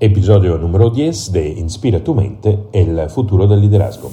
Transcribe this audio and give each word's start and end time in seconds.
episodio 0.00 0.56
número 0.58 0.90
10 0.90 1.32
de 1.32 1.48
Inspira 1.48 1.98
tu 2.04 2.14
mente, 2.14 2.56
el 2.72 3.10
futuro 3.10 3.48
del 3.48 3.60
liderazgo. 3.60 4.12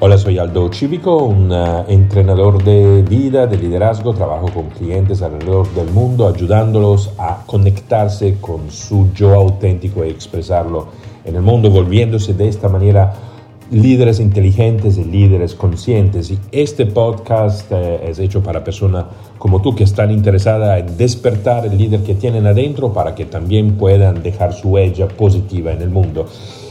Hola, 0.00 0.16
soy 0.16 0.38
Aldo 0.38 0.72
Cívico, 0.72 1.18
un 1.18 1.52
uh, 1.52 1.84
entrenador 1.86 2.64
de 2.64 3.02
vida, 3.02 3.46
de 3.46 3.58
liderazgo. 3.58 4.14
Trabajo 4.14 4.48
con 4.52 4.70
clientes 4.70 5.20
alrededor 5.20 5.68
del 5.74 5.90
mundo 5.90 6.26
ayudándolos 6.26 7.12
a 7.18 7.44
conectarse 7.46 8.38
con 8.40 8.70
su 8.70 9.12
yo 9.12 9.34
auténtico 9.34 10.04
y 10.04 10.08
expresarlo 10.08 10.88
en 11.24 11.36
el 11.36 11.42
mundo, 11.42 11.70
volviéndose 11.70 12.32
de 12.32 12.48
esta 12.48 12.68
manera 12.68 13.31
líderes 13.72 14.20
inteligentes 14.20 14.98
y 14.98 15.04
líderes 15.04 15.54
conscientes. 15.54 16.30
Y 16.30 16.38
este 16.52 16.84
podcast 16.86 17.72
eh, 17.72 18.00
es 18.06 18.18
hecho 18.18 18.42
para 18.42 18.62
personas 18.62 19.06
como 19.38 19.62
tú 19.62 19.74
que 19.74 19.84
están 19.84 20.10
interesadas 20.10 20.80
en 20.80 20.96
despertar 20.96 21.64
el 21.64 21.76
líder 21.78 22.02
que 22.02 22.14
tienen 22.14 22.46
adentro 22.46 22.92
para 22.92 23.14
que 23.14 23.24
también 23.24 23.76
puedan 23.76 24.22
dejar 24.22 24.52
su 24.52 24.68
huella 24.68 25.08
positiva 25.08 25.72
en 25.72 25.80
el 25.80 25.90
mundo. 25.90 26.26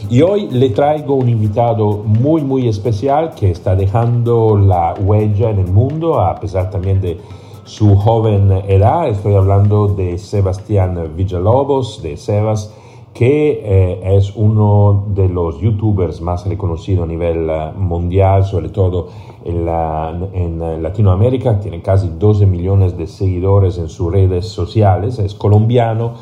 Y 0.08 0.22
hoy 0.22 0.48
le 0.50 0.70
traigo 0.70 1.14
un 1.14 1.28
invitado 1.28 2.02
muy, 2.04 2.42
muy 2.42 2.68
especial 2.68 3.34
que 3.34 3.50
está 3.50 3.74
dejando 3.74 4.56
la 4.56 4.94
huella 4.94 5.50
en 5.50 5.58
el 5.58 5.68
mundo 5.68 6.20
a 6.20 6.38
pesar 6.38 6.70
también 6.70 7.00
de 7.00 7.18
su 7.64 7.96
joven 7.96 8.52
edad. 8.68 9.08
Estoy 9.08 9.34
hablando 9.34 9.88
de 9.88 10.18
Sebastián 10.18 10.98
Villalobos, 11.16 12.02
de 12.02 12.16
Sebas 12.16 12.72
que 13.14 13.60
eh, 13.62 14.16
es 14.16 14.34
uno 14.36 15.04
de 15.08 15.28
los 15.28 15.60
youtubers 15.60 16.20
más 16.20 16.46
reconocidos 16.46 17.04
a 17.04 17.06
nivel 17.06 17.48
uh, 17.50 17.78
mundial, 17.78 18.44
sobre 18.44 18.70
todo 18.70 19.08
en, 19.44 19.66
la, 19.66 20.16
en 20.32 20.62
uh, 20.62 20.80
Latinoamérica, 20.80 21.60
tiene 21.60 21.82
casi 21.82 22.08
12 22.18 22.46
millones 22.46 22.96
de 22.96 23.06
seguidores 23.06 23.76
en 23.76 23.88
sus 23.88 24.10
redes 24.10 24.48
sociales, 24.48 25.18
es 25.18 25.34
colombiano, 25.34 26.14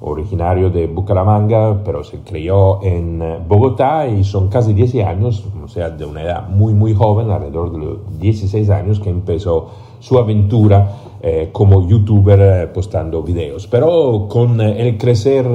originario 0.00 0.70
de 0.70 0.86
Bucaramanga, 0.86 1.82
pero 1.84 2.02
se 2.02 2.20
crió 2.20 2.82
en 2.82 3.20
uh, 3.20 3.38
Bogotá 3.46 4.06
y 4.06 4.24
son 4.24 4.48
casi 4.48 4.72
10 4.72 5.06
años, 5.06 5.44
o 5.62 5.68
sea, 5.68 5.90
de 5.90 6.06
una 6.06 6.22
edad 6.22 6.48
muy, 6.48 6.72
muy 6.72 6.94
joven, 6.94 7.30
alrededor 7.30 7.72
de 7.72 7.78
los 7.78 8.20
16 8.20 8.70
años, 8.70 9.00
que 9.00 9.10
empezó 9.10 9.68
su 10.00 10.18
aventura 10.18 10.96
eh, 11.20 11.50
como 11.52 11.86
youtuber 11.86 12.40
eh, 12.40 12.66
postando 12.68 13.22
videos. 13.22 13.66
Pero 13.66 14.26
con 14.28 14.60
el 14.60 14.96
crecer 14.96 15.46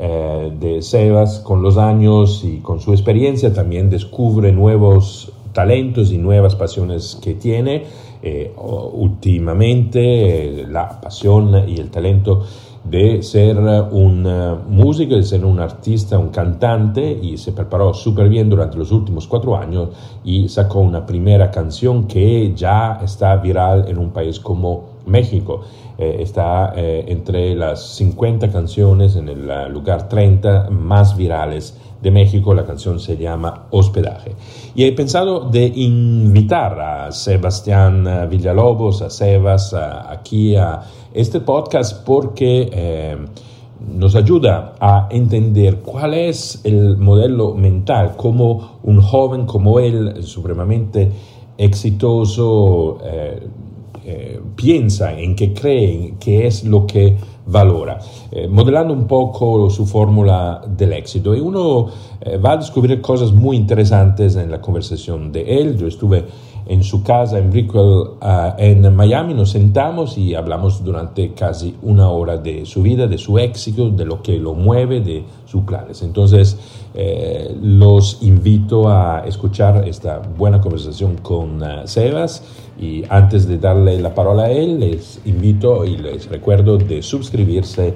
eh, 0.00 0.52
de 0.60 0.80
Sebas 0.80 1.40
con 1.40 1.60
los 1.60 1.76
años 1.76 2.44
y 2.44 2.58
con 2.58 2.80
su 2.80 2.92
experiencia 2.92 3.52
también 3.52 3.90
descubre 3.90 4.52
nuevos 4.52 5.32
talentos 5.52 6.12
y 6.12 6.18
nuevas 6.18 6.54
pasiones 6.54 7.18
que 7.20 7.34
tiene. 7.34 7.82
Eh, 8.22 8.52
últimamente 8.56 10.60
eh, 10.60 10.66
la 10.68 11.00
pasión 11.00 11.68
y 11.68 11.80
el 11.80 11.90
talento 11.90 12.44
de 12.84 13.24
ser 13.24 13.58
un 13.58 14.22
músico, 14.68 15.16
de 15.16 15.24
ser 15.24 15.44
un 15.44 15.58
artista, 15.58 16.16
un 16.16 16.28
cantante 16.28 17.18
y 17.20 17.36
se 17.36 17.50
preparó 17.50 17.92
súper 17.92 18.28
bien 18.28 18.48
durante 18.48 18.78
los 18.78 18.92
últimos 18.92 19.26
cuatro 19.26 19.56
años 19.56 19.88
y 20.24 20.48
sacó 20.48 20.78
una 20.78 21.04
primera 21.04 21.50
canción 21.50 22.06
que 22.06 22.54
ya 22.54 23.00
está 23.02 23.34
viral 23.36 23.86
en 23.88 23.98
un 23.98 24.10
país 24.10 24.38
como 24.38 24.84
México. 25.06 25.62
Eh, 26.00 26.18
está 26.20 26.74
eh, 26.76 27.06
entre 27.08 27.56
las 27.56 27.96
50 27.96 28.52
canciones 28.52 29.16
en 29.16 29.28
el 29.28 29.72
lugar 29.72 30.08
30 30.08 30.70
más 30.70 31.16
virales 31.16 31.76
de 32.00 32.12
México. 32.12 32.54
La 32.54 32.64
canción 32.64 33.00
se 33.00 33.16
llama 33.16 33.66
Hospedaje. 33.72 34.36
Y 34.76 34.84
he 34.84 34.92
pensado 34.92 35.50
de 35.50 35.66
invitar 35.66 36.78
a 36.80 37.10
Sebastián 37.10 38.28
Villalobos, 38.30 39.02
a 39.02 39.10
Sebas, 39.10 39.74
aquí 39.74 40.54
a 40.54 40.82
este 41.12 41.40
podcast 41.40 42.04
porque 42.04 42.70
eh, 42.72 43.16
nos 43.80 44.14
ayuda 44.14 44.74
a 44.78 45.08
entender 45.10 45.80
cuál 45.80 46.14
es 46.14 46.60
el 46.62 46.96
modelo 46.96 47.54
mental, 47.54 48.14
como 48.16 48.78
un 48.84 49.00
joven 49.00 49.46
como 49.46 49.80
él, 49.80 50.22
supremamente 50.22 51.10
exitoso, 51.56 52.98
piensa, 54.56 55.18
en 55.18 55.36
qué 55.36 55.52
cree, 55.52 56.14
qué 56.18 56.46
es 56.46 56.64
lo 56.64 56.86
que 56.86 57.16
valora, 57.48 57.98
eh, 58.30 58.46
modelando 58.46 58.92
un 58.92 59.06
poco 59.06 59.70
su 59.70 59.86
fórmula 59.86 60.62
del 60.76 60.92
éxito. 60.92 61.34
Y 61.34 61.40
uno 61.40 61.86
eh, 62.20 62.36
va 62.36 62.52
a 62.52 62.56
descubrir 62.58 63.00
cosas 63.00 63.32
muy 63.32 63.56
interesantes 63.56 64.36
en 64.36 64.50
la 64.50 64.60
conversación 64.60 65.32
de 65.32 65.60
él. 65.60 65.76
Yo 65.78 65.86
estuve 65.86 66.24
en 66.66 66.82
su 66.82 67.02
casa 67.02 67.38
en 67.38 67.50
Brickell, 67.50 67.80
uh, 67.80 68.52
en 68.58 68.94
Miami, 68.94 69.32
nos 69.32 69.52
sentamos 69.52 70.18
y 70.18 70.34
hablamos 70.34 70.84
durante 70.84 71.32
casi 71.32 71.74
una 71.80 72.10
hora 72.10 72.36
de 72.36 72.66
su 72.66 72.82
vida, 72.82 73.06
de 73.06 73.16
su 73.16 73.38
éxito, 73.38 73.88
de 73.88 74.04
lo 74.04 74.22
que 74.22 74.38
lo 74.38 74.52
mueve, 74.52 75.00
de 75.00 75.24
sus 75.46 75.62
planes. 75.62 76.02
Entonces, 76.02 76.58
eh, 76.92 77.56
los 77.62 78.22
invito 78.22 78.86
a 78.86 79.22
escuchar 79.26 79.88
esta 79.88 80.18
buena 80.18 80.60
conversación 80.60 81.16
con 81.22 81.62
uh, 81.62 81.86
Sebas 81.86 82.42
y 82.78 83.04
antes 83.08 83.48
de 83.48 83.58
darle 83.58 83.98
la 84.00 84.14
palabra 84.14 84.44
a 84.44 84.50
él, 84.50 84.78
les 84.78 85.20
invito 85.24 85.84
y 85.84 85.96
les 85.96 86.28
recuerdo 86.28 86.78
de 86.78 87.02
suscribirse 87.02 87.94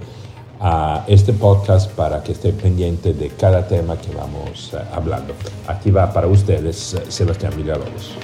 a 0.60 1.04
este 1.08 1.32
podcast 1.32 1.90
para 1.92 2.22
que 2.22 2.32
esté 2.32 2.52
pendiente 2.52 3.14
de 3.14 3.28
cada 3.30 3.66
tema 3.66 3.96
que 3.96 4.14
vamos 4.14 4.72
uh, 4.72 4.94
hablando. 4.94 5.34
Aquí 5.66 5.90
va 5.90 6.12
para 6.12 6.26
ustedes 6.26 6.96
Sebastián 7.08 7.52
Villalobos. 7.56 8.16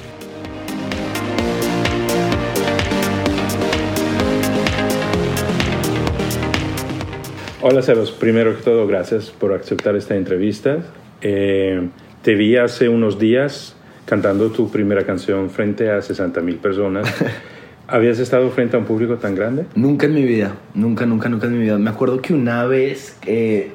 Hola 7.61 7.83
Sebas, 7.83 8.13
primero 8.13 8.57
que 8.57 8.63
todo 8.63 8.87
gracias 8.87 9.31
por 9.31 9.53
aceptar 9.53 9.97
esta 9.97 10.15
entrevista. 10.15 10.79
Eh, 11.21 11.89
te 12.23 12.35
vi 12.35 12.57
hace 12.57 12.89
unos 12.89 13.19
días 13.19 13.75
cantando 14.09 14.51
tu 14.51 14.71
primera 14.71 15.05
canción 15.05 15.51
frente 15.51 15.91
a 15.91 16.01
60 16.01 16.41
mil 16.41 16.57
personas. 16.57 17.13
¿Habías 17.87 18.19
estado 18.19 18.51
frente 18.51 18.77
a 18.77 18.81
un 18.81 18.87
público 18.87 19.17
tan 19.17 19.35
grande? 19.35 19.67
Nunca 19.75 20.07
en 20.07 20.15
mi 20.15 20.25
vida, 20.25 20.55
nunca, 20.75 21.07
nunca, 21.07 21.29
nunca 21.29 21.47
en 21.47 21.53
mi 21.53 21.65
vida. 21.65 21.79
Me 21.79 21.91
acuerdo 21.91 22.21
que 22.21 22.33
una 22.35 22.65
vez 22.65 23.17
eh, 23.27 23.73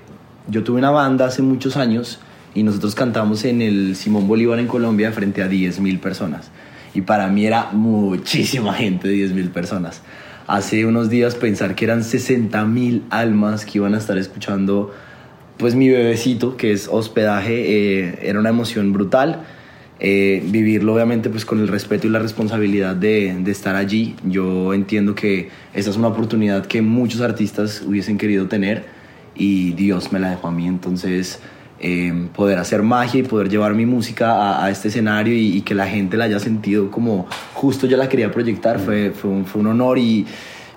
yo 0.47 0.63
tuve 0.63 0.79
una 0.79 0.91
banda 0.91 1.25
hace 1.25 1.41
muchos 1.41 1.77
años 1.77 2.19
y 2.53 2.63
nosotros 2.63 2.95
cantamos 2.95 3.45
en 3.45 3.61
el 3.61 3.95
Simón 3.95 4.27
Bolívar 4.27 4.59
en 4.59 4.67
Colombia 4.67 5.11
frente 5.11 5.41
a 5.41 5.47
10 5.47 5.79
mil 5.79 5.99
personas. 5.99 6.51
Y 6.93 7.01
para 7.01 7.27
mí 7.27 7.45
era 7.45 7.69
muchísima 7.71 8.73
gente, 8.73 9.09
10 9.09 9.33
mil 9.33 9.49
personas 9.49 10.01
hace 10.47 10.85
unos 10.85 11.09
días 11.09 11.35
pensar 11.35 11.75
que 11.75 11.85
eran 11.85 12.03
60 12.03 12.65
mil 12.65 13.03
almas 13.09 13.65
que 13.65 13.77
iban 13.77 13.95
a 13.95 13.97
estar 13.97 14.17
escuchando 14.17 14.93
pues 15.57 15.75
mi 15.75 15.87
bebecito 15.89 16.57
que 16.57 16.73
es 16.73 16.89
hospedaje 16.91 18.01
eh, 18.01 18.19
era 18.23 18.39
una 18.39 18.49
emoción 18.49 18.91
brutal 18.91 19.43
eh, 19.99 20.43
vivirlo 20.45 20.93
obviamente 20.93 21.29
pues 21.29 21.45
con 21.45 21.59
el 21.59 21.67
respeto 21.67 22.07
y 22.07 22.09
la 22.09 22.19
responsabilidad 22.19 22.95
de, 22.95 23.35
de, 23.39 23.51
estar 23.51 23.75
allí 23.75 24.15
yo 24.25 24.73
entiendo 24.73 25.15
que 25.15 25.49
esta 25.73 25.91
es 25.91 25.97
una 25.97 26.07
oportunidad 26.07 26.65
que 26.65 26.81
muchos 26.81 27.21
artistas 27.21 27.81
hubiesen 27.85 28.17
querido 28.17 28.47
tener 28.47 28.85
y 29.35 29.73
Dios 29.73 30.11
me 30.11 30.19
la 30.19 30.31
dejó 30.31 30.47
a 30.47 30.51
mí 30.51 30.67
entonces 30.67 31.39
Em, 31.85 32.29
poder 32.29 32.59
hacer 32.59 32.81
magia 32.81 33.19
y 33.19 33.23
poder 33.23 33.49
llevar 33.49 33.73
mi 33.73 33.85
música 33.85 34.63
a, 34.63 34.69
este 34.69 34.87
escenario 34.87 35.35
y, 35.35 35.59
que 35.63 35.75
la 35.75 35.85
gente 35.85 36.15
la 36.15 36.23
haya 36.23 36.39
sentido 36.39 36.89
como 36.89 37.27
justo 37.53 37.87
yo 37.87 37.97
la 37.97 38.07
quería 38.07 38.31
proyectar 38.31 38.79
fue, 38.79 39.11
fue, 39.11 39.29
un, 39.29 39.45
fue 39.45 39.59
un, 39.59 39.67
honor 39.67 39.97
y 39.97 40.25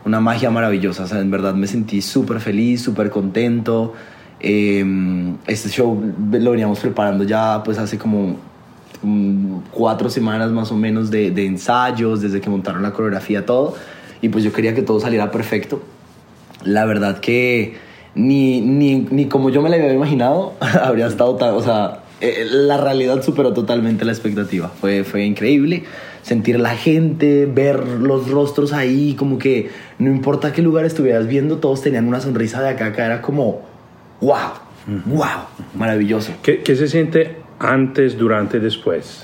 una 0.05 0.19
magia 0.19 0.51
maravillosa. 0.51 1.05
O 1.05 1.07
sea, 1.07 1.21
en 1.21 1.31
verdad 1.31 1.55
me 1.55 1.69
sentí 1.69 2.03
súper 2.03 2.41
feliz, 2.41 2.83
súper 2.83 3.11
contento. 3.11 3.95
Em, 4.41 5.37
este 5.47 5.69
show 5.69 5.97
lo 6.33 6.51
veníamos 6.51 6.81
preparando 6.81 7.23
ya 7.23 7.63
pues 7.65 7.79
hace 7.79 7.99
como 7.99 8.37
cuatro 9.73 10.11
semanas 10.11 10.51
más 10.51 10.73
o 10.73 10.77
menos 10.77 11.11
de, 11.11 11.29
ensayos, 11.45 12.21
desde 12.23 12.41
que 12.41 12.51
montaron 12.51 12.83
la 12.83 12.93
coreografía, 12.93 13.47
todo. 13.47 13.75
Y 14.23 14.29
pues 14.29 14.45
yo 14.45 14.53
quería 14.53 14.75
que 14.75 14.83
todo 14.83 15.01
saliera 15.01 15.31
perfecto. 15.31 15.83
La 16.65 16.85
verdad 16.85 17.21
que 17.21 17.77
ni, 18.15 18.61
ni, 18.61 19.07
ni 19.11 19.27
como 19.27 19.51
yo 19.51 19.63
me 19.63 19.69
la 19.69 19.77
había 19.77 19.93
imaginado, 19.93 20.55
habría 20.83 21.07
estado 21.07 21.37
tan, 21.37 21.55
o 21.55 21.63
sea, 21.63 22.01
eh, 22.21 22.47
la 22.51 22.79
realidad 22.79 23.23
superó 23.23 23.53
totalmente 23.53 24.05
la 24.05 24.13
expectativa. 24.13 24.69
Fue, 24.69 25.05
fue 25.05 25.25
increíble 25.25 25.85
sentir 26.23 26.59
la 26.59 26.75
gente, 26.77 27.47
ver 27.47 27.87
los 27.87 28.29
rostros 28.29 28.73
ahí, 28.73 29.15
como 29.15 29.39
que 29.39 29.71
no 30.01 30.11
importa 30.11 30.53
qué 30.53 30.61
lugar 30.61 30.85
estuvieras 30.85 31.29
viendo, 31.29 31.59
todos 31.59 31.83
tenían 31.83 32.09
una 32.09 32.21
sonrisa 32.21 32.61
de 32.61 32.71
acá, 32.71 32.87
acá 32.87 33.07
era 33.07 33.23
como, 33.23 33.61
wow, 34.21 34.55
wow, 35.07 35.45
maravilloso. 35.77 36.33
¿Qué, 36.43 36.63
qué 36.63 36.75
se 36.75 36.89
siente 36.89 37.46
antes, 37.59 38.19
durante, 38.19 38.61
después? 38.61 39.23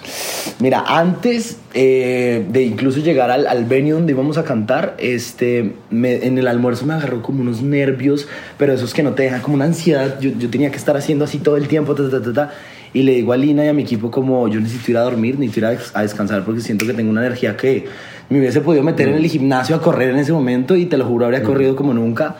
Mira, 0.59 0.85
antes 0.87 1.59
eh, 1.75 2.45
de 2.49 2.63
incluso 2.63 3.01
llegar 3.01 3.31
al, 3.31 3.47
al 3.47 3.65
venue 3.65 3.93
donde 3.93 4.13
íbamos 4.13 4.39
a 4.39 4.45
cantar, 4.45 4.97
este, 4.99 5.75
en 5.91 6.39
el 6.39 6.47
almuerzo 6.47 6.87
me 6.87 6.95
agarró 6.95 7.23
como 7.23 7.43
unos 7.43 7.63
nervios, 7.63 8.29
pero 8.59 8.73
esos 8.73 8.95
que 8.95 9.03
no 9.03 9.13
te 9.13 9.25
dejan 9.25 9.41
como 9.41 9.57
una 9.57 9.67
ansiedad. 9.67 10.19
Yo, 10.21 10.31
yo 10.39 10.49
tenía 10.51 10.71
que 10.71 10.77
estar 10.77 10.97
haciendo 10.97 11.25
así 11.25 11.39
todo 11.39 11.57
el 11.57 11.69
tiempo, 11.69 11.95
ta, 11.95 12.09
ta, 12.09 12.33
ta, 12.33 12.51
y 12.95 13.03
le 13.03 13.13
digo 13.13 13.33
a 13.33 13.37
Lina 13.37 13.65
y 13.65 13.69
a 13.69 13.73
mi 13.73 13.83
equipo 13.83 14.11
como 14.11 14.49
yo 14.49 14.61
necesito 14.61 14.91
ir 14.91 14.97
a 14.99 15.03
dormir, 15.03 15.39
necesito 15.39 15.67
ir 15.67 15.79
a, 15.95 15.99
a 15.99 16.03
descansar 16.03 16.45
porque 16.45 16.61
siento 16.61 16.87
que 16.87 16.93
tengo 16.93 17.11
una 17.11 17.25
energía 17.25 17.57
que 17.57 17.87
me 18.29 18.39
hubiese 18.39 18.61
podido 18.61 18.83
meter 18.83 19.09
en 19.09 19.17
el 19.17 19.27
gimnasio 19.27 19.77
a 19.77 19.83
correr 19.83 20.11
en 20.11 20.19
ese 20.19 20.33
momento 20.33 20.77
y 20.77 20.87
te 20.87 20.97
lo 20.97 21.05
juro, 21.07 21.27
habría 21.27 21.43
corrido 21.43 21.77
como 21.77 21.93
nunca. 21.93 22.37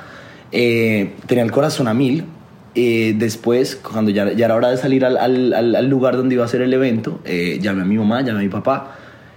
Eh, 0.51 1.13
tenía 1.27 1.45
el 1.45 1.51
corazón 1.51 1.89
a 1.89 1.95
mil. 1.95 2.25
Eh, 2.75 3.15
después, 3.19 3.77
cuando 3.77 4.11
ya, 4.11 4.33
ya, 4.33 4.47
era 4.47 4.55
hora 4.55 4.71
de 4.71 4.79
salir 4.79 5.05
al, 5.05 5.17
al, 5.19 5.75
al, 5.75 5.89
lugar 5.89 6.17
donde 6.17 6.37
iba 6.37 6.45
a 6.45 6.49
ser 6.49 6.63
el 6.63 6.73
evento, 6.73 7.21
eh, 7.25 7.59
llamé 7.61 7.83
a 7.83 7.85
mi 7.85 7.99
mamá, 7.99 8.23
llamé 8.23 8.41
a 8.41 8.43
mi 8.43 8.49
papá 8.49 8.97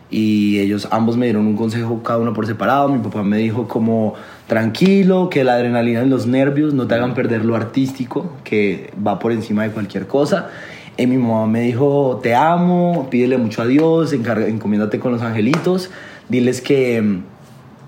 y 0.09 0.59
ellos 0.59 0.87
ambos 0.91 1.17
me 1.17 1.25
dieron 1.25 1.45
un 1.47 1.57
consejo 1.57 2.01
cada 2.03 2.19
uno 2.19 2.33
por 2.33 2.45
separado. 2.47 2.89
Mi 2.89 2.99
papá 2.99 3.23
me 3.23 3.37
dijo 3.37 3.67
como 3.67 4.13
tranquilo, 4.47 5.29
que 5.29 5.43
la 5.43 5.55
adrenalina 5.55 6.03
y 6.03 6.09
los 6.09 6.27
nervios 6.27 6.73
no 6.73 6.87
te 6.87 6.95
hagan 6.95 7.13
perder 7.13 7.43
lo 7.43 7.55
artístico, 7.55 8.31
que 8.43 8.93
va 9.05 9.19
por 9.19 9.31
encima 9.31 9.63
de 9.63 9.71
cualquier 9.71 10.07
cosa. 10.07 10.49
Y 10.97 11.07
mi 11.07 11.17
mamá 11.17 11.47
me 11.47 11.61
dijo, 11.61 12.19
te 12.23 12.35
amo, 12.35 13.07
pídele 13.09 13.37
mucho 13.37 13.61
a 13.61 13.65
Dios, 13.65 14.13
encomiéndate 14.13 14.99
con 14.99 15.11
los 15.11 15.21
angelitos, 15.21 15.89
diles 16.29 16.61
que 16.61 17.01
mm, 17.01 17.23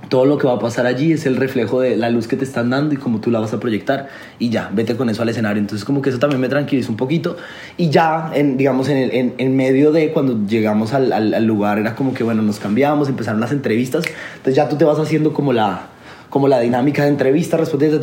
todo 0.10 0.26
lo 0.26 0.38
que 0.38 0.48
va 0.48 0.54
a 0.54 0.60
pasar 0.60 0.86
allí 0.86 1.12
es 1.12 1.26
el 1.26 1.36
reflejo 1.36 1.82
de 1.82 1.98
la 1.98 2.10
luz 2.10 2.28
que 2.28 2.36
te 2.36 2.44
están 2.44 2.70
dando 2.70 2.94
y 2.94 2.98
cómo 2.98 3.20
tú 3.20 3.32
la 3.32 3.40
vas 3.40 3.54
a 3.54 3.60
proyectar. 3.60 4.10
Y 4.40 4.50
ya, 4.50 4.70
vete 4.74 4.96
con 4.96 5.10
eso 5.10 5.22
al 5.22 5.30
escenario. 5.30 5.60
Entonces 5.60 5.86
como 5.86 6.02
que 6.02 6.10
eso 6.10 6.20
también 6.20 6.42
me 6.42 6.50
tranquiliza 6.50 6.90
un 6.90 6.98
poquito. 6.98 7.38
Y 7.78 7.90
ya, 7.90 8.32
en, 8.34 8.58
digamos, 8.58 8.90
en, 8.90 8.98
en, 8.98 9.34
en 9.38 9.56
medio 9.56 9.92
de 9.92 10.12
cuando 10.12 10.46
llegamos 10.48 10.94
al, 10.94 11.12
al, 11.12 11.34
al, 11.34 11.46
lugar 11.46 11.80
era 11.80 11.96
como 11.96 12.14
que, 12.14 12.24
bueno, 12.24 12.42
nos 12.42 12.60
cambiamos, 12.60 13.10
empezaron 13.10 13.40
las 13.40 13.52
entrevistas, 13.52 14.06
entonces 14.38 14.56
ya 14.56 14.70
tú 14.70 14.76
te 14.78 14.86
vas 14.86 15.00
haciendo 15.00 15.34
como 15.34 15.54
la 15.54 15.90
como 16.30 16.50
la 16.50 16.60
dinámica 16.60 17.04
de 17.04 17.10
entrevista, 17.10 17.56
respuesta, 17.56 18.00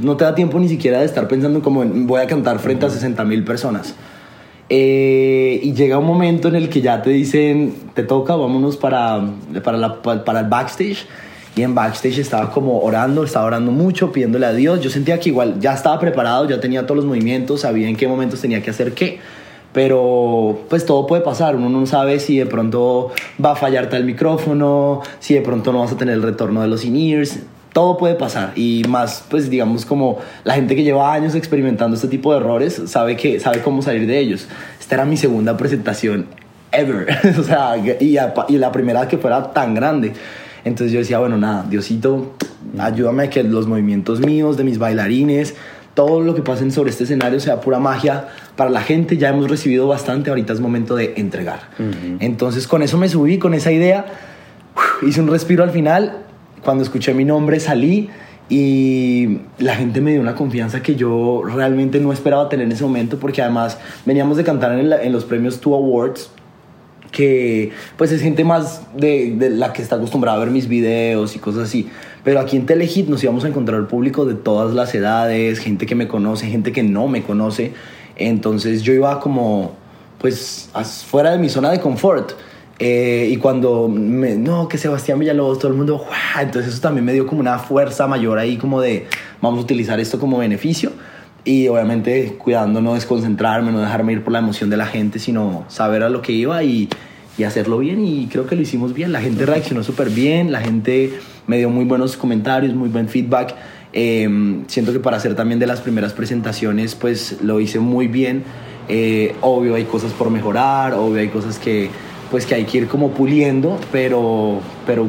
no 0.00 0.16
te 0.16 0.24
da 0.24 0.34
tiempo 0.34 0.58
ni 0.58 0.68
siquiera 0.68 1.00
de 1.00 1.04
estar 1.04 1.28
pensando 1.28 1.60
como 1.60 1.84
voy 1.84 2.22
a 2.22 2.26
cantar 2.26 2.58
frente 2.58 2.86
a 2.86 2.90
60 2.90 3.22
mil 3.24 3.44
personas. 3.44 3.94
Eh, 4.70 5.60
y 5.62 5.74
llega 5.74 5.98
un 5.98 6.06
momento 6.06 6.48
en 6.48 6.54
el 6.54 6.68
que 6.68 6.80
ya 6.80 7.02
te 7.02 7.10
dicen, 7.10 7.74
te 7.94 8.04
toca, 8.04 8.36
vámonos 8.36 8.76
para, 8.76 9.20
para, 9.62 9.76
la, 9.76 10.00
para 10.00 10.40
el 10.40 10.46
backstage 10.46 11.06
en 11.62 11.74
backstage 11.74 12.18
estaba 12.18 12.50
como 12.50 12.80
orando, 12.80 13.24
estaba 13.24 13.46
orando 13.46 13.72
mucho, 13.72 14.12
pidiéndole 14.12 14.46
a 14.46 14.52
Dios. 14.52 14.80
Yo 14.80 14.90
sentía 14.90 15.18
que 15.18 15.28
igual 15.28 15.60
ya 15.60 15.74
estaba 15.74 15.98
preparado, 15.98 16.48
ya 16.48 16.60
tenía 16.60 16.82
todos 16.82 16.96
los 16.96 17.04
movimientos, 17.04 17.62
sabía 17.62 17.88
en 17.88 17.96
qué 17.96 18.06
momentos 18.08 18.40
tenía 18.40 18.62
que 18.62 18.70
hacer 18.70 18.92
qué. 18.92 19.18
Pero 19.72 20.60
pues 20.68 20.84
todo 20.84 21.06
puede 21.06 21.22
pasar, 21.22 21.54
uno 21.54 21.68
no 21.68 21.86
sabe 21.86 22.18
si 22.18 22.38
de 22.38 22.46
pronto 22.46 23.12
va 23.42 23.52
a 23.52 23.56
fallarte 23.56 23.96
el 23.96 24.04
micrófono, 24.04 25.02
si 25.20 25.34
de 25.34 25.42
pronto 25.42 25.72
no 25.72 25.80
vas 25.80 25.92
a 25.92 25.96
tener 25.96 26.14
el 26.14 26.22
retorno 26.22 26.60
de 26.60 26.66
los 26.66 26.84
in-ears, 26.84 27.38
todo 27.72 27.96
puede 27.96 28.16
pasar 28.16 28.52
y 28.56 28.82
más 28.88 29.24
pues 29.30 29.48
digamos 29.48 29.86
como 29.86 30.18
la 30.42 30.54
gente 30.54 30.74
que 30.74 30.82
lleva 30.82 31.12
años 31.12 31.36
experimentando 31.36 31.94
este 31.94 32.08
tipo 32.08 32.32
de 32.32 32.40
errores 32.40 32.82
sabe 32.86 33.16
que 33.16 33.38
sabe 33.38 33.62
cómo 33.62 33.80
salir 33.80 34.08
de 34.08 34.18
ellos. 34.18 34.48
Esta 34.80 34.96
era 34.96 35.04
mi 35.04 35.16
segunda 35.16 35.56
presentación 35.56 36.26
ever, 36.72 37.06
o 37.38 37.42
sea, 37.42 37.76
y, 37.76 38.18
y 38.48 38.58
la 38.58 38.72
primera 38.72 39.08
que 39.08 39.18
fuera 39.18 39.52
tan 39.52 39.74
grande. 39.74 40.12
Entonces 40.64 40.92
yo 40.92 40.98
decía, 40.98 41.18
bueno, 41.18 41.36
nada, 41.38 41.66
Diosito, 41.68 42.34
ayúdame 42.78 43.24
a 43.24 43.30
que 43.30 43.42
los 43.42 43.66
movimientos 43.66 44.20
míos, 44.20 44.56
de 44.56 44.64
mis 44.64 44.78
bailarines, 44.78 45.54
todo 45.94 46.20
lo 46.20 46.34
que 46.34 46.42
pasen 46.42 46.70
sobre 46.70 46.90
este 46.90 47.04
escenario 47.04 47.40
sea 47.40 47.60
pura 47.60 47.78
magia 47.78 48.28
para 48.56 48.70
la 48.70 48.80
gente. 48.80 49.16
Ya 49.16 49.30
hemos 49.30 49.50
recibido 49.50 49.86
bastante, 49.88 50.30
ahorita 50.30 50.52
es 50.52 50.60
momento 50.60 50.94
de 50.96 51.14
entregar. 51.16 51.60
Uh 51.78 51.82
-huh. 51.82 52.16
Entonces 52.20 52.66
con 52.66 52.82
eso 52.82 52.96
me 52.96 53.08
subí, 53.08 53.38
con 53.38 53.54
esa 53.54 53.72
idea, 53.72 54.06
hice 55.06 55.20
un 55.20 55.28
respiro 55.28 55.64
al 55.64 55.70
final. 55.70 56.18
Cuando 56.62 56.82
escuché 56.84 57.14
mi 57.14 57.24
nombre 57.24 57.58
salí 57.58 58.10
y 58.48 59.38
la 59.58 59.76
gente 59.76 60.00
me 60.00 60.10
dio 60.12 60.20
una 60.20 60.34
confianza 60.34 60.82
que 60.82 60.94
yo 60.94 61.42
realmente 61.44 62.00
no 62.00 62.12
esperaba 62.12 62.48
tener 62.48 62.66
en 62.66 62.72
ese 62.72 62.82
momento 62.82 63.18
porque 63.18 63.40
además 63.40 63.78
veníamos 64.04 64.36
de 64.36 64.44
cantar 64.44 64.72
en 64.78 65.12
los 65.12 65.24
premios 65.24 65.60
Two 65.60 65.74
Awards 65.74 66.30
que 67.10 67.72
pues 67.96 68.12
es 68.12 68.22
gente 68.22 68.44
más 68.44 68.82
de, 68.96 69.34
de, 69.36 69.50
la 69.50 69.72
que 69.72 69.82
está 69.82 69.96
acostumbrada 69.96 70.36
a 70.36 70.40
ver 70.40 70.50
mis 70.50 70.68
videos 70.68 71.36
y 71.36 71.38
cosas 71.38 71.64
así. 71.64 71.88
Pero 72.24 72.40
aquí 72.40 72.56
en 72.56 72.66
Telehit 72.66 73.08
nos 73.08 73.22
íbamos 73.22 73.44
a 73.44 73.48
encontrar 73.48 73.86
público 73.88 74.24
de 74.24 74.34
todas 74.34 74.74
las 74.74 74.94
edades, 74.94 75.58
gente 75.58 75.86
que 75.86 75.94
me 75.94 76.06
conoce, 76.06 76.46
gente 76.46 76.72
que 76.72 76.82
no 76.82 77.08
me 77.08 77.22
conoce. 77.22 77.72
Entonces 78.16 78.82
yo 78.82 78.92
iba 78.92 79.18
como 79.20 79.74
pues 80.18 80.70
fuera 81.06 81.32
de 81.32 81.38
mi 81.38 81.48
zona 81.48 81.70
de 81.70 81.80
confort. 81.80 82.32
Eh, 82.78 83.28
y 83.30 83.36
cuando 83.36 83.88
me, 83.88 84.36
no, 84.36 84.66
que 84.66 84.78
Sebastián 84.78 85.18
Villalobos, 85.18 85.58
todo 85.58 85.70
el 85.70 85.76
mundo, 85.76 85.98
¡guau! 85.98 86.42
entonces 86.42 86.72
eso 86.72 86.80
también 86.80 87.04
me 87.04 87.12
dio 87.12 87.26
como 87.26 87.40
una 87.40 87.58
fuerza 87.58 88.06
mayor 88.06 88.38
ahí 88.38 88.56
como 88.56 88.80
de 88.80 89.06
vamos 89.42 89.60
a 89.60 89.62
utilizar 89.62 90.00
esto 90.00 90.18
como 90.18 90.38
beneficio 90.38 90.92
y 91.44 91.68
obviamente 91.68 92.36
cuidando 92.38 92.80
no 92.80 92.94
desconcentrarme, 92.94 93.72
no 93.72 93.80
dejarme 93.80 94.12
ir 94.12 94.22
por 94.22 94.32
la 94.32 94.40
emoción 94.40 94.70
de 94.70 94.76
la 94.76 94.86
gente, 94.86 95.18
sino 95.18 95.64
saber 95.68 96.02
a 96.02 96.10
lo 96.10 96.22
que 96.22 96.32
iba 96.32 96.62
y, 96.62 96.88
y 97.38 97.44
hacerlo 97.44 97.78
bien 97.78 98.04
y 98.04 98.26
creo 98.26 98.46
que 98.46 98.56
lo 98.56 98.62
hicimos 98.62 98.92
bien. 98.92 99.12
La 99.12 99.20
gente 99.20 99.46
reaccionó 99.46 99.82
súper 99.82 100.10
bien, 100.10 100.52
la 100.52 100.60
gente 100.60 101.12
me 101.46 101.58
dio 101.58 101.70
muy 101.70 101.84
buenos 101.84 102.16
comentarios, 102.16 102.74
muy 102.74 102.88
buen 102.88 103.08
feedback. 103.08 103.54
Eh, 103.92 104.62
siento 104.68 104.92
que 104.92 105.00
para 105.00 105.16
hacer 105.16 105.34
también 105.34 105.58
de 105.58 105.66
las 105.66 105.80
primeras 105.80 106.12
presentaciones 106.12 106.94
pues 106.94 107.38
lo 107.42 107.60
hice 107.60 107.80
muy 107.80 108.06
bien. 108.06 108.44
Eh, 108.88 109.34
obvio 109.40 109.76
hay 109.76 109.84
cosas 109.84 110.12
por 110.12 110.30
mejorar, 110.30 110.94
obvio 110.94 111.20
hay 111.20 111.28
cosas 111.28 111.58
que 111.58 111.90
pues 112.30 112.46
que 112.46 112.54
hay 112.54 112.64
que 112.64 112.78
ir 112.78 112.86
como 112.86 113.10
puliendo, 113.10 113.80
pero, 113.90 114.60
pero 114.86 115.08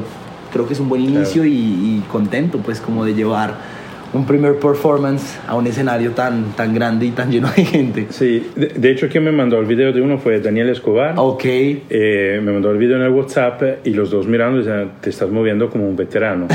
creo 0.51 0.65
que 0.65 0.73
es 0.73 0.79
un 0.79 0.89
buen 0.89 1.03
inicio 1.03 1.43
claro. 1.43 1.47
y, 1.47 1.99
y 1.99 2.03
contento 2.11 2.57
pues 2.59 2.79
como 2.79 3.05
de 3.05 3.13
llevar 3.13 3.70
un 4.13 4.25
primer 4.25 4.59
performance 4.59 5.39
a 5.47 5.55
un 5.55 5.67
escenario 5.67 6.11
tan, 6.11 6.51
tan 6.53 6.73
grande 6.73 7.05
y 7.05 7.11
tan 7.11 7.31
lleno 7.31 7.49
de 7.55 7.63
gente. 7.65 8.07
Sí, 8.09 8.45
de, 8.55 8.67
de 8.67 8.91
hecho 8.91 9.07
quien 9.07 9.23
me 9.23 9.31
mandó 9.31 9.57
el 9.59 9.65
video 9.65 9.93
de 9.93 10.01
uno 10.01 10.17
fue 10.17 10.39
Daniel 10.39 10.69
Escobar. 10.69 11.13
Ok. 11.17 11.43
Eh, 11.45 12.41
me 12.43 12.51
mandó 12.51 12.71
el 12.71 12.77
video 12.77 12.97
en 12.97 13.03
el 13.03 13.09
WhatsApp 13.11 13.61
y 13.85 13.91
los 13.91 14.11
dos 14.11 14.27
mirando 14.27 14.57
decían, 14.57 14.91
te 15.01 15.09
estás 15.09 15.29
moviendo 15.29 15.69
como 15.69 15.87
un 15.87 15.95
veterano. 15.95 16.47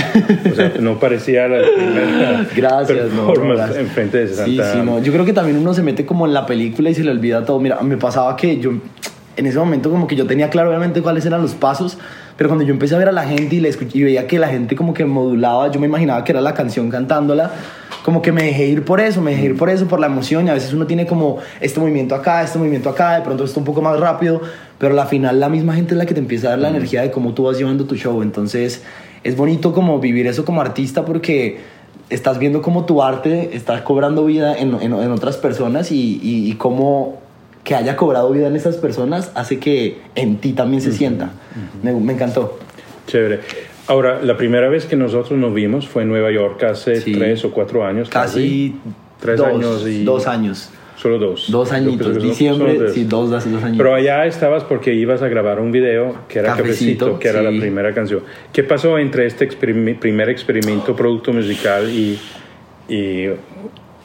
o 0.51 0.55
sea, 0.55 0.73
no 0.81 0.99
parecía 0.99 1.49
la 1.49 1.63
primera 1.67 2.47
gracias, 2.57 2.99
performance 2.99 3.39
no, 3.49 3.55
gracias. 3.55 3.79
enfrente 3.79 4.19
de 4.19 4.29
60 4.29 4.65
Sí, 4.65 4.79
sí, 4.79 4.85
no. 4.85 5.03
Yo 5.03 5.13
creo 5.13 5.25
que 5.25 5.33
también 5.33 5.57
uno 5.57 5.73
se 5.73 5.83
mete 5.83 6.05
como 6.05 6.27
en 6.27 6.35
la 6.35 6.45
película 6.47 6.91
y 6.91 6.95
se 6.95 7.05
le 7.05 7.11
olvida 7.11 7.45
todo. 7.45 7.59
Mira, 7.61 7.81
me 7.81 7.97
pasaba 7.97 8.37
que 8.37 8.59
yo 8.59 8.73
en 9.37 9.47
ese 9.47 9.59
momento 9.59 9.91
como 9.91 10.07
que 10.07 10.17
yo 10.17 10.27
tenía 10.27 10.49
claro 10.51 10.71
obviamente 10.71 11.03
cuáles 11.03 11.27
eran 11.27 11.43
los 11.43 11.55
pasos, 11.55 11.99
pero 12.37 12.51
cuando 12.51 12.65
yo 12.65 12.73
empecé 12.73 12.95
a 12.95 12.99
ver 12.99 13.09
a 13.09 13.13
la 13.13 13.25
gente 13.25 13.57
y, 13.57 13.61
le 13.61 13.69
escuché, 13.69 13.99
y 13.99 14.03
veía 14.03 14.27
que 14.27 14.39
la 14.39 14.49
gente 14.49 14.77
como 14.77 14.93
que 14.93 15.05
modulaba, 15.05 15.71
yo 15.71 15.81
me 15.81 15.87
imaginaba 15.87 16.23
que 16.25 16.33
era 16.33 16.41
la 16.41 16.55
canción 16.55 16.91
cantándola, 16.91 17.51
como 18.05 18.23
que 18.23 18.31
me 18.31 18.45
dejé 18.45 18.67
ir 18.67 18.85
por 18.85 19.01
eso, 19.01 19.21
me 19.21 19.33
dejé 19.33 19.47
ir 19.47 19.57
por 19.57 19.71
eso, 19.71 19.87
por 19.87 20.01
la 20.01 20.07
emoción 20.07 20.47
y 20.47 20.51
a 20.51 20.55
veces 20.55 20.73
uno 20.73 20.87
tiene 20.87 21.07
como 21.07 21.39
este 21.61 21.81
movimiento 21.81 22.15
acá, 22.15 22.43
este 22.43 22.59
movimiento 22.59 22.91
acá, 22.91 23.17
de 23.17 23.23
pronto 23.23 23.45
está 23.45 23.59
un 23.59 23.65
poco 23.65 23.81
más 23.81 23.99
rápido, 23.99 24.43
pero 24.79 25.01
al 25.01 25.09
final 25.09 25.41
la 25.41 25.49
misma 25.49 25.75
gente 25.75 25.95
es 25.95 25.99
la 25.99 26.07
que 26.07 26.15
te 26.15 26.21
empieza 26.21 26.49
a 26.49 26.51
dar 26.51 26.59
la 26.61 26.69
energía 26.69 27.03
de 27.03 27.11
cómo 27.11 27.33
tú 27.33 27.45
vas 27.45 27.59
llevando 27.59 27.85
tu 27.87 27.97
show, 27.97 28.23
entonces 28.23 28.83
es 29.25 29.37
bonito 29.37 29.73
como 29.73 29.99
vivir 29.99 30.27
eso 30.27 30.45
como 30.45 30.61
artista 30.61 31.05
porque 31.05 31.59
estás 32.11 32.39
viendo 32.39 32.63
cómo 32.63 32.85
tu 32.85 33.03
arte 33.03 33.57
está 33.57 33.83
cobrando 33.83 34.25
vida 34.25 34.57
en, 34.57 34.75
en, 34.75 34.93
en 34.93 35.11
otras 35.11 35.39
personas 35.39 35.91
y, 35.91 36.21
y, 36.23 36.51
y 36.51 36.53
cómo 36.55 37.26
que 37.67 37.75
haya 37.75 37.97
cobrado 37.97 38.31
vida 38.31 38.47
en 38.47 38.55
esas 38.55 38.77
personas 38.77 39.33
hace 39.35 39.59
que 39.59 39.99
en 40.15 40.37
ti 40.37 40.53
también 40.53 40.81
se 40.81 40.93
sienta. 40.93 41.25
Uh 41.25 41.89
-huh. 41.89 41.95
me, 41.95 42.01
me, 42.01 42.13
encantó. 42.13 42.61
Chévere. 43.09 43.41
Ahora, 43.89 44.23
la 44.23 44.37
primera 44.37 44.69
vez 44.69 44.87
que 44.87 44.95
nosotros 44.95 45.37
nos 45.37 45.53
vimos 45.53 45.89
fue 45.89 46.05
en 46.05 46.09
Nueva 46.09 46.31
York 46.31 46.63
hace 46.63 47.01
sí. 47.01 47.11
tres 47.11 47.45
o 47.45 47.51
cuatro 47.51 47.85
años. 47.85 48.09
Casi, 48.09 48.71
casi 48.71 48.75
tres 49.21 49.39
dos, 49.39 49.49
años 49.49 49.87
y... 49.89 50.05
Dos 50.05 50.29
años. 50.29 50.71
Solo 50.97 51.19
dos. 51.19 51.51
Dos 51.51 51.73
añitos. 51.73 52.23
Diciembre, 52.23 52.89
sí, 52.91 53.03
dos, 53.03 53.31
dos, 53.31 53.51
dos 53.51 53.63
años. 53.65 53.77
Pero 53.77 53.95
allá 53.95 54.27
estabas 54.27 54.63
porque 54.63 54.95
ibas 54.95 55.23
a 55.23 55.29
grabar 55.29 55.59
un 55.59 55.73
video 55.73 56.15
que 56.29 56.39
era 56.39 56.51
Cafecito, 56.51 57.07
Cafecito 57.07 57.19
que 57.19 57.29
era 57.29 57.43
la 57.43 57.51
primera 57.51 57.93
canción. 57.93 58.23
¿Qué 58.53 58.63
pasó 58.63 58.97
entre 58.97 59.27
este 59.27 59.45
experim 59.45 59.97
primer 59.99 60.31
experimento, 60.31 60.95
producto 60.95 61.33
musical 61.33 61.91
y, 61.91 62.17
y 62.89 63.27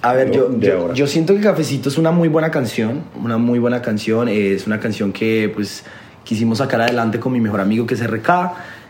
a 0.04 0.14
ver, 0.14 0.32
yo, 0.32 0.58
yo, 0.60 0.94
yo, 0.94 1.06
siento 1.06 1.36
que 1.36 1.42
Cafecito 1.42 1.90
es 1.90 1.98
una 2.00 2.10
muy 2.10 2.28
buena 2.28 2.50
canción, 2.50 3.04
una 3.22 3.38
muy 3.38 3.60
buena 3.60 3.84
canción, 3.84 4.28
es 4.30 4.66
una 4.66 4.80
canción 4.80 5.14
que 5.14 5.52
pues 5.54 5.84
quisimos 6.24 6.58
sacar 6.58 6.82
adelante 6.82 7.20
con 7.20 7.32
mi 7.32 7.40
mejor 7.40 7.62
amigo 7.62 7.86
que 7.86 7.94
es 7.94 8.08
RK. 8.08 8.30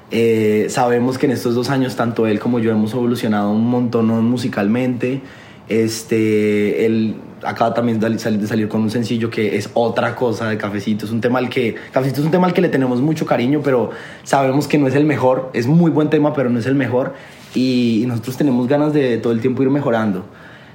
Eh, 0.10 0.68
sabemos 0.70 1.18
que 1.18 1.26
en 1.26 1.34
estos 1.34 1.54
dos 1.54 1.70
años 1.70 1.98
tanto 1.98 2.28
él 2.28 2.40
como 2.40 2.60
yo 2.60 2.72
hemos 2.72 2.94
evolucionado 2.94 3.52
un 3.52 3.70
montón 3.70 4.08
musicalmente. 4.24 5.22
Este, 5.68 6.86
él 6.86 7.16
acaba 7.44 7.74
también 7.74 8.00
de 8.00 8.18
salir, 8.20 8.70
con 8.70 8.82
un 8.82 8.90
sencillo 8.90 9.30
que 9.30 9.58
es 9.58 9.70
otra 9.74 10.16
cosa 10.16 10.48
de 10.48 10.58
Cafecito. 10.58 11.06
Es 11.06 11.12
un 11.12 11.20
tema 11.20 11.40
al 11.40 11.50
que 11.50 11.76
Cafecito 11.92 12.22
es 12.22 12.26
un 12.26 12.32
tema 12.32 12.48
al 12.48 12.54
que 12.54 12.62
le 12.62 12.70
tenemos 12.70 13.02
mucho 13.02 13.26
cariño, 13.26 13.60
pero 13.62 13.90
sabemos 14.24 14.66
que 14.66 14.78
no 14.78 14.88
es 14.88 14.96
el 14.96 15.04
mejor. 15.04 15.50
Es 15.54 15.68
muy 15.68 15.92
buen 15.92 16.10
tema, 16.10 16.34
pero 16.34 16.50
no 16.50 16.60
es 16.60 16.68
el 16.68 16.76
mejor. 16.76 17.16
Y, 17.54 18.02
y 18.02 18.06
nosotros 18.06 18.38
tenemos 18.38 18.70
ganas 18.70 18.94
de 18.94 19.18
todo 19.18 19.34
el 19.34 19.42
tiempo 19.42 19.62
ir 19.62 19.70
mejorando 19.70 20.24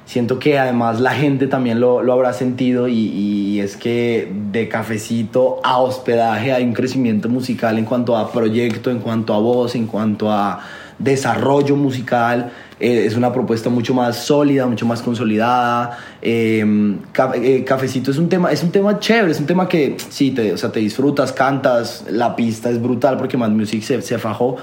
siento 0.06 0.38
que 0.38 0.58
además 0.58 1.00
la 1.00 1.10
gente 1.10 1.48
también 1.48 1.80
lo, 1.80 2.02
lo 2.02 2.12
habrá 2.12 2.32
sentido 2.32 2.88
y, 2.88 2.94
y, 2.94 3.60
es 3.60 3.76
que 3.76 4.32
de 4.50 4.68
cafecito 4.68 5.60
a 5.62 5.78
hospedaje 5.78 6.52
hay 6.52 6.64
un 6.64 6.72
crecimiento 6.72 7.28
musical 7.28 7.76
en 7.78 7.84
cuanto 7.84 8.16
a 8.16 8.32
proyecto, 8.32 8.90
en 8.90 9.00
cuanto 9.00 9.34
a 9.34 9.38
voz, 9.38 9.74
en 9.74 9.86
cuanto 9.86 10.30
a 10.30 10.60
desarrollo 10.98 11.76
musical, 11.76 12.52
eh, 12.78 13.04
es 13.06 13.16
una 13.16 13.32
propuesta 13.32 13.68
mucho 13.70 13.94
más 13.94 14.16
sólida, 14.16 14.66
mucho 14.66 14.86
más 14.86 15.02
consolidada. 15.02 15.98
Em, 16.22 16.98
eh, 17.34 17.64
cafecito 17.64 18.10
es 18.10 18.18
un 18.18 18.28
tema, 18.28 18.52
es 18.52 18.62
un 18.62 18.70
tema 18.70 18.98
chévere, 18.98 19.32
es 19.32 19.40
un 19.40 19.46
tema 19.46 19.68
que 19.68 19.96
sí, 20.08 20.30
te, 20.30 20.52
o 20.52 20.56
sea, 20.56 20.70
te 20.70 20.80
disfrutas, 20.80 21.32
cantas, 21.32 22.04
la 22.10 22.36
pista 22.36 22.70
es 22.70 22.80
brutal 22.80 23.16
porque 23.16 23.36
Mad 23.36 23.50
Music 23.50 23.82
se, 23.82 24.00
se 24.02 24.18
fajó, 24.18 24.56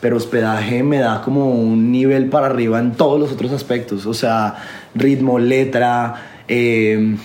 pero 0.00 0.16
hospedaje 0.16 0.82
me 0.82 0.98
da 0.98 1.22
como 1.22 1.50
un 1.50 1.90
nivel 1.90 2.28
para 2.28 2.46
arriba 2.46 2.78
en 2.78 2.92
todos 2.92 3.18
los 3.18 3.32
otros 3.32 3.52
aspectos, 3.52 4.06
o 4.06 4.14
sea, 4.14 4.56
ritmo, 4.94 5.38
letra, 5.38 6.14
em, 6.46 7.18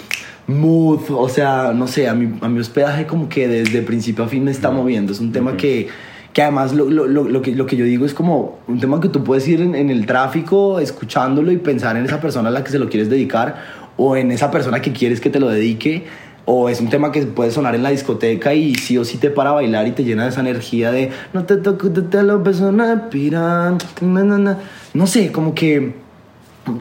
mood, 0.47 1.01
o 1.09 1.29
sea, 1.29 1.71
no 1.73 1.87
sé, 1.87 2.07
a 2.07 2.13
mi, 2.13 2.33
a 2.41 2.49
mi 2.49 2.59
hospedaje 2.59 3.05
como 3.05 3.29
que 3.29 3.47
desde 3.47 3.81
principio 3.81 4.23
a 4.23 4.27
fin 4.27 4.43
me 4.43 4.51
está 4.51 4.71
moviendo, 4.71 5.11
es 5.11 5.19
un 5.19 5.31
tema 5.31 5.55
que 5.57 5.87
que 6.33 6.41
además 6.41 6.73
lo, 6.73 6.89
lo, 6.89 7.05
lo, 7.05 7.41
que, 7.43 7.51
lo 7.51 7.67
que 7.67 7.75
yo 7.75 7.85
digo 7.85 8.07
es 8.07 8.13
como 8.15 8.57
un 8.67 8.79
tema 8.79 8.99
que 8.99 9.07
tú 9.07 9.23
puedes 9.23 9.47
ir 9.47 9.61
en, 9.61 9.75
en, 9.75 9.91
el 9.91 10.07
tráfico 10.07 10.79
escuchándolo 10.79 11.51
y 11.51 11.57
pensar 11.57 11.95
en 11.95 12.05
esa 12.05 12.19
persona 12.19 12.49
a 12.49 12.51
la 12.51 12.63
que 12.63 12.71
se 12.71 12.79
lo 12.79 12.89
quieres 12.89 13.07
dedicar 13.07 13.83
o 13.97 14.15
en 14.15 14.31
esa 14.31 14.49
persona 14.49 14.81
que 14.81 14.91
quieres 14.91 15.21
que 15.21 15.29
te 15.29 15.39
lo 15.39 15.47
dedique 15.49 16.05
o 16.45 16.69
es 16.69 16.81
un 16.81 16.89
tema 16.89 17.11
que 17.11 17.21
puede 17.23 17.51
sonar 17.51 17.75
en 17.75 17.83
la 17.83 17.89
discoteca 17.89 18.53
y 18.53 18.75
sí 18.75 18.97
o 18.97 19.05
sí 19.05 19.17
te 19.17 19.29
para 19.29 19.51
bailar 19.51 19.87
y 19.87 19.91
te 19.91 20.03
llena 20.03 20.23
de 20.23 20.29
esa 20.29 20.41
energía 20.41 20.91
de 20.91 21.09
no 21.33 21.45
te 21.45 21.57
toco, 21.57 21.89
te, 21.89 22.01
te 22.01 22.23
lo 22.23 22.43
persona 22.43 23.09
piran, 23.09 23.77
no, 24.01 24.23
no, 24.23 24.37
no. 24.37 24.57
no 24.93 25.07
sé, 25.07 25.31
como 25.31 25.55
que 25.55 25.93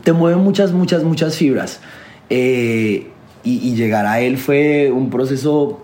te 0.03 0.13
mueve 0.13 0.37
muchas, 0.37 0.73
muchas, 0.73 1.05
muchas 1.05 1.37
fibras. 1.37 1.81
Eh, 2.31 3.09
y, 3.45 3.69
y 3.69 3.75
llegar 3.75 4.07
a 4.07 4.21
él 4.21 4.39
fue 4.39 4.91
un 4.93 5.11
proceso 5.11 5.83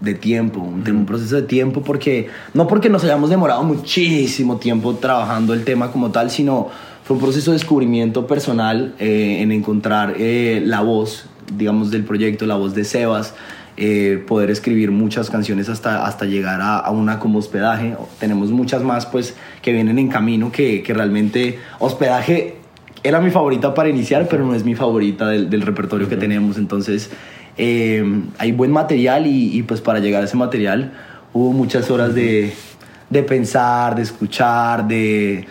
de 0.00 0.14
tiempo, 0.14 0.60
un, 0.60 1.06
proceso 1.06 1.36
de 1.36 1.42
tiempo, 1.42 1.82
porque 1.82 2.28
no 2.54 2.66
porque 2.66 2.88
nos 2.88 3.04
hayamos 3.04 3.30
demorado 3.30 3.62
muchísimo 3.62 4.58
tiempo 4.58 4.94
trabajando 4.94 5.54
el 5.54 5.64
tema 5.64 5.90
como 5.90 6.10
tal, 6.10 6.30
sino 6.30 6.68
fue 7.04 7.16
un 7.16 7.22
proceso 7.22 7.52
de 7.52 7.56
descubrimiento 7.56 8.26
personal 8.26 8.94
eh, 8.98 9.38
en 9.40 9.52
encontrar 9.52 10.14
eh, 10.18 10.62
la 10.64 10.82
voz, 10.82 11.26
digamos, 11.52 11.90
del 11.90 12.04
proyecto, 12.04 12.46
la 12.46 12.56
voz 12.56 12.74
de 12.74 12.84
Sebas, 12.84 13.34
eh, 13.76 14.24
poder 14.26 14.50
escribir 14.50 14.90
muchas 14.90 15.28
canciones 15.28 15.68
hasta, 15.68 16.06
hasta 16.06 16.24
llegar 16.24 16.60
a, 16.62 16.90
una 16.90 17.18
como 17.18 17.38
hospedaje. 17.38 17.94
Tenemos 18.18 18.50
muchas 18.50 18.82
más 18.82 19.06
pues 19.06 19.34
que 19.62 19.72
vienen 19.72 19.98
en 19.98 20.08
camino, 20.08 20.50
que, 20.50 20.82
que 20.82 20.94
realmente 20.94 21.58
hospedaje 21.78 22.56
era 23.02 23.20
mi 23.20 23.30
favorita 23.30 23.74
para 23.74 23.88
iniciar, 23.88 24.26
pero 24.28 24.44
no 24.44 24.54
es 24.54 24.64
mi 24.64 24.74
favorita 24.74 25.28
del, 25.28 25.50
del 25.50 25.62
repertorio 25.62 26.08
que 26.08 26.16
tenemos, 26.16 26.56
entonces 26.56 27.10
eh, 27.58 28.04
hay 28.38 28.52
buen 28.52 28.70
material 28.70 29.26
y, 29.26 29.62
pues 29.62 29.80
para 29.80 29.98
llegar 29.98 30.22
a 30.22 30.26
ese 30.26 30.36
material 30.36 30.92
hubo 31.32 31.52
muchas 31.52 31.90
horas 31.90 32.14
de, 32.14 32.52
de 33.08 33.22
pensar, 33.22 33.94
de 33.94 34.02
escuchar, 34.02 34.86
de, 34.86 35.46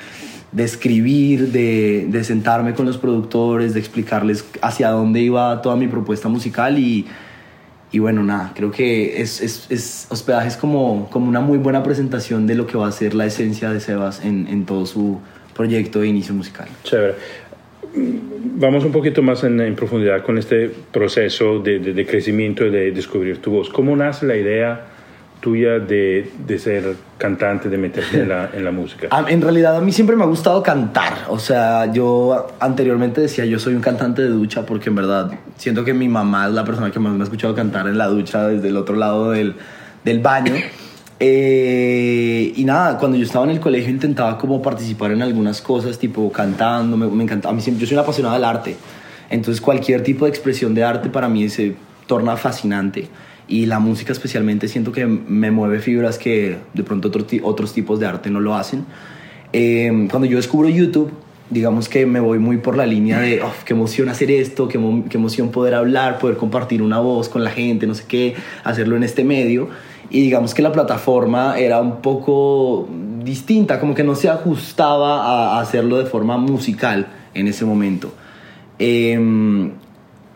de 0.55 0.63
escribir, 0.63 1.51
de, 1.51 2.07
de, 2.09 2.23
sentarme 2.23 2.73
con 2.73 2.85
los 2.85 2.97
productores, 2.97 3.73
de 3.73 3.79
explicarles 3.81 4.45
hacia 4.61 4.89
dónde 4.89 5.19
iba 5.19 5.61
toda 5.61 5.75
mi 5.75 5.87
propuesta 5.87 6.29
musical 6.29 6.79
y, 6.79 7.05
y 7.91 7.99
bueno, 7.99 8.23
nada, 8.23 8.53
creo 8.55 8.71
que 8.71 9.21
es, 9.21 9.41
es, 9.41 9.67
es, 9.69 10.07
hospedaje 10.09 10.47
es 10.47 10.55
como, 10.55 11.09
como 11.11 11.27
una 11.27 11.41
muy 11.41 11.57
buena 11.57 11.83
presentación 11.83 12.47
de 12.47 12.55
lo 12.55 12.67
que 12.67 12.77
va 12.77 12.87
a 12.87 12.91
ser 12.93 13.13
la 13.13 13.25
esencia 13.25 13.69
de 13.69 13.81
Sebas 13.81 14.23
en, 14.23 14.47
en 14.47 14.65
todo 14.65 14.85
su 14.85 15.19
proyecto 15.53 15.99
de 15.99 16.07
inicio 16.07 16.33
musical. 16.33 16.69
Chévere 16.83 17.15
vamos 18.57 18.83
un 18.83 18.91
poquito 18.91 19.21
más 19.21 19.43
en, 19.43 19.75
profundidad 19.75 20.23
con 20.23 20.37
este 20.37 20.69
proceso 20.91 21.59
de, 21.59 21.79
de, 21.79 22.05
crecimiento 22.05 22.65
y 22.65 22.69
de 22.69 22.91
descubrir 22.91 23.41
tu 23.41 23.51
voz. 23.51 23.69
¿Cómo 23.69 23.95
nace 23.95 24.25
la 24.25 24.35
idea 24.35 24.85
tuya 25.39 25.79
de, 25.79 26.31
de 26.47 26.59
ser 26.59 26.95
cantante, 27.17 27.69
de 27.69 27.77
meterte 27.77 28.21
en 28.21 28.29
la, 28.29 28.49
en 28.53 28.65
la 28.65 28.71
música? 28.71 29.07
en 29.27 29.41
realidad 29.41 29.77
a 29.77 29.81
mí 29.81 29.91
siempre 29.91 30.15
me 30.15 30.23
ha 30.23 30.27
gustado 30.27 30.61
cantar. 30.63 31.13
O 31.29 31.39
sea, 31.39 31.91
yo 31.91 32.47
anteriormente 32.59 33.21
decía 33.21 33.45
yo 33.45 33.59
soy 33.59 33.75
un 33.75 33.81
cantante 33.81 34.21
de 34.21 34.29
ducha 34.29 34.65
porque 34.65 34.89
en 34.89 34.95
verdad 34.95 35.31
siento 35.57 35.83
que 35.83 35.93
mi 35.93 36.07
mamá 36.07 36.47
es 36.47 36.53
la 36.53 36.63
persona 36.65 36.91
que 36.91 36.99
más 36.99 37.13
me 37.13 37.21
ha 37.21 37.23
escuchado 37.23 37.53
cantar 37.55 37.87
en 37.87 37.97
la 37.97 38.07
ducha 38.07 38.47
desde 38.47 38.69
el 38.69 38.77
otro 38.77 38.95
lado 38.95 39.31
del, 39.31 39.55
del 40.03 40.19
baño. 40.19 40.53
Eh, 41.17 42.51
y 42.57 42.65
nada, 42.65 42.97
cuando 42.97 43.17
yo 43.17 43.23
estaba 43.23 43.45
en 43.45 43.51
el 43.51 43.61
colegio 43.61 43.89
intentaba 43.89 44.37
como 44.37 44.61
participar 44.61 45.13
en 45.13 45.21
algunas 45.21 45.61
cosas, 45.61 45.97
tipo 45.97 46.29
cantando, 46.29 46.97
me, 46.97 47.07
me 47.07 47.23
encantaba. 47.23 47.53
A 47.53 47.55
mí 47.55 47.61
siempre, 47.61 47.79
yo 47.79 47.87
soy 47.87 47.95
una 47.95 48.01
apasionada 48.01 48.35
del 48.35 48.43
arte, 48.43 48.75
entonces 49.29 49.61
cualquier 49.61 50.03
tipo 50.03 50.25
de 50.25 50.31
expresión 50.31 50.73
de 50.73 50.83
arte 50.83 51.07
para 51.07 51.29
mí 51.29 51.47
se 51.47 51.77
torna 52.05 52.35
fascinante. 52.35 53.07
Y 53.47 53.67
la 53.67 53.79
música 53.79 54.11
especialmente 54.11 54.67
siento 54.67 54.91
que 54.91 55.05
me 55.05 55.51
mueve 55.51 55.79
fibras 55.79 56.17
que 56.17 56.57
de 56.73 56.83
pronto 56.83 57.11
otros 57.43 57.73
tipos 57.73 57.99
de 57.99 58.07
arte 58.07 58.29
no 58.29 58.39
lo 58.39 58.55
hacen. 58.55 58.85
Eh, 59.53 60.07
cuando 60.09 60.25
yo 60.25 60.37
descubro 60.37 60.67
YouTube, 60.67 61.11
digamos 61.49 61.87
que 61.87 62.05
me 62.05 62.19
voy 62.19 62.39
muy 62.39 62.57
por 62.57 62.75
la 62.75 62.85
línea 62.85 63.19
de, 63.19 63.41
oh, 63.41 63.53
qué 63.65 63.73
emoción 63.73 64.09
hacer 64.09 64.31
esto, 64.31 64.67
qué, 64.67 64.79
qué 65.09 65.17
emoción 65.17 65.49
poder 65.49 65.75
hablar, 65.75 66.17
poder 66.17 66.37
compartir 66.37 66.81
una 66.81 66.99
voz 66.99 67.29
con 67.29 67.43
la 67.43 67.51
gente, 67.51 67.85
no 67.85 67.93
sé 67.93 68.05
qué, 68.07 68.35
hacerlo 68.63 68.95
en 68.95 69.03
este 69.03 69.23
medio 69.23 69.69
y 70.09 70.21
digamos 70.21 70.53
que 70.53 70.61
la 70.61 70.71
plataforma 70.71 71.57
era 71.57 71.81
un 71.81 72.01
poco 72.01 72.87
distinta, 73.23 73.79
como 73.79 73.95
que 73.95 74.03
no 74.03 74.15
se 74.15 74.29
ajustaba 74.29 75.55
a 75.55 75.59
hacerlo 75.59 75.97
de 75.97 76.05
forma 76.05 76.37
musical 76.37 77.07
en 77.33 77.47
ese 77.47 77.65
momento. 77.65 78.13
Em, 78.77 79.71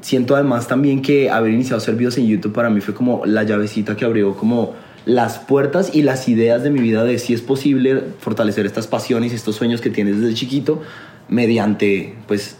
siento 0.01 0.36
además 0.36 0.68
también 0.68 1.01
que 1.01 1.29
haber 1.29 1.53
iniciado 1.53 1.79
servicios 1.79 2.18
en 2.18 2.27
YouTube 2.27 2.53
para 2.53 2.70
mí 2.70 2.82
fue 2.82 2.94
como 2.94 3.25
la 3.25 3.44
llavecita 3.44 3.96
que 3.96 4.06
abrió 4.06 4.36
como 4.36 4.74
las 5.06 5.39
puertas 5.39 5.96
y 5.96 6.03
las 6.03 6.27
ideas 6.29 6.63
de 6.63 6.70
mi 6.70 6.82
vida 6.82 7.03
de 7.03 7.18
si 7.20 7.34
es 7.34 7.41
posible 7.41 8.03
fortalecer 8.20 8.65
estas 8.65 8.88
pasiones 8.88 9.32
y 9.32 9.36
estos 9.36 9.56
sueños 9.56 9.82
que 9.82 9.89
tienes 9.89 10.20
desde 10.20 10.34
chiquito 10.34 10.82
mediante 11.29 12.15
pues 12.27 12.58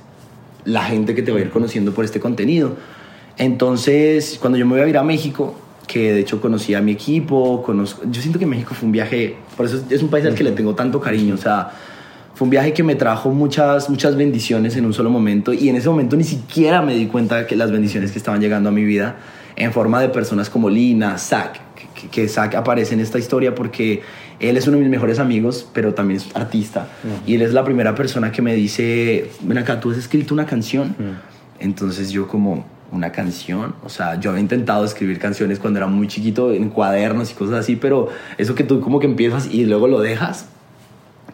la 0.66 0.84
gente 0.84 1.16
que 1.16 1.22
te 1.22 1.32
va 1.32 1.40
a 1.40 1.42
ir 1.42 1.50
conociendo 1.50 1.94
por 1.94 2.06
este 2.06 2.20
contenido. 2.20 2.76
Entonces, 3.38 4.38
cuando 4.40 4.58
yo 4.58 4.66
me 4.66 4.74
voy 4.74 4.82
a 4.82 4.88
ir 4.88 4.98
a 4.98 5.04
México, 5.04 5.56
que 5.88 6.14
de 6.14 6.20
hecho 6.20 6.40
conocí 6.42 6.74
a 6.76 6.82
mi 6.82 6.92
equipo, 6.92 7.64
conozco, 7.64 8.04
yo 8.10 8.22
siento 8.22 8.38
que 8.38 8.46
México 8.46 8.76
fue 8.76 8.86
un 8.86 8.92
viaje, 8.92 9.38
por 9.58 9.66
eso 9.66 9.84
es 9.90 10.04
un 10.04 10.10
país 10.10 10.26
al 10.26 10.36
que 10.36 10.44
le 10.44 10.52
tengo 10.52 10.76
tanto 10.76 11.00
cariño, 11.00 11.36
o 11.36 11.38
sea, 11.38 11.72
fue 12.40 12.46
un 12.46 12.52
viaje 12.52 12.72
que 12.72 12.84
me 12.84 12.96
trajo 12.96 13.32
muchas, 13.32 13.90
muchas 13.90 14.16
bendiciones 14.16 14.78
en 14.78 14.86
un 14.86 14.94
solo 14.94 15.10
momento 15.10 15.52
y 15.52 15.68
en 15.68 15.76
ese 15.76 15.90
momento 15.90 16.16
ni 16.16 16.24
siquiera 16.24 16.82
me 16.82 16.96
di 16.96 17.08
cuenta 17.08 17.46
que 17.46 17.58
las 17.58 17.70
bendiciones 17.70 18.14
que 18.14 18.18
estaban 18.18 18.40
llegando 18.40 18.70
a 18.70 18.72
mi 18.72 18.86
vida 18.86 19.18
en 19.58 19.74
forma 19.74 20.00
de 20.00 20.08
personas 20.08 20.50
como 20.50 20.70
Lina, 20.70 21.18
Zach, 21.18 21.60
que, 21.76 22.08
que 22.08 22.30
Zach 22.30 22.56
aparece 22.56 22.94
en 22.94 23.02
esta 23.02 23.20
historia 23.20 23.54
porque 23.54 24.04
él 24.40 24.56
es 24.56 24.66
uno 24.68 24.78
de 24.78 24.84
mis 24.84 24.90
mejores 24.90 25.20
amigos, 25.20 25.68
pero 25.74 25.94
también 25.94 26.22
es 26.22 26.34
artista 26.34 26.88
y 27.28 27.36
él 27.36 27.42
es 27.42 27.52
la 27.52 27.66
primera 27.66 27.94
persona 27.94 28.32
que 28.32 28.42
me 28.42 28.56
dice, 28.56 29.30
ven 29.42 29.58
acá, 29.58 29.82
tú 29.82 29.92
has 29.92 29.98
escrito 29.98 30.34
una 30.34 30.46
canción, 30.46 30.96
entonces 31.60 32.10
yo 32.10 32.30
como 32.30 32.66
una 32.94 33.12
canción. 33.12 33.76
O 33.84 33.90
sea, 33.90 34.18
yo 34.18 34.30
había 34.30 34.42
intentado 34.42 34.86
escribir 34.86 35.20
canciones 35.20 35.60
cuando 35.60 35.80
era 35.80 35.88
muy 35.88 36.08
chiquito 36.08 36.54
en 36.54 36.70
cuadernos 36.70 37.32
y 37.32 37.34
cosas 37.34 37.60
así, 37.60 37.76
pero 37.76 38.08
eso 38.38 38.56
que 38.56 38.64
tú 38.64 38.80
como 38.80 39.02
que 39.02 39.08
empiezas 39.08 39.54
y 39.54 39.66
luego 39.66 39.90
lo 39.90 40.00
dejas. 40.00 40.46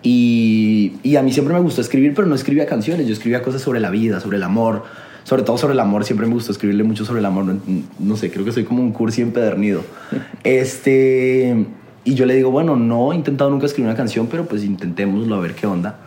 Y, 0.07 0.93
y, 1.01 1.15
a 1.15 1.23
mí 1.23 1.33
siempre 1.33 1.55
me 1.55 1.59
gustó 1.61 1.81
escribir, 1.81 2.13
pero 2.13 2.27
no 2.27 2.35
escribía 2.35 2.67
canciones, 2.67 3.07
yo 3.07 3.13
escribía 3.13 3.41
cosas 3.41 3.63
sobre 3.63 3.79
la 3.79 3.89
vida, 3.89 4.19
sobre 4.19 4.37
el 4.37 4.43
amor, 4.43 4.83
sobre 5.23 5.41
todo 5.41 5.57
sobre 5.57 5.73
el 5.73 5.79
amor, 5.79 6.05
siempre 6.05 6.27
me 6.27 6.33
gustó 6.35 6.51
escribirle 6.51 6.83
mucho 6.83 7.05
sobre 7.05 7.21
el 7.21 7.25
amor, 7.25 7.45
no, 7.45 7.59
no 7.97 8.15
sé, 8.15 8.29
creo 8.29 8.45
que 8.45 8.51
soy 8.51 8.65
como 8.65 8.83
un 8.83 8.91
cursi 8.91 9.23
empedernido. 9.23 9.81
este, 10.43 11.65
y 12.03 12.13
yo 12.13 12.27
le 12.27 12.35
digo, 12.35 12.51
bueno, 12.51 12.75
no 12.75 13.13
he 13.13 13.15
intentado 13.15 13.49
nunca 13.49 13.65
escribir 13.65 13.87
una 13.87 13.97
canción, 13.97 14.27
pero 14.27 14.45
pues 14.45 14.63
intentémoslo 14.63 15.33
a 15.33 15.39
ver 15.39 15.55
qué 15.55 15.65
onda. 15.65 16.01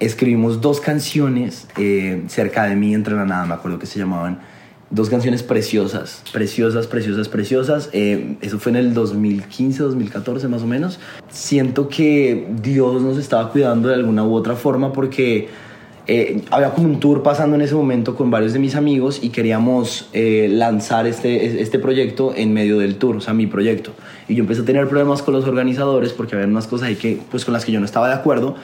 Escribimos 0.00 0.62
dos 0.62 0.80
canciones 0.80 1.68
eh, 1.76 2.24
cerca 2.28 2.64
de 2.64 2.76
mí, 2.76 2.94
entre 2.94 3.14
la 3.14 3.26
nada, 3.26 3.44
me 3.44 3.52
acuerdo 3.52 3.78
que 3.78 3.84
se 3.84 3.98
llamaban 3.98 4.38
dos 4.92 5.08
canciones 5.08 5.42
preciosas, 5.42 6.22
preciosas, 6.32 6.86
preciosas, 6.86 7.28
preciosas. 7.28 7.90
Eh, 7.92 8.36
eso 8.42 8.58
fue 8.58 8.70
en 8.70 8.76
el 8.76 8.94
2015, 8.94 9.82
2014 9.82 10.48
más 10.48 10.62
o 10.62 10.66
menos. 10.66 11.00
Siento 11.30 11.88
que 11.88 12.46
Dios 12.62 13.00
nos 13.00 13.16
estaba 13.16 13.50
cuidando 13.50 13.88
de 13.88 13.94
alguna 13.94 14.24
u 14.24 14.34
otra 14.34 14.54
forma 14.54 14.92
porque 14.92 15.48
eh, 16.06 16.42
había 16.50 16.70
como 16.70 16.88
un 16.88 17.00
tour 17.00 17.22
pasando 17.22 17.56
en 17.56 17.62
ese 17.62 17.74
momento 17.74 18.14
con 18.14 18.30
varios 18.30 18.52
de 18.52 18.58
mis 18.58 18.74
amigos 18.74 19.20
y 19.22 19.30
queríamos 19.30 20.10
eh, 20.12 20.48
lanzar 20.50 21.06
este, 21.06 21.62
este 21.62 21.78
proyecto 21.78 22.34
en 22.36 22.52
medio 22.52 22.78
del 22.78 22.96
tour, 22.96 23.16
o 23.16 23.20
sea, 23.20 23.32
mi 23.32 23.46
proyecto. 23.46 23.92
Y 24.28 24.34
yo 24.34 24.42
empecé 24.42 24.60
a 24.60 24.64
tener 24.66 24.86
problemas 24.88 25.22
con 25.22 25.32
los 25.32 25.46
organizadores 25.46 26.12
porque 26.12 26.34
había 26.34 26.46
unas 26.46 26.66
cosas 26.66 26.88
ahí 26.88 26.96
que, 26.96 27.18
pues, 27.30 27.46
con 27.46 27.54
las 27.54 27.64
que 27.64 27.72
yo 27.72 27.80
no 27.80 27.86
estaba 27.86 28.08
de 28.08 28.14
acuerdo. 28.14 28.56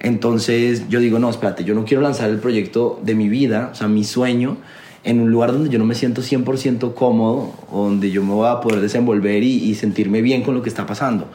Entonces 0.00 0.88
yo 0.88 0.98
digo, 0.98 1.20
no, 1.20 1.30
espérate, 1.30 1.62
yo 1.62 1.74
no 1.74 1.84
quiero 1.84 2.02
lanzar 2.02 2.28
el 2.28 2.38
proyecto 2.38 2.98
de 3.02 3.14
mi 3.14 3.28
vida, 3.28 3.70
o 3.72 3.74
sea, 3.76 3.86
mi 3.86 4.02
sueño 4.02 4.58
en 5.06 5.20
un 5.20 5.30
lugar 5.30 5.52
donde 5.52 5.70
yo 5.70 5.78
no 5.78 5.84
me 5.84 5.94
siento 5.94 6.20
100% 6.20 6.92
cómodo, 6.94 7.52
donde 7.72 8.10
yo 8.10 8.24
me 8.24 8.32
voy 8.32 8.48
a 8.48 8.60
poder 8.60 8.80
desenvolver 8.80 9.42
y, 9.44 9.72
sentirme 9.76 10.20
bien 10.20 10.42
con 10.42 10.54
lo 10.54 10.62
que 10.62 10.68
está 10.68 10.84
pasando. 10.84 11.28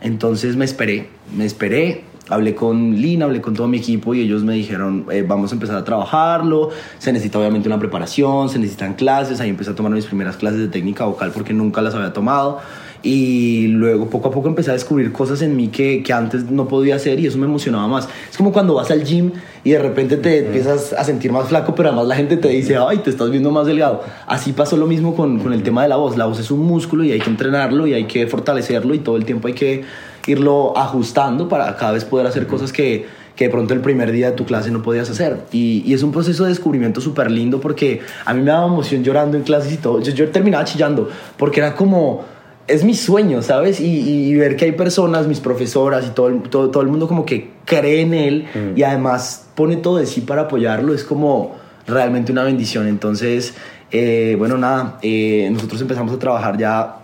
Entonces 0.00 0.56
me 0.56 0.64
esperé, 0.64 1.10
me 1.36 1.44
esperé, 1.44 2.04
hablé 2.30 2.54
con 2.54 2.96
Lina, 2.96 3.26
hablé 3.26 3.42
con 3.42 3.52
todo 3.52 3.68
mi 3.68 3.76
equipo 3.76 4.14
y 4.14 4.22
ellos 4.22 4.42
me 4.42 4.54
dijeron, 4.54 5.04
eh, 5.12 5.22
vamos 5.26 5.52
a 5.52 5.54
empezar 5.54 5.76
a 5.76 5.84
trabajarlo, 5.84 6.70
se 6.98 7.12
necesita 7.12 7.38
obviamente 7.38 7.68
una 7.68 7.78
preparación, 7.78 8.48
se 8.48 8.58
necesitan 8.58 8.94
clases, 8.94 9.38
ahí 9.38 9.50
empecé 9.50 9.72
a 9.72 9.74
tomar 9.74 9.92
mis 9.92 10.06
primeras 10.06 10.38
clases 10.38 10.60
de 10.60 10.68
técnica 10.68 11.04
vocal 11.04 11.30
porque 11.30 11.52
nunca 11.52 11.82
las 11.82 11.94
había 11.94 12.14
tomado 12.14 12.60
y 13.04 13.66
luego 13.68 14.08
poco 14.08 14.28
a 14.28 14.30
poco 14.30 14.48
empecé 14.48 14.70
a 14.70 14.72
descubrir 14.72 15.12
cosas 15.12 15.42
en 15.42 15.54
mí 15.54 15.68
que, 15.68 16.02
que, 16.02 16.12
antes 16.14 16.50
no 16.50 16.66
podía 16.66 16.96
hacer 16.96 17.20
y 17.20 17.26
eso 17.26 17.36
me 17.36 17.44
emocionaba 17.44 17.86
más. 17.86 18.08
Es 18.30 18.36
como 18.38 18.50
cuando 18.50 18.74
vas 18.74 18.90
al 18.90 19.04
gym 19.04 19.30
y 19.62 19.72
de 19.72 19.78
repente 19.78 20.16
te 20.16 20.46
empiezas 20.46 20.94
a 20.94 21.04
sentir 21.04 21.30
más 21.30 21.48
flaco, 21.48 21.74
pero 21.74 21.90
además 21.90 22.08
la 22.08 22.16
gente 22.16 22.38
te 22.38 22.48
dice, 22.48 22.78
ay, 22.78 22.98
te 22.98 23.10
estás 23.10 23.30
viendo 23.30 23.50
más 23.50 23.66
delgado. 23.66 24.02
Así 24.26 24.52
pasó 24.52 24.78
lo 24.78 24.86
mismo 24.86 25.14
con, 25.14 25.38
con 25.38 25.52
el 25.52 25.62
tema 25.62 25.82
de 25.82 25.90
la 25.90 25.96
voz. 25.96 26.16
La 26.16 26.24
voz 26.24 26.40
es 26.40 26.50
un 26.50 26.60
músculo 26.60 27.04
y 27.04 27.12
hay 27.12 27.20
que 27.20 27.28
entrenarlo 27.28 27.86
y 27.86 27.92
hay 27.92 28.04
que 28.04 28.26
fortalecerlo 28.26 28.94
y 28.94 29.00
todo 29.00 29.18
el 29.18 29.26
tiempo 29.26 29.48
hay 29.48 29.54
que 29.54 29.84
irlo 30.26 30.76
ajustando 30.76 31.46
para 31.46 31.76
cada 31.76 31.92
vez 31.92 32.06
poder 32.06 32.26
hacer 32.26 32.46
cosas 32.46 32.72
que, 32.72 33.06
que 33.36 33.44
de 33.44 33.50
pronto 33.50 33.74
el 33.74 33.80
primer 33.80 34.12
día 34.12 34.30
de 34.30 34.36
tu 34.36 34.46
clase 34.46 34.70
no 34.70 34.80
podías 34.80 35.10
hacer. 35.10 35.42
Y, 35.52 35.82
y 35.84 35.92
es 35.92 36.02
un 36.02 36.10
proceso 36.10 36.44
de 36.44 36.48
descubrimiento 36.48 37.02
súper 37.02 37.30
lindo 37.30 37.60
porque 37.60 38.00
a 38.24 38.32
mí 38.32 38.40
me 38.40 38.50
daba 38.50 38.66
emoción 38.66 39.04
llorando 39.04 39.36
en 39.36 39.42
clases 39.42 39.74
y 39.74 39.76
todo. 39.76 40.00
Yo, 40.00 40.12
yo 40.12 40.30
terminaba 40.30 40.64
chillando 40.64 41.10
porque 41.36 41.60
era 41.60 41.74
como 41.74 42.32
es 42.66 42.84
mi 42.84 42.94
sueño, 42.94 43.42
¿sabes? 43.42 43.80
Y, 43.80 44.34
ver 44.36 44.56
que 44.56 44.66
hay 44.66 44.72
personas, 44.72 45.26
mis 45.26 45.40
profesoras 45.40 46.06
y 46.06 46.10
todo 46.10 46.28
el, 46.28 46.42
todo, 46.42 46.70
todo 46.70 46.82
el 46.82 46.88
mundo 46.88 47.06
como 47.06 47.26
que 47.26 47.50
cree 47.64 48.00
en 48.00 48.14
él 48.14 48.46
mm. 48.54 48.78
y 48.78 48.82
además 48.82 49.48
pone 49.54 49.76
todo 49.76 49.98
de 49.98 50.06
sí 50.06 50.22
para 50.22 50.42
apoyarlo, 50.42 50.94
es 50.94 51.04
como 51.04 51.54
realmente 51.86 52.32
una 52.32 52.44
bendición. 52.44 52.86
Entonces, 52.86 53.54
eh, 53.90 54.34
bueno, 54.38 54.56
nada, 54.56 54.98
eh, 55.02 55.48
nosotros 55.52 55.80
empezamos 55.80 56.12
a 56.12 56.18
trabajar 56.18 56.56
ya 56.58 56.96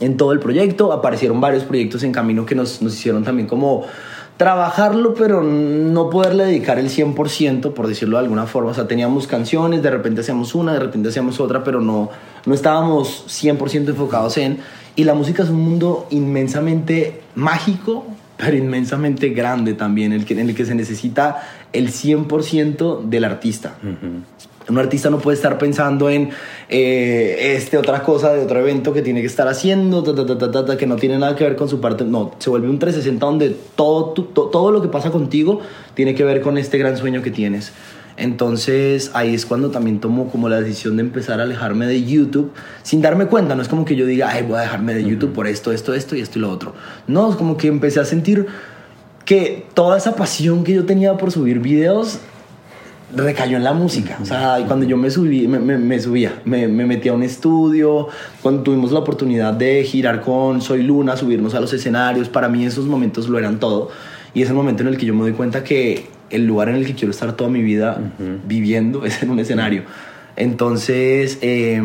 en 0.00 0.16
todo 0.16 0.32
el 0.32 0.40
proyecto, 0.40 0.92
aparecieron 0.92 1.40
varios 1.40 1.64
proyectos 1.64 2.02
en 2.02 2.12
camino 2.12 2.44
que 2.44 2.54
nos, 2.54 2.82
nos 2.82 2.94
hicieron 2.94 3.24
también 3.24 3.48
como 3.48 3.86
trabajarlo, 4.36 5.14
pero 5.14 5.42
no 5.42 6.10
poderle 6.10 6.44
dedicar 6.44 6.78
el 6.78 6.90
100%, 6.90 7.72
por 7.72 7.86
decirlo 7.86 8.18
de 8.18 8.24
alguna 8.24 8.46
forma. 8.46 8.70
O 8.70 8.74
sea, 8.74 8.88
teníamos 8.88 9.26
canciones, 9.26 9.82
de 9.82 9.90
repente 9.90 10.22
hacíamos 10.22 10.54
una, 10.54 10.72
de 10.72 10.80
repente 10.80 11.08
hacíamos 11.08 11.38
otra, 11.40 11.62
pero 11.62 11.80
no, 11.80 12.10
no 12.46 12.54
estábamos 12.54 13.24
100% 13.28 13.88
enfocados 13.88 14.36
en... 14.38 14.58
Y 14.96 15.04
la 15.04 15.14
música 15.14 15.42
es 15.42 15.48
un 15.48 15.60
mundo 15.60 16.06
inmensamente 16.10 17.22
mágico, 17.34 18.06
pero 18.36 18.56
inmensamente 18.56 19.30
grande 19.30 19.74
también, 19.74 20.12
en 20.12 20.20
el 20.20 20.24
que, 20.24 20.34
en 20.34 20.48
el 20.48 20.54
que 20.54 20.64
se 20.64 20.76
necesita 20.76 21.42
el 21.72 21.90
100% 21.90 23.02
del 23.02 23.24
artista. 23.24 23.74
Un 24.68 24.78
artista 24.78 25.10
no 25.10 25.18
puede 25.18 25.34
estar 25.34 25.58
pensando 25.58 26.08
en 26.08 26.30
eh, 26.68 27.54
este 27.56 27.76
otra 27.76 28.02
cosa 28.02 28.32
de 28.32 28.44
otro 28.44 28.60
evento 28.60 28.94
que 28.94 29.02
tiene 29.02 29.20
que 29.20 29.26
estar 29.26 29.46
haciendo, 29.48 30.02
que 30.78 30.86
no 30.86 30.96
tiene 30.96 31.18
nada 31.18 31.34
que 31.34 31.44
ver 31.44 31.56
con 31.56 31.68
su 31.68 31.80
parte. 31.80 32.04
No, 32.04 32.32
se 32.38 32.48
vuelve 32.48 32.70
un 32.70 32.78
360 32.78 33.26
donde 33.26 33.56
todo, 33.74 34.12
todo 34.12 34.70
lo 34.70 34.80
que 34.80 34.88
pasa 34.88 35.10
contigo 35.10 35.60
tiene 35.94 36.14
que 36.14 36.24
ver 36.24 36.40
con 36.40 36.56
este 36.56 36.78
gran 36.78 36.96
sueño 36.96 37.20
que 37.20 37.30
tienes. 37.30 37.72
Entonces 38.16 39.10
ahí 39.14 39.34
es 39.34 39.44
cuando 39.44 39.70
también 39.70 40.00
tomo 40.00 40.28
como 40.30 40.48
la 40.48 40.60
decisión 40.60 40.96
de 40.96 41.02
empezar 41.02 41.40
a 41.40 41.42
alejarme 41.42 41.86
de 41.86 42.04
YouTube 42.04 42.52
sin 42.82 43.02
darme 43.02 43.26
cuenta. 43.26 43.54
No 43.54 43.62
es 43.62 43.68
como 43.68 43.84
que 43.84 43.96
yo 43.96 44.06
diga, 44.06 44.30
ay, 44.30 44.44
voy 44.44 44.58
a 44.58 44.62
dejarme 44.62 44.94
de 44.94 45.04
YouTube 45.04 45.32
por 45.32 45.46
esto, 45.46 45.72
esto, 45.72 45.94
esto 45.94 46.16
y 46.16 46.20
esto 46.20 46.38
y 46.38 46.42
lo 46.42 46.50
otro. 46.50 46.74
No, 47.06 47.30
es 47.30 47.36
como 47.36 47.56
que 47.56 47.68
empecé 47.68 48.00
a 48.00 48.04
sentir 48.04 48.46
que 49.24 49.66
toda 49.74 49.98
esa 49.98 50.14
pasión 50.14 50.64
que 50.64 50.74
yo 50.74 50.84
tenía 50.84 51.16
por 51.16 51.32
subir 51.32 51.58
videos 51.58 52.20
recayó 53.16 53.56
en 53.56 53.64
la 53.64 53.72
música. 53.72 54.18
O 54.20 54.24
sea, 54.24 54.58
cuando 54.66 54.86
yo 54.86 54.96
me 54.96 55.10
subí, 55.10 55.46
me, 55.48 55.58
me, 55.58 56.00
subía, 56.00 56.40
me, 56.44 56.68
me 56.68 56.84
metí 56.84 57.08
a 57.08 57.12
un 57.12 57.22
estudio, 57.22 58.08
cuando 58.42 58.62
tuvimos 58.62 58.92
la 58.92 59.00
oportunidad 59.00 59.52
de 59.54 59.84
girar 59.84 60.20
con 60.20 60.60
Soy 60.60 60.82
Luna, 60.82 61.16
subirnos 61.16 61.54
a 61.54 61.60
los 61.60 61.72
escenarios, 61.72 62.28
para 62.28 62.48
mí 62.48 62.64
esos 62.64 62.86
momentos 62.86 63.28
lo 63.28 63.38
eran 63.38 63.60
todo. 63.60 63.90
Y 64.34 64.42
es 64.42 64.48
el 64.48 64.54
momento 64.54 64.82
en 64.82 64.88
el 64.88 64.96
que 64.96 65.06
yo 65.06 65.14
me 65.14 65.22
doy 65.22 65.32
cuenta 65.32 65.62
que 65.62 66.06
el 66.30 66.46
lugar 66.46 66.68
en 66.68 66.76
el 66.76 66.86
que 66.86 66.94
quiero 66.94 67.10
estar 67.10 67.36
toda 67.36 67.50
mi 67.50 67.62
vida 67.62 68.00
viviendo 68.46 69.04
es 69.06 69.22
en 69.22 69.30
un 69.30 69.38
escenario. 69.38 69.82
Entonces 70.36 71.38
eh, 71.42 71.80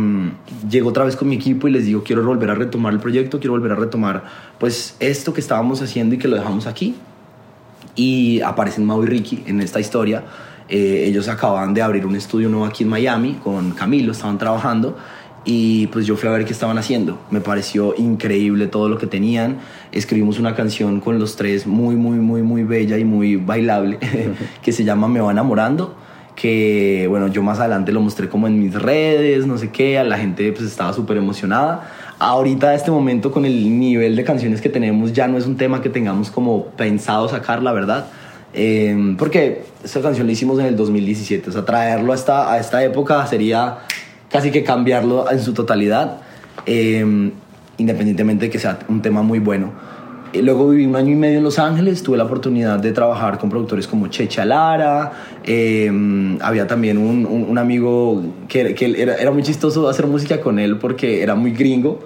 llego 0.70 0.90
otra 0.90 1.04
vez 1.04 1.16
con 1.16 1.30
mi 1.30 1.36
equipo 1.36 1.68
y 1.68 1.72
les 1.72 1.86
digo, 1.86 2.04
quiero 2.04 2.24
volver 2.26 2.50
a 2.50 2.56
retomar 2.56 2.94
el 2.94 3.00
proyecto, 3.00 3.40
quiero 3.40 3.54
volver 3.54 3.74
a 3.74 3.76
retomar 3.76 4.24
pues 4.58 4.96
esto 5.00 5.34
que 5.34 5.40
estábamos 5.40 5.82
haciendo 5.82 6.16
y 6.16 6.18
que 6.18 6.28
lo 6.28 6.36
dejamos 6.36 6.66
aquí. 6.66 6.96
Y 7.96 8.42
aparecen 8.42 8.86
Mau 8.86 9.04
y 9.04 9.06
Ricky 9.06 9.44
en 9.46 9.62
esta 9.62 9.80
historia 9.80 10.24
eh, 10.70 11.06
ellos 11.08 11.28
acababan 11.28 11.74
de 11.74 11.82
abrir 11.82 12.06
un 12.06 12.16
estudio 12.16 12.48
nuevo 12.48 12.66
aquí 12.66 12.84
en 12.84 12.90
Miami 12.90 13.40
con 13.44 13.72
Camilo, 13.72 14.12
estaban 14.12 14.38
trabajando 14.38 14.96
y 15.46 15.88
pues 15.88 16.06
yo 16.06 16.16
fui 16.16 16.30
a 16.30 16.32
ver 16.32 16.46
qué 16.46 16.54
estaban 16.54 16.78
haciendo. 16.78 17.20
Me 17.32 17.42
pareció 17.42 17.96
increíble 17.98 18.68
todo 18.68 18.90
lo 18.90 18.98
que 18.98 19.08
tenían. 19.08 19.58
Escribimos 19.92 20.40
una 20.40 20.56
canción 20.56 21.00
con 21.00 21.20
los 21.20 21.36
tres 21.36 21.66
muy, 21.66 21.96
muy, 21.96 22.18
muy, 22.20 22.42
muy 22.44 22.64
bella 22.64 22.98
y 22.98 23.06
muy 23.06 23.36
bailable 23.36 23.98
que 24.62 24.72
se 24.72 24.84
llama 24.84 25.08
Me 25.08 25.22
va 25.22 25.32
enamorando 25.32 25.96
que 26.40 27.06
bueno, 27.10 27.28
yo 27.28 27.44
más 27.44 27.60
adelante 27.60 27.92
lo 27.92 28.00
mostré 28.00 28.30
como 28.30 28.48
en 28.48 28.58
mis 28.58 28.74
redes, 28.74 29.46
no 29.46 29.58
sé 29.58 29.72
qué, 29.72 30.00
a 30.00 30.06
la 30.06 30.18
gente 30.18 30.54
pues 30.54 30.66
estaba 30.66 30.94
súper 30.94 31.18
emocionada. 31.18 31.92
Ahorita, 32.18 32.74
este 32.74 32.92
momento, 32.92 33.32
con 33.32 33.44
el 33.44 33.78
nivel 33.78 34.16
de 34.16 34.24
canciones 34.24 34.62
que 34.62 34.70
tenemos, 34.70 35.12
ya 35.12 35.28
no 35.28 35.38
es 35.38 35.46
un 35.46 35.58
tema 35.58 35.82
que 35.82 35.90
tengamos 35.90 36.32
como 36.32 36.68
pensado 36.68 37.28
sacar, 37.28 37.62
la 37.62 37.74
verdad. 37.74 38.06
Eh, 38.54 39.16
porque 39.18 39.64
esta 39.84 40.02
canción 40.02 40.28
la 40.28 40.34
hicimos 40.34 40.60
en 40.60 40.68
el 40.68 40.78
2017, 40.78 41.50
o 41.50 41.54
sea, 41.54 41.66
traerlo 41.66 42.14
a 42.14 42.16
esta, 42.16 42.52
a 42.54 42.58
esta 42.58 42.84
época 42.84 43.28
sería 43.28 43.80
casi 44.30 44.52
que 44.52 44.64
cambiarlo 44.64 45.30
en 45.32 45.40
su 45.40 45.54
totalidad, 45.54 46.18
eh, 46.66 47.32
independientemente 47.78 48.46
de 48.46 48.52
que 48.52 48.60
sea 48.60 48.80
un 48.88 49.02
tema 49.02 49.22
muy 49.22 49.40
bueno. 49.40 49.72
Y 50.32 50.44
luego 50.44 50.70
viví 50.70 50.86
un 50.86 50.96
año 50.96 51.12
y 51.12 51.16
medio 51.16 51.40
en 51.40 51.44
Los 51.44 51.58
Ángeles, 51.58 52.04
tuve 52.04 52.18
la 52.18 52.26
oportunidad 52.26 52.78
de 52.78 52.92
trabajar 52.92 53.40
con 53.40 53.50
productores 53.50 53.88
como 53.88 54.08
Checha 54.08 54.46
Lara, 54.46 55.12
eh, 55.44 55.92
había 56.42 56.68
también 56.68 57.00
un, 57.00 57.26
un, 57.26 57.58
amigo 57.58 58.22
que, 58.48 58.76
que 58.76 59.02
era, 59.02 59.32
muy 59.32 59.42
chistoso 59.42 59.90
hacer 59.90 60.06
música 60.06 60.40
con 60.40 60.60
él 60.60 60.78
porque 60.78 61.24
era 61.24 61.34
muy 61.34 61.52
gringo, 61.52 62.02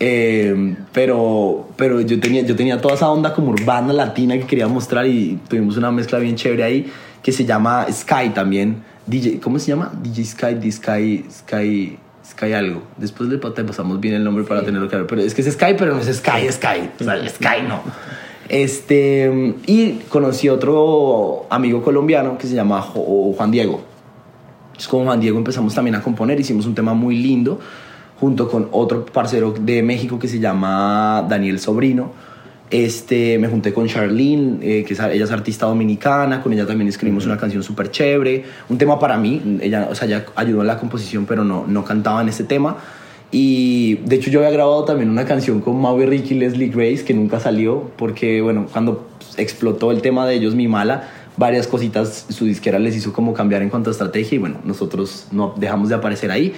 eh, 0.00 0.74
pero 0.92 1.68
pero 1.76 2.00
yo, 2.00 2.18
tenía, 2.18 2.42
yo 2.42 2.56
tenía 2.56 2.80
toda 2.80 2.94
esa 2.94 3.08
onda 3.08 3.32
como 3.32 3.50
urbana 3.52 3.92
latina 3.92 4.36
que 4.36 4.46
quería 4.46 4.66
mostrar 4.66 5.06
y 5.06 5.38
tuvimos 5.48 5.76
una 5.76 5.92
mezcla 5.92 6.18
bien 6.18 6.34
chévere 6.34 6.64
ahí 6.64 6.92
que 7.22 7.30
se 7.30 7.44
llama 7.44 7.86
Sky 7.90 8.30
también. 8.34 8.82
DJ, 9.10 9.40
¿Cómo 9.40 9.58
se 9.58 9.68
llama? 9.68 9.92
DJ 10.02 10.24
Sky, 10.24 10.54
DJ 10.54 10.72
Sky, 10.72 11.24
Sky, 11.30 11.98
Sky 12.24 12.52
algo. 12.52 12.82
Después 12.96 13.28
le 13.28 13.38
pasamos 13.38 14.00
bien 14.00 14.14
el 14.14 14.22
nombre 14.22 14.44
para 14.44 14.64
tenerlo 14.64 14.88
claro. 14.88 15.06
Pero 15.06 15.20
es 15.20 15.34
que 15.34 15.42
es 15.42 15.52
Sky, 15.52 15.74
pero 15.76 15.94
no 15.94 16.00
es 16.00 16.06
Sky, 16.06 16.50
Sky. 16.50 16.90
O 17.00 17.04
sea, 17.04 17.28
Sky 17.28 17.62
no. 17.68 17.82
Este, 18.48 19.54
y 19.66 20.00
conocí 20.08 20.48
otro 20.48 21.46
amigo 21.50 21.82
colombiano 21.82 22.38
que 22.38 22.46
se 22.46 22.54
llama 22.54 22.80
Juan 22.82 23.50
Diego. 23.50 23.82
Entonces 24.68 24.88
con 24.88 25.04
Juan 25.04 25.20
Diego 25.20 25.38
empezamos 25.38 25.74
también 25.74 25.96
a 25.96 26.02
componer, 26.02 26.38
hicimos 26.38 26.66
un 26.66 26.74
tema 26.74 26.94
muy 26.94 27.16
lindo 27.16 27.60
junto 28.18 28.48
con 28.48 28.68
otro 28.72 29.06
parcero 29.06 29.54
de 29.58 29.82
México 29.82 30.18
que 30.18 30.28
se 30.28 30.38
llama 30.38 31.26
Daniel 31.28 31.58
Sobrino. 31.58 32.12
Este, 32.70 33.36
me 33.38 33.48
junté 33.48 33.72
con 33.72 33.88
Charlene, 33.88 34.58
eh, 34.62 34.84
que 34.84 34.94
es, 34.94 35.00
ella 35.00 35.24
es 35.24 35.30
artista 35.32 35.66
dominicana, 35.66 36.40
con 36.40 36.52
ella 36.52 36.66
también 36.66 36.88
escribimos 36.88 37.26
una 37.26 37.36
canción 37.36 37.64
súper 37.64 37.90
chévere, 37.90 38.44
un 38.68 38.78
tema 38.78 38.98
para 39.00 39.16
mí, 39.16 39.58
ella, 39.60 39.88
o 39.90 39.94
sea, 39.96 40.06
ella 40.06 40.24
ayudó 40.36 40.60
en 40.60 40.68
la 40.68 40.78
composición, 40.78 41.26
pero 41.26 41.42
no, 41.42 41.66
no 41.66 41.84
cantaba 41.84 42.22
en 42.22 42.28
este 42.28 42.44
tema. 42.44 42.76
Y 43.32 43.96
de 44.04 44.16
hecho 44.16 44.30
yo 44.30 44.40
había 44.40 44.50
grabado 44.50 44.84
también 44.84 45.10
una 45.10 45.24
canción 45.24 45.60
con 45.60 45.80
Maui 45.80 46.06
Ricky 46.06 46.34
y 46.34 46.38
Leslie 46.38 46.68
Grace, 46.68 47.04
que 47.04 47.12
nunca 47.14 47.40
salió, 47.40 47.90
porque 47.96 48.40
bueno, 48.40 48.66
cuando 48.72 49.08
explotó 49.36 49.90
el 49.90 50.00
tema 50.00 50.26
de 50.26 50.34
ellos, 50.34 50.54
Mi 50.54 50.68
Mala, 50.68 51.08
varias 51.36 51.66
cositas 51.66 52.26
su 52.28 52.44
disquera 52.44 52.78
les 52.78 52.96
hizo 52.96 53.12
como 53.12 53.32
cambiar 53.34 53.62
en 53.62 53.70
cuanto 53.70 53.90
a 53.90 53.92
estrategia 53.92 54.36
y 54.36 54.38
bueno, 54.38 54.58
nosotros 54.64 55.26
no 55.32 55.54
dejamos 55.56 55.88
de 55.88 55.94
aparecer 55.96 56.30
ahí. 56.30 56.54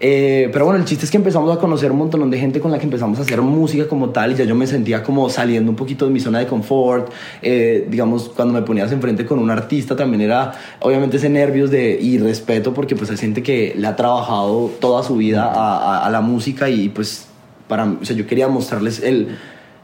Eh, 0.00 0.50
pero 0.52 0.64
bueno, 0.64 0.80
el 0.80 0.84
chiste 0.84 1.04
es 1.04 1.10
que 1.10 1.16
empezamos 1.16 1.56
a 1.56 1.60
conocer 1.60 1.92
un 1.92 1.98
montón 1.98 2.28
de 2.28 2.38
gente 2.38 2.60
con 2.60 2.70
la 2.70 2.78
que 2.78 2.84
empezamos 2.84 3.18
a 3.18 3.22
hacer 3.22 3.40
música 3.40 3.86
como 3.86 4.10
tal 4.10 4.32
y 4.32 4.34
ya 4.34 4.44
yo 4.44 4.54
me 4.54 4.66
sentía 4.66 5.02
como 5.02 5.30
saliendo 5.30 5.70
un 5.70 5.76
poquito 5.76 6.04
de 6.04 6.10
mi 6.10 6.20
zona 6.20 6.40
de 6.40 6.46
confort. 6.46 7.12
Eh, 7.42 7.86
digamos, 7.88 8.28
cuando 8.28 8.54
me 8.54 8.62
ponías 8.62 8.90
enfrente 8.92 9.24
con 9.24 9.38
un 9.38 9.50
artista 9.50 9.94
también 9.94 10.22
era 10.22 10.52
obviamente 10.80 11.18
ese 11.18 11.28
nervios 11.28 11.70
de, 11.70 11.98
y 12.00 12.18
respeto 12.18 12.74
porque 12.74 12.96
pues 12.96 13.10
hay 13.10 13.16
gente 13.16 13.42
que 13.42 13.74
le 13.76 13.86
ha 13.86 13.96
trabajado 13.96 14.70
toda 14.80 15.02
su 15.02 15.16
vida 15.16 15.44
a, 15.44 16.04
a, 16.04 16.10
la 16.10 16.20
música 16.20 16.68
y 16.68 16.88
pues 16.88 17.28
para, 17.68 17.84
o 17.84 18.04
sea, 18.04 18.16
yo 18.16 18.26
quería 18.26 18.48
mostrarles 18.48 19.00
el, 19.00 19.36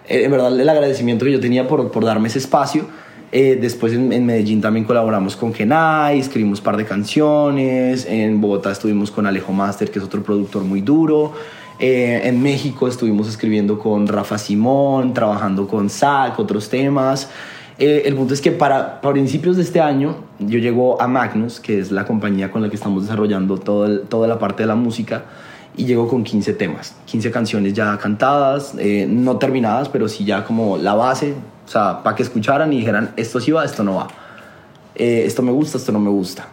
en 0.09 0.31
verdad 0.31 0.59
el 0.59 0.69
agradecimiento 0.69 1.25
que 1.25 1.33
yo 1.33 1.41
tenía 1.41 1.69
por, 1.69 1.91
por 1.91 2.05
darme 2.05 2.29
ese 2.29 2.41
espacio. 2.41 2.87
Eh, 3.33 3.57
después 3.61 3.93
en, 3.93 4.27
Medellín 4.27 4.61
también 4.61 4.85
colaboramos 4.85 5.37
con 5.37 5.53
Kenai, 5.53 6.19
escribimos 6.19 6.59
un 6.59 6.65
par 6.65 6.77
de 6.77 6.85
canciones. 6.85 8.07
En 8.07 8.41
Bogotá 8.41 8.73
estuvimos 8.73 9.11
con 9.11 9.27
Alejo 9.27 9.53
Master, 9.53 9.91
que 9.91 9.99
es 9.99 10.05
otro 10.05 10.23
productor 10.23 10.65
muy 10.65 10.81
duro. 10.81 11.33
Eh, 11.79 12.23
en 12.25 12.43
México 12.43 12.89
estuvimos 12.89 13.29
escribiendo 13.29 13.79
con 13.79 14.07
Rafa 14.07 14.37
Simón, 14.37 15.15
trabajando 15.15 15.67
con 15.69 15.89
Zach, 15.89 16.39
otros 16.39 16.69
temas. 16.69 17.31
Eh, 17.79 18.03
el 18.05 18.15
punto 18.15 18.35
es 18.35 18.41
que 18.41 18.51
para, 18.51 19.01
para, 19.01 19.15
principios 19.15 19.57
de 19.57 19.63
este 19.63 19.81
año 19.81 20.17
yo 20.41 20.59
llego 20.59 21.01
a 21.01 21.07
Magnus, 21.07 21.61
que 21.61 21.79
es 21.79 21.91
la 21.91 22.05
compañía 22.05 22.51
con 22.51 22.61
la 22.61 22.69
que 22.69 22.77
estamos 22.77 23.05
desarrollando 23.05 23.57
todo 23.57 24.01
toda 24.01 24.29
la 24.29 24.39
parte 24.39 24.65
de 24.65 24.67
la 24.67 24.75
música, 24.75 25.25
y 25.77 25.87
llego 25.87 26.09
con 26.09 26.25
15 26.25 26.53
temas, 26.55 26.97
15 27.07 27.31
canciones 27.31 27.73
ya 27.73 27.97
cantadas, 27.97 28.75
no 29.09 29.39
terminadas, 29.39 29.89
pero 29.89 30.09
sí 30.09 30.25
ya 30.25 30.45
como 30.45 30.77
la 30.77 30.95
base, 30.95 31.35
o 31.71 31.73
sea, 31.73 32.03
para 32.03 32.17
que 32.17 32.25
escucharan 32.25 32.73
y 32.73 32.79
dijeran, 32.79 33.13
esto 33.17 33.39
sí 33.39 33.53
va, 33.53 33.65
esto 33.65 33.85
no 33.85 33.95
va. 33.95 34.09
Eh, 34.97 35.23
esto 35.25 35.41
me 35.41 35.53
gusta, 35.53 35.79
esto 35.79 35.93
no 35.93 36.01
me 36.01 36.11
gusta. 36.11 36.49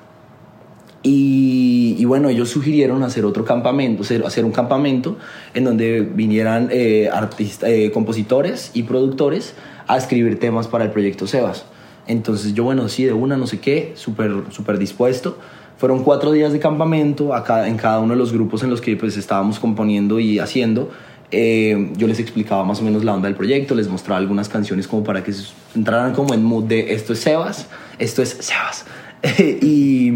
Y, 1.01 1.95
y, 1.97 2.05
bueno, 2.05 2.29
ellos 2.29 2.49
sugirieron 2.49 3.01
hacer 3.01 3.25
otro 3.25 3.43
campamento, 3.43 4.03
hacer, 4.03 4.45
un 4.45 4.51
campamento 4.51 5.17
en 5.55 5.63
donde 5.63 6.01
vinieran 6.01 6.69
eh, 6.71 7.09
artistas, 7.11 7.67
eh, 7.67 7.89
compositores 7.91 8.69
y 8.75 8.83
productores 8.83 9.55
a 9.87 9.97
escribir 9.97 10.39
temas 10.39 10.67
para 10.67 10.83
el 10.83 10.91
proyecto 10.91 11.25
Sebas. 11.25 11.65
Entonces 12.05 12.53
yo, 12.53 12.65
bueno, 12.65 12.87
sí, 12.87 13.03
de 13.05 13.13
una, 13.13 13.37
no 13.37 13.47
sé 13.47 13.59
qué, 13.59 13.93
súper 13.95 14.43
super 14.51 14.77
dispuesto. 14.77 15.39
Fueron 15.77 16.03
cuatro 16.03 16.31
días 16.31 16.53
de 16.53 16.59
campamento 16.59 17.31
en 17.65 17.77
cada 17.77 18.01
uno 18.01 18.13
de 18.13 18.19
los 18.19 18.31
grupos 18.31 18.61
en 18.61 18.69
los 18.69 18.81
que 18.81 18.95
pues 18.95 19.17
estábamos 19.17 19.57
componiendo 19.57 20.19
y 20.19 20.37
haciendo. 20.37 20.91
Eh, 21.31 21.91
yo 21.97 22.07
les 22.07 22.19
explicaba 22.19 22.63
más 22.63 22.79
o 22.79 22.83
menos 22.83 23.03
la 23.03 23.13
onda 23.13 23.27
del 23.27 23.35
proyecto, 23.35 23.75
les 23.75 23.89
mostraba 23.89 24.19
algunas 24.19 24.47
canciones 24.47 24.87
como 24.87 25.03
para 25.03 25.23
que 25.23 25.33
entraran 25.75 26.13
como 26.13 26.33
en 26.33 26.43
mood 26.43 26.63
de 26.65 26.93
esto 26.93 27.13
es 27.13 27.19
Sebas, 27.19 27.67
esto 27.99 28.21
es 28.21 28.29
Sebas. 28.29 28.85
y, 29.61 30.13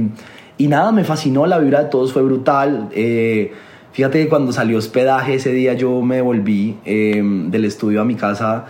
y, 0.57 0.67
nada, 0.67 0.91
me 0.91 1.03
fascinó, 1.03 1.45
la 1.45 1.59
vibra 1.59 1.83
de 1.83 1.89
todos 1.89 2.13
fue 2.13 2.21
brutal. 2.21 2.89
Eh, 2.93 3.51
fíjate 3.91 4.23
que 4.23 4.29
cuando 4.29 4.53
salió 4.53 4.77
hospedaje 4.77 5.35
ese 5.35 5.51
día 5.51 5.73
yo 5.73 6.01
me 6.01 6.21
volví 6.21 6.77
eh, 6.85 7.21
del 7.23 7.65
estudio 7.65 8.01
a 8.01 8.05
mi 8.05 8.15
casa 8.15 8.67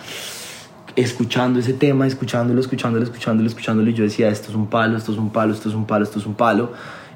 escuchando 0.95 1.59
ese 1.59 1.73
tema, 1.73 2.07
escuchándolo, 2.07 2.59
escuchándolo, 2.59 3.03
escuchándolo, 3.03 3.47
escuchándolo, 3.47 3.89
y 3.89 3.93
yo 3.93 4.03
decía, 4.03 4.29
esto 4.29 4.49
es 4.49 4.55
un 4.55 4.67
palo, 4.67 4.97
esto 4.97 5.11
es 5.11 5.17
un 5.17 5.29
palo, 5.29 5.53
esto 5.53 5.69
es 5.69 5.75
un 5.75 5.85
palo, 5.85 6.03
esto 6.03 6.19
es 6.19 6.25
un 6.25 6.33
palo. 6.33 6.71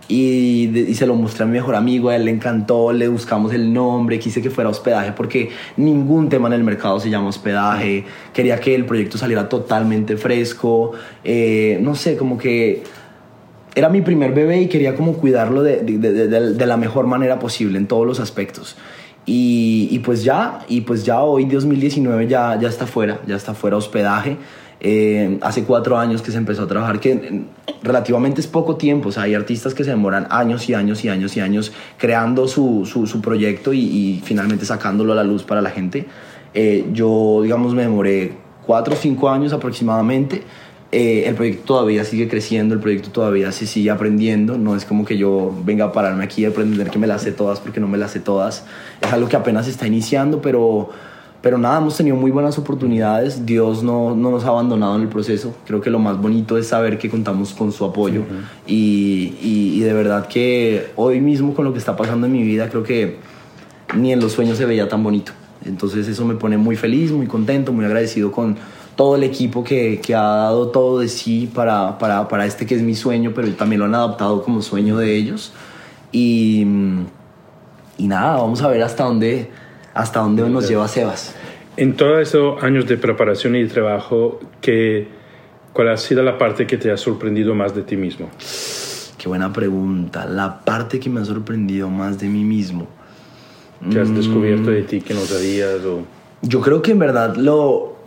Y, 0.08 0.70
y, 0.78 0.94
se 0.94 1.08
lo 1.08 1.15
mostré 1.15 1.44
a 1.44 1.48
mi 1.48 1.54
mejor 1.54 1.74
amigo, 1.74 2.10
a 2.10 2.15
él 2.15 2.26
le 2.26 2.32
encantó, 2.32 2.94
le 2.94 3.08
buscamos 3.08 3.52
el 3.54 3.74
nombre, 3.74 4.20
quise 4.20 4.39
que 4.39 4.52
fuera 4.52 4.70
hospedaje 4.70 5.13
porque 5.13 5.50
ningún 5.78 6.30
tema 6.30 6.48
en 6.48 6.54
el 6.54 6.63
mercado 6.63 7.00
se 7.00 7.10
llama 7.10 7.30
hospedaje, 7.30 8.04
quería 8.32 8.60
que 8.60 8.76
el 8.76 8.86
proyecto 8.86 9.18
saliera 9.18 9.50
totalmente 9.50 10.15
fresco, 10.15 10.91
eh, 11.24 11.80
no 11.82 11.96
sé, 11.96 12.18
como 12.18 12.38
que 12.38 12.84
era 13.74 13.89
mi 13.89 14.02
primer 14.02 14.34
bebé 14.34 14.62
y 14.62 14.68
quería 14.68 14.96
como 14.96 15.13
cuidarlo 15.13 15.63
de, 15.63 15.82
de, 15.82 15.98
de, 15.98 16.54
de 16.54 16.65
la 16.68 16.78
mejor 16.78 17.08
manera 17.08 17.39
posible 17.39 17.80
en 17.80 17.88
todos 17.88 18.06
los 18.06 18.20
aspectos. 18.20 18.78
Y, 19.26 19.88
y, 19.91 20.00
pues 20.00 20.24
ya, 20.24 20.60
y 20.68 20.82
pues 20.82 21.04
ya 21.04 21.22
hoy 21.22 21.46
2019 21.46 22.28
ya, 22.28 22.60
ya 22.60 22.70
está 22.70 22.86
fuera, 22.86 23.22
ya 23.26 23.36
está 23.36 23.56
fuera 23.56 23.76
hospedaje. 23.76 24.38
Eh, 24.79 25.39
hace 25.41 25.63
cuatro 25.63 25.97
años 25.97 26.21
que 26.21 26.31
se 26.31 26.38
empezó 26.38 26.63
a 26.63 26.67
trabajar, 26.67 26.99
que 26.99 27.43
relativamente 27.81 28.41
es 28.41 28.47
poco 28.47 28.75
tiempo, 28.75 29.09
o 29.09 29.11
sea, 29.11 29.23
hay 29.23 29.33
artistas 29.33 29.73
que 29.73 29.83
se 29.83 29.91
demoran 29.91 30.27
años 30.29 30.67
y 30.69 30.73
años 30.73 31.03
y 31.05 31.09
años 31.09 31.35
y 31.38 31.39
años 31.39 31.71
creando 31.97 32.47
su, 32.47 32.85
su, 32.85 33.07
su 33.07 33.21
proyecto 33.21 33.73
y, 33.73 33.79
y, 33.79 34.21
finalmente 34.23 34.65
sacándolo 34.65 35.13
a 35.13 35.15
la 35.15 35.23
luz 35.23 35.43
para 35.43 35.61
la 35.61 35.69
gente. 35.69 36.05
Eh, 36.53 36.85
yo, 36.93 37.41
digamos, 37.43 37.73
me 37.73 37.83
demoré 37.83 38.33
cuatro 38.65 38.93
o 38.93 38.97
cinco 38.97 39.29
años 39.29 39.53
aproximadamente. 39.53 40.43
Eh, 40.91 41.27
el 41.27 41.35
proyecto 41.35 41.63
todavía 41.65 42.05
sigue 42.05 42.29
creciendo, 42.29 42.73
el 42.73 42.79
proyecto 42.79 43.09
todavía 43.09 43.51
se 43.51 43.65
sigue 43.65 43.89
aprendiendo, 43.89 44.57
no 44.57 44.75
es 44.75 44.85
como 44.85 45.03
que 45.03 45.17
yo 45.17 45.53
venga 45.65 45.85
a 45.85 45.91
pararme 45.91 46.23
aquí 46.23 46.45
a 46.45 46.49
aprender 46.49 46.89
que 46.89 46.99
me 46.99 47.07
las 47.07 47.23
sé 47.23 47.31
todas 47.31 47.59
porque 47.59 47.79
no 47.79 47.88
me 47.88 47.97
las 47.97 48.11
sé 48.11 48.21
todas, 48.21 48.63
es 49.01 49.11
algo 49.11 49.27
que 49.27 49.35
apenas 49.35 49.67
está 49.67 49.88
iniciando, 49.88 50.41
pero, 50.41 50.91
pero 51.45 51.60
nada, 51.60 51.77
hemos 51.77 51.95
tenido 51.95 52.15
muy 52.15 52.31
buenas 52.31 52.58
oportunidades, 52.58 53.45
Dios 53.45 53.84
no, 53.84 54.15
no 54.15 54.31
nos 54.31 54.45
ha 54.45 54.47
abandonado 54.47 54.95
en 54.95 55.03
el 55.03 55.10
proceso, 55.10 55.55
creo 55.67 55.79
que 55.79 55.91
lo 55.91 55.99
más 55.99 56.19
bonito 56.19 56.58
es 56.58 56.69
saber 56.69 56.97
que 56.97 57.08
contamos 57.08 57.53
con 57.53 57.71
su 57.71 57.86
apoyo 57.86 58.21
uh 58.21 58.23
-huh. 58.23 58.41
y, 58.65 59.36
y, 59.43 59.73
y 59.75 59.79
de 59.81 59.93
verdad 59.93 60.27
que 60.27 60.88
hoy 60.95 61.21
mismo 61.21 61.53
con 61.53 61.63
lo 61.65 61.71
que 61.71 61.77
está 61.77 61.95
pasando 61.95 62.25
en 62.25 62.34
mi 62.34 62.41
vida, 62.41 62.67
creo 62.67 62.81
que 62.81 63.19
ni 63.95 64.12
en 64.12 64.21
los 64.21 64.31
sueños 64.31 64.58
se 64.58 64.65
veía 64.65 64.89
tan 64.89 65.03
bonito, 65.03 65.34
entonces 65.63 66.08
eso 66.08 66.25
me 66.25 66.34
pone 66.34 66.58
muy 66.58 66.75
feliz, 66.75 67.12
muy 67.12 67.27
contento, 67.27 67.71
muy 67.71 67.86
agradecido 67.86 68.31
con 68.31 68.58
todo 68.95 69.15
el 69.15 69.21
equipo 69.21 69.63
que, 69.63 70.01
que, 70.03 70.15
ha 70.15 70.23
dado 70.23 70.69
todo 70.69 70.97
de 70.97 71.08
sí 71.10 71.47
para, 71.53 71.99
para, 71.99 72.27
para, 72.27 72.47
este 72.47 72.65
que 72.65 72.73
es 72.73 72.81
mi 72.81 72.95
sueño, 72.95 73.34
pero 73.36 73.47
también 73.51 73.81
lo 73.81 73.86
han 73.86 73.93
adaptado 73.93 74.41
como 74.41 74.63
sueño 74.63 74.97
de 74.97 75.15
ellos. 75.15 75.53
Y, 76.12 76.65
y 77.99 78.08
nada, 78.08 78.38
vamos 78.38 78.63
a 78.63 78.67
ver 78.67 78.81
hasta 78.81 79.03
dónde, 79.03 79.51
hasta 79.95 80.19
dónde 80.19 80.47
nos 80.47 80.67
lleva 80.67 80.88
Sebas. 80.88 81.34
En 81.77 81.95
todos 81.95 82.21
esos 82.21 82.62
años 82.62 82.86
de 82.86 82.97
preparación 82.97 83.55
y 83.55 83.63
de 83.63 83.69
trabajo, 83.69 84.39
¿qué, 84.62 85.08
¿cuál 85.73 85.89
ha 85.89 85.97
sido 85.97 86.21
la 86.21 86.38
parte 86.38 86.67
que 86.67 86.77
te 86.77 86.91
ha 86.91 86.97
sorprendido 86.97 87.55
más 87.55 87.73
de 87.73 87.81
ti 87.81 87.95
mismo? 87.95 88.29
Qué 89.17 89.27
buena 89.27 89.51
pregunta. 89.51 90.25
La 90.25 90.63
parte 90.63 90.99
que 90.99 91.10
me 91.10 91.21
ha 91.21 91.25
sorprendido 91.25 91.89
más 91.89 92.19
de 92.19 92.27
mí 92.27 92.43
mismo. 92.43 92.88
¿Qué 93.89 93.99
has 93.99 94.13
descubierto 94.13 94.69
de 94.69 94.84
ti 94.84 95.01
que 95.01 95.13
no 95.13 95.21
sabías? 95.21 95.84
O... 95.86 96.01
Yo 96.41 96.62
creo 96.62 96.81
que 96.81 96.91
en 96.91 96.99
verdad 96.99 97.36
lo, 97.36 97.97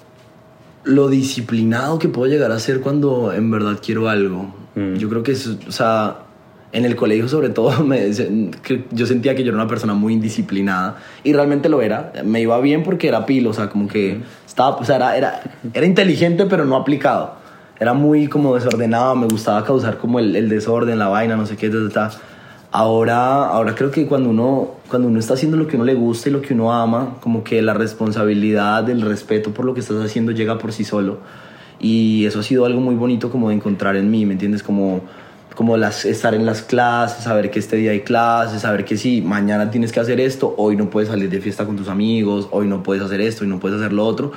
lo 0.85 1.09
disciplinado 1.09 1.99
que 1.99 2.09
puedo 2.09 2.31
llegar 2.31 2.53
a 2.53 2.59
ser 2.59 2.81
cuando 2.81 3.33
en 3.33 3.51
verdad 3.51 3.81
quiero 3.85 4.09
algo. 4.09 4.55
Mm. 4.75 4.95
Yo 4.95 5.09
creo 5.09 5.23
que, 5.23 5.33
es, 5.33 5.47
o 5.47 5.73
sea, 5.73 6.19
en 6.73 6.85
el 6.85 6.97
colegio 6.97 7.29
sobre 7.29 7.49
todo, 7.49 7.83
me, 7.85 8.11
que 8.63 8.85
yo 8.91 9.07
sentía 9.07 9.35
que 9.35 9.43
yo 9.43 9.49
era 9.49 9.57
una 9.57 9.69
persona 9.69 9.95
muy 9.95 10.13
indisciplinada 10.13 10.99
y 11.25 11.33
realmente 11.33 11.69
lo 11.69 11.83
era. 11.83 12.13
Me 12.25 12.41
iba 12.41 12.59
bien 12.61 12.83
porque 12.83 13.09
era 13.09 13.27
pilo, 13.27 13.51
o 13.51 13.55
sea, 13.55 13.69
como 13.69 13.89
que 13.89 14.21
estaba, 14.47 14.77
o 14.77 14.85
sea, 14.85 14.97
era, 14.97 15.17
era, 15.17 15.41
era 15.73 15.87
inteligente 15.87 16.47
pero 16.47 16.65
no 16.65 16.77
aplicado. 16.77 17.37
Era 17.81 17.95
muy 17.95 18.27
como 18.27 18.57
desordenado, 18.57 19.15
me 19.15 19.29
gustaba 19.29 19.65
causar 19.65 19.99
como 19.99 20.19
el, 20.19 20.35
el 20.35 20.49
desorden, 20.49 20.99
la 20.99 21.09
vaina, 21.09 21.37
no 21.37 21.47
sé 21.47 21.57
qué, 21.57 21.71
ta, 21.71 21.89
ta. 21.89 22.11
Ahora, 22.71 23.47
ahora 23.47 23.75
creo 23.75 23.91
que 23.91 24.07
cuando 24.07 24.29
uno, 24.29 24.73
cuando 24.89 25.09
uno 25.09 25.19
está 25.19 25.35
haciendo 25.35 25.57
lo 25.57 25.67
que 25.67 25.77
uno 25.77 25.87
le 25.87 25.95
gusta 25.95 26.29
y 26.29 26.33
lo 26.33 26.43
que 26.43 26.53
uno 26.53 26.73
ama, 26.73 27.17
como 27.21 27.43
que 27.43 27.63
la 27.63 27.73
responsabilidad, 27.73 28.89
el 28.91 29.01
respeto 29.01 29.53
por 29.53 29.65
lo 29.65 29.73
que 29.73 29.81
estás 29.81 30.05
haciendo 30.05 30.33
llega 30.33 30.59
por 30.59 30.73
sí 30.73 30.85
solo. 30.85 31.19
Y 31.81 32.27
eso 32.27 32.41
ha 32.41 32.43
sido 32.43 32.67
algo 32.67 32.81
muy 32.81 32.95
bonito 32.95 33.31
como 33.31 33.49
de 33.49 33.55
encontrar 33.55 33.97
en 33.97 34.11
mí, 34.11 34.27
¿me 34.27 34.35
entiendes? 34.35 34.63
Como, 34.63 35.01
como 35.59 35.77
las, 35.77 36.05
estar 36.05 36.37
en 36.37 36.47
las 36.47 36.63
clases, 36.63 37.25
saber 37.25 37.51
que 37.51 37.59
este 37.59 37.75
día 37.75 37.91
hay 37.91 38.03
clases, 38.03 38.63
saber 38.63 38.85
que 38.85 38.97
si 38.97 39.23
mañana 39.23 39.73
tienes 39.73 39.91
que 39.91 39.99
hacer 39.99 40.21
esto, 40.21 40.55
hoy 40.57 40.77
no 40.77 40.89
puedes 40.89 41.09
salir 41.09 41.29
de 41.29 41.41
fiesta 41.41 41.67
con 41.67 41.75
tus 41.75 41.89
amigos, 41.89 42.47
hoy 42.53 42.69
no 42.69 42.85
puedes 42.85 43.03
hacer 43.03 43.21
esto, 43.21 43.43
hoy 43.43 43.51
no 43.51 43.59
puedes 43.59 43.77
hacer 43.81 43.93
lo 43.93 44.07
otro. 44.07 44.31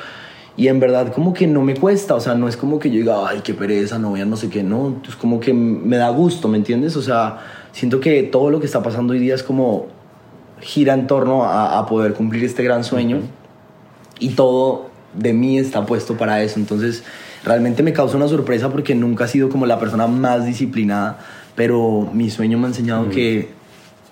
Y 0.58 0.68
en 0.68 0.80
verdad 0.80 1.14
como 1.14 1.32
que 1.32 1.46
no 1.46 1.62
me 1.62 1.76
cuesta, 1.76 2.16
o 2.16 2.20
sea, 2.20 2.34
no 2.34 2.48
es 2.48 2.58
como 2.58 2.80
que 2.80 2.90
yo 2.90 2.96
diga, 2.96 3.30
ay, 3.30 3.42
qué 3.44 3.54
pereza, 3.54 4.00
no 4.00 4.10
voy 4.10 4.22
a 4.22 4.26
no 4.26 4.36
sé 4.36 4.50
qué, 4.50 4.64
no, 4.64 5.00
es 5.08 5.16
como 5.16 5.40
que 5.40 5.54
me 5.54 5.98
da 5.98 6.10
gusto, 6.10 6.48
¿me 6.48 6.58
entiendes? 6.58 6.96
O 6.96 7.04
sea, 7.04 7.38
siento 7.72 8.00
que 8.00 8.24
todo 8.24 8.50
lo 8.50 8.60
que 8.60 8.66
está 8.66 8.82
pasando 8.82 9.14
hoy 9.14 9.20
día 9.20 9.36
es 9.36 9.44
como 9.44 9.90
gira 10.60 10.96
en 10.96 11.06
torno 11.06 11.44
a, 11.44 11.78
a 11.78 11.86
poder 11.86 12.14
cumplir 12.14 12.46
este 12.46 12.64
gran 12.64 12.84
sueño 12.84 13.18
uh 13.18 13.20
-huh. 13.20 13.26
y 14.22 14.30
todo 14.30 14.90
de 15.14 15.34
mí 15.34 15.60
está 15.60 15.86
puesto 15.86 16.18
para 16.18 16.42
eso. 16.42 16.60
Entonces, 16.60 17.04
realmente 17.44 17.84
me 17.84 17.94
causa 17.94 18.18
una 18.18 18.28
sorpresa 18.28 18.70
porque 18.70 18.96
nunca 18.96 19.26
he 19.26 19.28
sido 19.28 19.50
como 19.50 19.66
la 19.66 19.80
persona 19.80 20.08
más 20.08 20.46
disciplinada, 20.46 21.20
pero 21.56 22.10
mi 22.14 22.30
sueño 22.30 22.58
me 22.58 22.66
ha 22.66 22.68
enseñado 22.68 23.10
que 23.10 23.50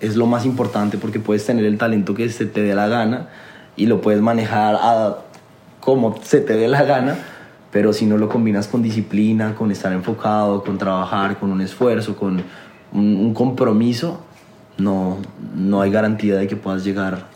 es 0.00 0.16
lo 0.16 0.26
más 0.26 0.44
importante 0.46 0.98
porque 0.98 1.20
puedes 1.20 1.44
tener 1.44 1.64
el 1.64 1.78
talento 1.78 2.14
que 2.14 2.28
se 2.28 2.46
te 2.46 2.62
dé 2.62 2.74
la 2.74 2.88
gana 2.88 3.28
y 3.76 3.86
lo 3.86 4.00
puedes 4.00 4.20
manejar 4.20 4.76
a 4.76 5.18
como 5.80 6.20
se 6.22 6.40
te 6.40 6.54
dé 6.54 6.68
la 6.68 6.82
gana, 6.82 7.16
pero 7.70 7.92
si 7.92 8.04
no 8.04 8.18
lo 8.18 8.28
combinas 8.28 8.68
con 8.68 8.82
disciplina, 8.82 9.54
con 9.54 9.70
estar 9.70 9.92
enfocado, 9.92 10.62
con 10.62 10.76
trabajar, 10.76 11.38
con 11.38 11.50
un 11.50 11.60
esfuerzo, 11.60 12.16
con 12.16 12.42
un, 12.92 13.16
un 13.16 13.34
compromiso, 13.34 14.20
no, 14.76 15.18
no 15.54 15.80
hay 15.80 15.90
garantía 15.90 16.36
de 16.36 16.46
que 16.46 16.56
puedas 16.56 16.84
llegar 16.84 17.29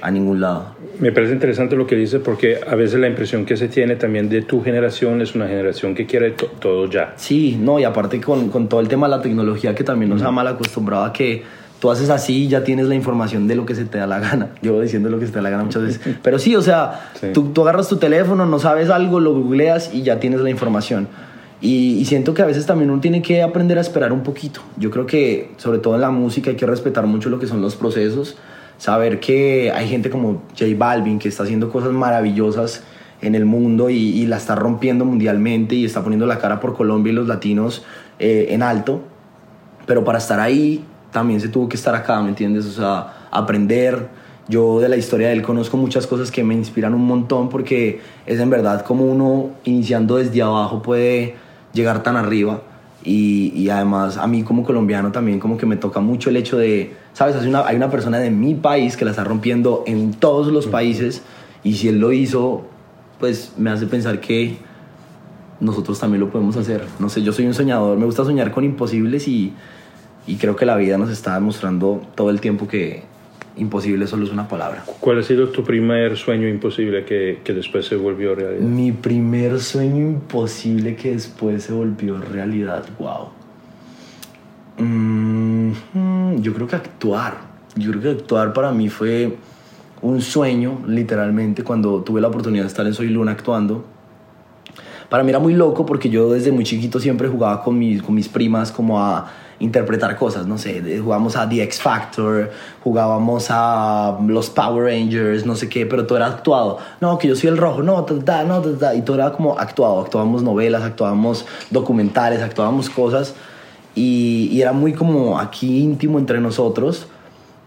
a 0.00 0.10
ningún 0.10 0.40
lado. 0.40 0.74
Me 0.98 1.12
parece 1.12 1.32
interesante 1.32 1.76
lo 1.76 1.86
que 1.86 1.96
dices 1.96 2.20
porque 2.22 2.60
a 2.66 2.74
veces 2.74 3.00
la 3.00 3.06
impresión 3.06 3.44
que 3.46 3.56
se 3.56 3.68
tiene 3.68 3.96
también 3.96 4.28
de 4.28 4.42
tu 4.42 4.62
generación 4.62 5.20
es 5.22 5.34
una 5.34 5.46
generación 5.46 5.94
que 5.94 6.06
quiere 6.06 6.32
to 6.32 6.46
todo 6.46 6.88
ya. 6.88 7.14
Sí, 7.16 7.58
no, 7.60 7.78
y 7.78 7.84
aparte 7.84 8.20
con, 8.20 8.48
con, 8.50 8.68
todo 8.68 8.80
el 8.80 8.88
tema 8.88 9.08
de 9.08 9.16
la 9.16 9.22
tecnología 9.22 9.74
que 9.74 9.84
también 9.84 10.10
nos 10.10 10.20
uh 10.20 10.24
-huh. 10.24 10.28
ha 10.28 10.32
mal 10.32 10.46
acostumbrado 10.46 11.04
a 11.04 11.12
que 11.12 11.42
tú 11.80 11.90
haces 11.90 12.10
así 12.10 12.44
y 12.44 12.48
ya 12.48 12.62
tienes 12.62 12.86
la 12.86 12.94
información 12.94 13.48
de 13.48 13.56
lo 13.56 13.64
que 13.64 13.74
se 13.74 13.84
te 13.86 13.98
da 13.98 14.06
la 14.06 14.20
gana. 14.20 14.50
Yo 14.62 14.80
diciendo 14.80 15.08
lo 15.08 15.18
que 15.18 15.26
se 15.26 15.32
te 15.32 15.38
da 15.38 15.42
la 15.42 15.50
gana 15.50 15.64
muchas 15.64 15.82
veces. 15.82 16.18
Pero 16.22 16.38
sí, 16.38 16.54
o 16.54 16.62
sea, 16.62 17.10
sí. 17.18 17.28
Tú, 17.32 17.50
tú, 17.52 17.62
agarras 17.62 17.88
tu 17.88 17.96
teléfono, 17.96 18.46
no 18.46 18.58
sabes 18.58 18.90
algo, 18.90 19.20
lo 19.20 19.32
googleas 19.32 19.92
y 19.94 20.02
ya 20.02 20.20
tienes 20.20 20.40
la 20.40 20.50
información. 20.50 21.08
Y, 21.62 21.98
y, 21.98 22.06
siento 22.06 22.32
que 22.32 22.40
a 22.40 22.46
veces 22.46 22.64
también 22.64 22.90
uno 22.90 23.02
tiene 23.02 23.20
que 23.20 23.42
aprender 23.42 23.76
a 23.76 23.82
esperar 23.82 24.12
un 24.12 24.22
poquito. 24.22 24.62
Yo 24.78 24.90
creo 24.90 25.04
que, 25.04 25.50
sobre 25.58 25.78
todo 25.78 25.94
en 25.94 26.00
la 26.00 26.10
música, 26.10 26.48
hay 26.48 26.56
que 26.56 26.64
respetar 26.64 27.06
mucho 27.06 27.28
lo 27.28 27.38
que 27.38 27.46
son 27.46 27.60
los 27.60 27.76
procesos. 27.76 28.38
Saber 28.80 29.20
que 29.20 29.70
hay 29.72 29.88
gente 29.90 30.08
como 30.08 30.40
J 30.58 30.64
Balvin 30.74 31.18
que 31.18 31.28
está 31.28 31.42
haciendo 31.42 31.68
cosas 31.68 31.92
maravillosas 31.92 32.82
en 33.20 33.34
el 33.34 33.44
mundo 33.44 33.90
y, 33.90 34.24
la 34.24 34.38
está 34.38 34.54
rompiendo 34.54 35.04
mundialmente 35.04 35.74
y 35.74 35.84
está 35.84 36.02
poniendo 36.02 36.24
la 36.24 36.38
cara 36.38 36.60
por 36.60 36.74
Colombia 36.74 37.12
y 37.12 37.14
los 37.14 37.28
latinos 37.28 37.84
eh, 38.18 38.46
en 38.48 38.62
alto. 38.62 39.02
Pero 39.84 40.02
para 40.02 40.16
estar 40.16 40.40
ahí 40.40 40.82
también 41.10 41.42
se 41.42 41.50
tuvo 41.50 41.68
que 41.68 41.76
estar 41.76 41.94
acá, 41.94 42.22
¿me 42.22 42.30
entiendes? 42.30 42.64
O 42.64 42.70
sea, 42.70 43.26
aprender. 43.30 44.08
Yo 44.48 44.80
de 44.80 44.88
la 44.88 44.96
historia 44.96 45.28
de 45.28 45.34
él 45.34 45.42
conozco 45.42 45.76
muchas 45.76 46.06
cosas 46.06 46.30
que 46.30 46.42
me 46.42 46.54
inspiran 46.54 46.94
un 46.94 47.04
montón 47.04 47.50
porque 47.50 48.00
es 48.24 48.40
en 48.40 48.48
verdad 48.48 48.82
como 48.82 49.04
uno 49.04 49.50
iniciando 49.64 50.16
desde 50.16 50.40
abajo 50.40 50.80
puede 50.80 51.34
llegar 51.74 52.02
tan 52.02 52.16
arriba. 52.16 52.62
Y, 53.04 53.52
y 53.54 53.68
además 53.68 54.16
a 54.16 54.26
mí 54.26 54.42
como 54.42 54.64
colombiano 54.64 55.12
también 55.12 55.38
como 55.38 55.58
que 55.58 55.66
me 55.66 55.76
toca 55.76 56.00
mucho 56.00 56.30
el 56.30 56.38
hecho 56.38 56.56
de, 56.56 56.94
¿sabes? 57.20 57.36
Hay 57.36 57.46
una, 57.46 57.66
hay 57.66 57.76
una 57.76 57.90
persona 57.90 58.18
de 58.18 58.30
mi 58.30 58.54
país 58.54 58.96
que 58.96 59.04
la 59.04 59.12
está 59.12 59.24
rompiendo 59.24 59.84
en 59.86 60.14
todos 60.14 60.48
los 60.48 60.66
países 60.66 61.22
y 61.62 61.74
si 61.74 61.88
él 61.88 61.98
lo 61.98 62.12
hizo, 62.12 62.64
pues 63.18 63.52
me 63.58 63.68
hace 63.68 63.86
pensar 63.86 64.20
que 64.20 64.56
nosotros 65.60 66.00
también 66.00 66.20
lo 66.20 66.30
podemos 66.30 66.56
hacer. 66.56 66.82
No 66.98 67.10
sé, 67.10 67.22
yo 67.22 67.32
soy 67.34 67.44
un 67.46 67.52
soñador, 67.52 67.98
me 67.98 68.06
gusta 68.06 68.24
soñar 68.24 68.50
con 68.50 68.64
imposibles 68.64 69.28
y 69.28 69.52
y 70.26 70.36
creo 70.36 70.56
que 70.56 70.64
la 70.64 70.76
vida 70.76 70.96
nos 70.98 71.10
está 71.10 71.34
demostrando 71.34 72.02
todo 72.14 72.30
el 72.30 72.40
tiempo 72.40 72.68
que 72.68 73.02
imposible 73.56 74.06
solo 74.06 74.24
es 74.24 74.30
una 74.30 74.48
palabra. 74.48 74.84
¿Cuál 75.00 75.18
ha 75.18 75.22
sido 75.22 75.48
tu 75.48 75.64
primer 75.64 76.16
sueño 76.16 76.48
imposible 76.48 77.04
que, 77.04 77.40
que 77.44 77.52
después 77.52 77.84
se 77.86 77.96
volvió 77.96 78.34
realidad? 78.34 78.60
Mi 78.60 78.92
primer 78.92 79.60
sueño 79.60 80.06
imposible 80.06 80.94
que 80.96 81.12
después 81.12 81.64
se 81.64 81.72
volvió 81.72 82.18
realidad, 82.18 82.84
wow. 82.98 83.28
Mm, 84.78 86.40
yo 86.40 86.54
creo 86.54 86.66
que 86.66 86.76
actuar. 86.76 87.38
Yo 87.76 87.90
creo 87.90 88.02
que 88.02 88.10
actuar 88.10 88.52
para 88.52 88.72
mí 88.72 88.88
fue 88.88 89.36
un 90.02 90.20
sueño, 90.20 90.80
literalmente, 90.86 91.62
cuando 91.62 92.02
tuve 92.02 92.20
la 92.20 92.28
oportunidad 92.28 92.64
de 92.64 92.68
estar 92.68 92.86
en 92.86 92.94
Soy 92.94 93.08
Luna 93.08 93.32
actuando. 93.32 93.84
Para 95.08 95.24
mí 95.24 95.30
era 95.30 95.40
muy 95.40 95.54
loco 95.54 95.84
porque 95.84 96.08
yo 96.08 96.32
desde 96.32 96.52
muy 96.52 96.64
chiquito 96.64 97.00
siempre 97.00 97.28
jugaba 97.28 97.62
con 97.62 97.78
mis, 97.78 98.00
con 98.02 98.14
mis 98.14 98.28
primas 98.28 98.70
como 98.70 99.00
a 99.00 99.28
interpretar 99.58 100.16
cosas, 100.16 100.46
no 100.46 100.56
sé, 100.56 101.00
jugábamos 101.00 101.36
a 101.36 101.46
The 101.46 101.62
X 101.64 101.82
Factor, 101.82 102.50
jugábamos 102.82 103.48
a 103.50 104.18
los 104.26 104.48
Power 104.48 104.84
Rangers, 104.84 105.44
no 105.44 105.54
sé 105.54 105.68
qué, 105.68 105.84
pero 105.84 106.06
todo 106.06 106.16
era 106.16 106.28
actuado. 106.28 106.78
No, 107.00 107.18
que 107.18 107.28
yo 107.28 107.36
soy 107.36 107.50
el 107.50 107.58
rojo, 107.58 107.82
no, 107.82 108.02
ta, 108.04 108.44
no, 108.44 108.62
ta, 108.62 108.94
y 108.94 109.02
todo 109.02 109.16
era 109.16 109.32
como 109.32 109.58
actuado. 109.58 110.00
Actuábamos 110.00 110.42
novelas, 110.42 110.82
actuábamos 110.82 111.44
documentales, 111.70 112.40
actuábamos 112.40 112.88
cosas 112.88 113.34
y, 113.94 114.60
era 114.60 114.72
muy 114.72 114.92
como 114.92 115.38
aquí 115.38 115.80
íntimo 115.80 116.18
entre 116.18 116.40
nosotros. 116.40 117.06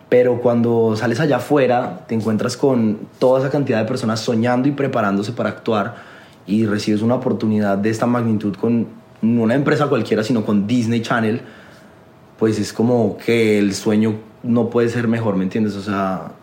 Pero 0.10 0.42
cuando 0.42 0.96
sales 0.96 1.20
allá 1.20 1.38
afuera, 1.38 2.06
te 2.08 2.14
encuentras 2.14 2.56
con 2.56 3.00
toda 3.18 3.40
esa 3.40 3.50
cantidad 3.50 3.80
de 3.80 3.86
personas 3.86 4.20
soñando 4.20 4.68
y 4.68 4.72
preparándose 4.72 5.32
para 5.32 5.50
actuar 5.50 5.96
y 6.46 6.68
recibes 6.68 7.02
una 7.02 7.16
oportunidad 7.16 7.80
de 7.80 7.90
esta 7.90 8.06
magnitud 8.06 8.56
con 8.56 8.88
no 9.22 9.42
una 9.42 9.56
empresa 9.56 9.88
cualquiera, 9.88 10.24
sino 10.24 10.46
con 10.46 10.68
Disney 10.68 11.02
Channel 11.02 11.42
pues 12.44 12.60
es 12.60 12.74
como 12.74 13.18
que 13.18 13.58
el 13.58 13.74
sueño 13.74 14.16
no 14.44 14.70
puede 14.70 14.90
ser 14.90 15.08
mejor, 15.08 15.38
¿me 15.38 15.44
entiendes? 15.44 15.76
O 15.76 15.82
sea, 15.82 16.34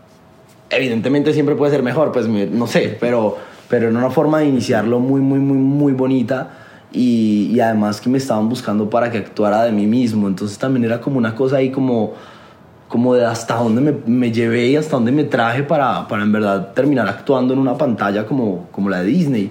evidentemente 0.71 1.35
siempre 1.35 1.57
puede 1.57 1.73
ser 1.73 1.83
mejor, 1.83 2.11
pues 2.11 2.27
no 2.27 2.67
sé, 2.67 2.97
pero, 2.99 3.37
pero 3.69 3.89
en 3.89 3.97
una 3.99 4.09
forma 4.09 4.39
de 4.39 4.47
iniciarlo 4.47 4.99
muy, 4.99 5.21
muy, 5.21 5.41
muy, 5.41 5.59
muy 5.59 5.93
bonita. 5.93 6.60
Y, 6.93 7.51
y, 7.53 7.61
además 7.61 8.01
que 8.01 8.09
me 8.09 8.19
estaban 8.19 8.49
buscando 8.49 8.91
para 8.91 9.11
que 9.11 9.19
actuara 9.19 9.65
de 9.65 9.73
mí 9.73 9.87
mismo. 9.87 10.27
Entonces 10.27 10.59
también 10.59 10.85
era 10.85 11.01
como 11.01 11.19
una 11.19 11.35
cosa 11.35 11.59
ahí 11.59 11.71
como, 11.71 12.15
como 12.89 13.15
de 13.15 13.25
hasta 13.25 13.55
dónde 13.55 13.81
me, 13.81 13.95
me 14.07 14.33
llevé 14.33 14.67
y 14.67 14.77
hasta 14.77 14.97
dónde 14.97 15.13
me 15.13 15.23
traje 15.25 15.63
para, 15.63 16.09
para 16.09 16.25
en 16.25 16.33
verdad 16.33 16.73
terminar 16.75 17.09
actuando 17.09 17.55
en 17.55 17.61
una 17.61 17.79
pantalla 17.79 18.27
como, 18.27 18.67
como 18.73 18.91
la 18.91 19.03
de 19.03 19.07
Disney. 19.07 19.51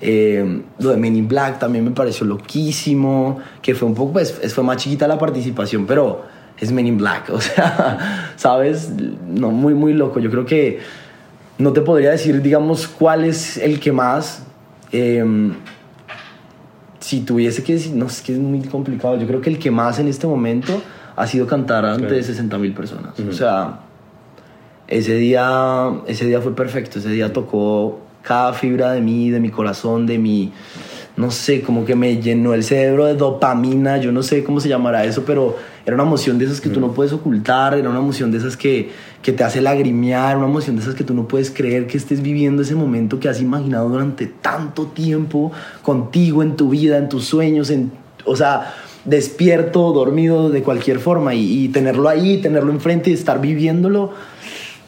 Eh, 0.00 0.62
lo 0.78 0.90
de 0.90 0.96
Men 0.96 1.16
in 1.16 1.28
Black 1.28 1.58
también 1.58 1.84
me 1.84 1.90
pareció 1.90 2.26
loquísimo, 2.26 3.40
que 3.60 3.74
fue 3.74 3.88
un 3.88 3.94
poco, 3.94 4.14
pues 4.14 4.40
fue 4.54 4.64
más 4.64 4.76
chiquita 4.76 5.08
la 5.08 5.18
participación, 5.18 5.86
pero 5.86 6.22
es 6.58 6.72
Men 6.72 6.86
in 6.86 6.98
Black, 6.98 7.28
o 7.32 7.40
sea, 7.40 8.32
¿sabes? 8.36 8.90
No, 9.26 9.50
muy, 9.50 9.74
muy 9.74 9.92
loco. 9.92 10.20
Yo 10.20 10.30
creo 10.30 10.46
que 10.46 10.80
no 11.58 11.72
te 11.72 11.80
podría 11.80 12.10
decir, 12.10 12.40
digamos, 12.42 12.86
cuál 12.88 13.24
es 13.24 13.56
el 13.56 13.80
que 13.80 13.92
más... 13.92 14.44
Em, 14.92 15.54
si 17.00 17.20
tuviese 17.20 17.62
que 17.62 17.74
decir, 17.74 17.94
no, 17.94 18.06
es 18.06 18.20
que 18.20 18.32
es 18.32 18.38
muy 18.38 18.60
complicado. 18.62 19.16
Yo 19.16 19.26
creo 19.26 19.40
que 19.40 19.50
el 19.50 19.58
que 19.58 19.70
más 19.70 19.98
en 19.98 20.08
este 20.08 20.26
momento 20.26 20.82
ha 21.16 21.26
sido 21.26 21.46
cantar 21.46 21.84
ante 21.84 22.14
de 22.14 22.22
60 22.22 22.58
mil 22.58 22.72
personas. 22.72 23.18
O 23.20 23.32
sea, 23.32 23.80
ese 24.86 25.14
día, 25.14 25.90
ese 26.06 26.26
día 26.26 26.40
fue 26.40 26.54
perfecto. 26.54 26.98
Ese 26.98 27.10
día 27.10 27.32
tocó 27.32 28.00
cada 28.22 28.52
fibra 28.52 28.92
de 28.92 29.00
mí, 29.00 29.30
de 29.30 29.40
mi 29.40 29.50
corazón, 29.50 30.06
de 30.06 30.18
mi, 30.18 30.52
no 31.18 31.32
sé, 31.32 31.62
como 31.62 31.84
que 31.84 31.96
me 31.96 32.22
llenó 32.22 32.54
el 32.54 32.62
cerebro 32.62 33.06
de 33.06 33.16
dopamina, 33.16 33.98
yo 33.98 34.12
no 34.12 34.22
sé 34.22 34.44
cómo 34.44 34.60
se 34.60 34.68
llamará 34.68 35.04
eso, 35.04 35.24
pero 35.26 35.56
era 35.84 35.96
una 35.96 36.04
emoción 36.04 36.38
de 36.38 36.44
esas 36.44 36.60
que 36.60 36.68
tú 36.68 36.78
no 36.78 36.92
puedes 36.92 37.12
ocultar, 37.12 37.74
era 37.74 37.90
una 37.90 37.98
emoción 37.98 38.30
de 38.30 38.38
esas 38.38 38.56
que, 38.56 38.90
que 39.20 39.32
te 39.32 39.42
hace 39.42 39.60
lagrimear, 39.60 40.36
una 40.36 40.46
emoción 40.46 40.76
de 40.76 40.82
esas 40.82 40.94
que 40.94 41.02
tú 41.02 41.14
no 41.14 41.26
puedes 41.26 41.50
creer 41.50 41.88
que 41.88 41.96
estés 41.96 42.22
viviendo 42.22 42.62
ese 42.62 42.76
momento 42.76 43.18
que 43.18 43.28
has 43.28 43.40
imaginado 43.40 43.88
durante 43.88 44.26
tanto 44.26 44.86
tiempo 44.86 45.50
contigo, 45.82 46.44
en 46.44 46.54
tu 46.54 46.70
vida, 46.70 46.98
en 46.98 47.08
tus 47.08 47.24
sueños, 47.24 47.70
en, 47.70 47.90
o 48.24 48.36
sea, 48.36 48.72
despierto, 49.04 49.92
dormido, 49.92 50.50
de 50.50 50.62
cualquier 50.62 51.00
forma, 51.00 51.34
y, 51.34 51.64
y 51.64 51.68
tenerlo 51.70 52.08
ahí, 52.08 52.40
tenerlo 52.40 52.70
enfrente 52.70 53.10
y 53.10 53.14
estar 53.14 53.40
viviéndolo 53.40 54.12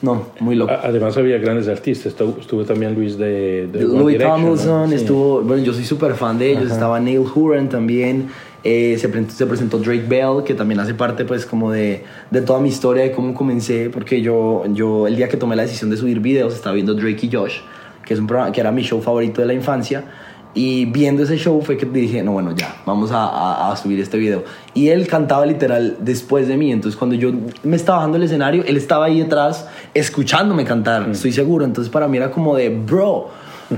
no, 0.02 0.26
muy 0.40 0.54
loco. 0.54 0.72
Además 0.82 1.16
había 1.16 1.38
grandes 1.38 1.68
artistas, 1.68 2.14
estuvo, 2.14 2.64
también 2.64 2.94
Luis 2.94 3.18
de, 3.18 3.66
de 3.66 3.82
Louis 3.82 4.18
Tomlinson, 4.18 4.92
estuvo, 4.92 5.42
bueno, 5.42 5.62
yo 5.62 5.74
soy 5.74 5.84
súper 5.84 6.14
fan 6.14 6.38
de 6.38 6.52
ellos, 6.52 6.70
estaba 6.70 6.98
Neil 7.00 7.24
Horan 7.34 7.68
también, 7.68 8.28
eh, 8.64 8.96
se, 8.98 9.30
se, 9.30 9.46
presentó 9.46 9.78
Drake 9.78 10.04
Bell, 10.08 10.42
que 10.44 10.54
también 10.54 10.80
hace 10.80 10.94
parte 10.94 11.24
pues 11.24 11.44
como 11.44 11.70
de, 11.70 12.04
de, 12.30 12.40
toda 12.42 12.60
mi 12.60 12.70
historia, 12.70 13.02
de 13.04 13.12
cómo 13.12 13.34
comencé, 13.34 13.90
porque 13.90 14.22
yo, 14.22 14.64
yo 14.72 15.06
el 15.06 15.16
día 15.16 15.28
que 15.28 15.36
tomé 15.36 15.54
la 15.54 15.62
decisión 15.62 15.90
de 15.90 15.96
subir 15.96 16.20
videos 16.20 16.54
estaba 16.54 16.74
viendo 16.74 16.94
Drake 16.94 17.26
y 17.26 17.30
Josh, 17.30 17.60
que, 18.04 18.14
es 18.14 18.20
un 18.20 18.26
programa, 18.26 18.52
que 18.52 18.60
era 18.60 18.72
mi 18.72 18.82
show 18.82 19.02
favorito 19.02 19.42
de 19.42 19.46
la 19.46 19.54
infancia, 19.54 20.04
y 20.52 20.84
viendo 20.86 21.22
ese 21.22 21.36
show 21.36 21.62
fue 21.62 21.76
que 21.76 21.86
dije, 21.86 22.22
no, 22.24 22.32
bueno, 22.32 22.52
ya, 22.56 22.74
vamos 22.84 23.12
a, 23.12 23.70
a, 23.70 23.76
subir 23.76 24.00
este 24.00 24.18
video. 24.18 24.42
Y 24.74 24.88
él 24.88 25.06
cantaba 25.06 25.46
literal 25.46 25.98
después 26.00 26.48
de 26.48 26.56
mí. 26.56 26.72
Entonces, 26.72 26.98
cuando 26.98 27.14
yo 27.14 27.30
me 27.62 27.76
estaba 27.76 27.98
bajando 27.98 28.16
el 28.16 28.24
escenario, 28.24 28.64
él 28.66 28.76
estaba 28.76 29.06
ahí 29.06 29.20
detrás 29.20 29.68
escuchándome 29.94 30.64
cantar, 30.64 31.06
mm. 31.06 31.12
estoy 31.12 31.32
seguro. 31.32 31.64
Entonces, 31.64 31.90
para 31.90 32.08
mí 32.08 32.16
era 32.16 32.32
como 32.32 32.56
de, 32.56 32.68
bro, 32.68 33.10
o 33.10 33.30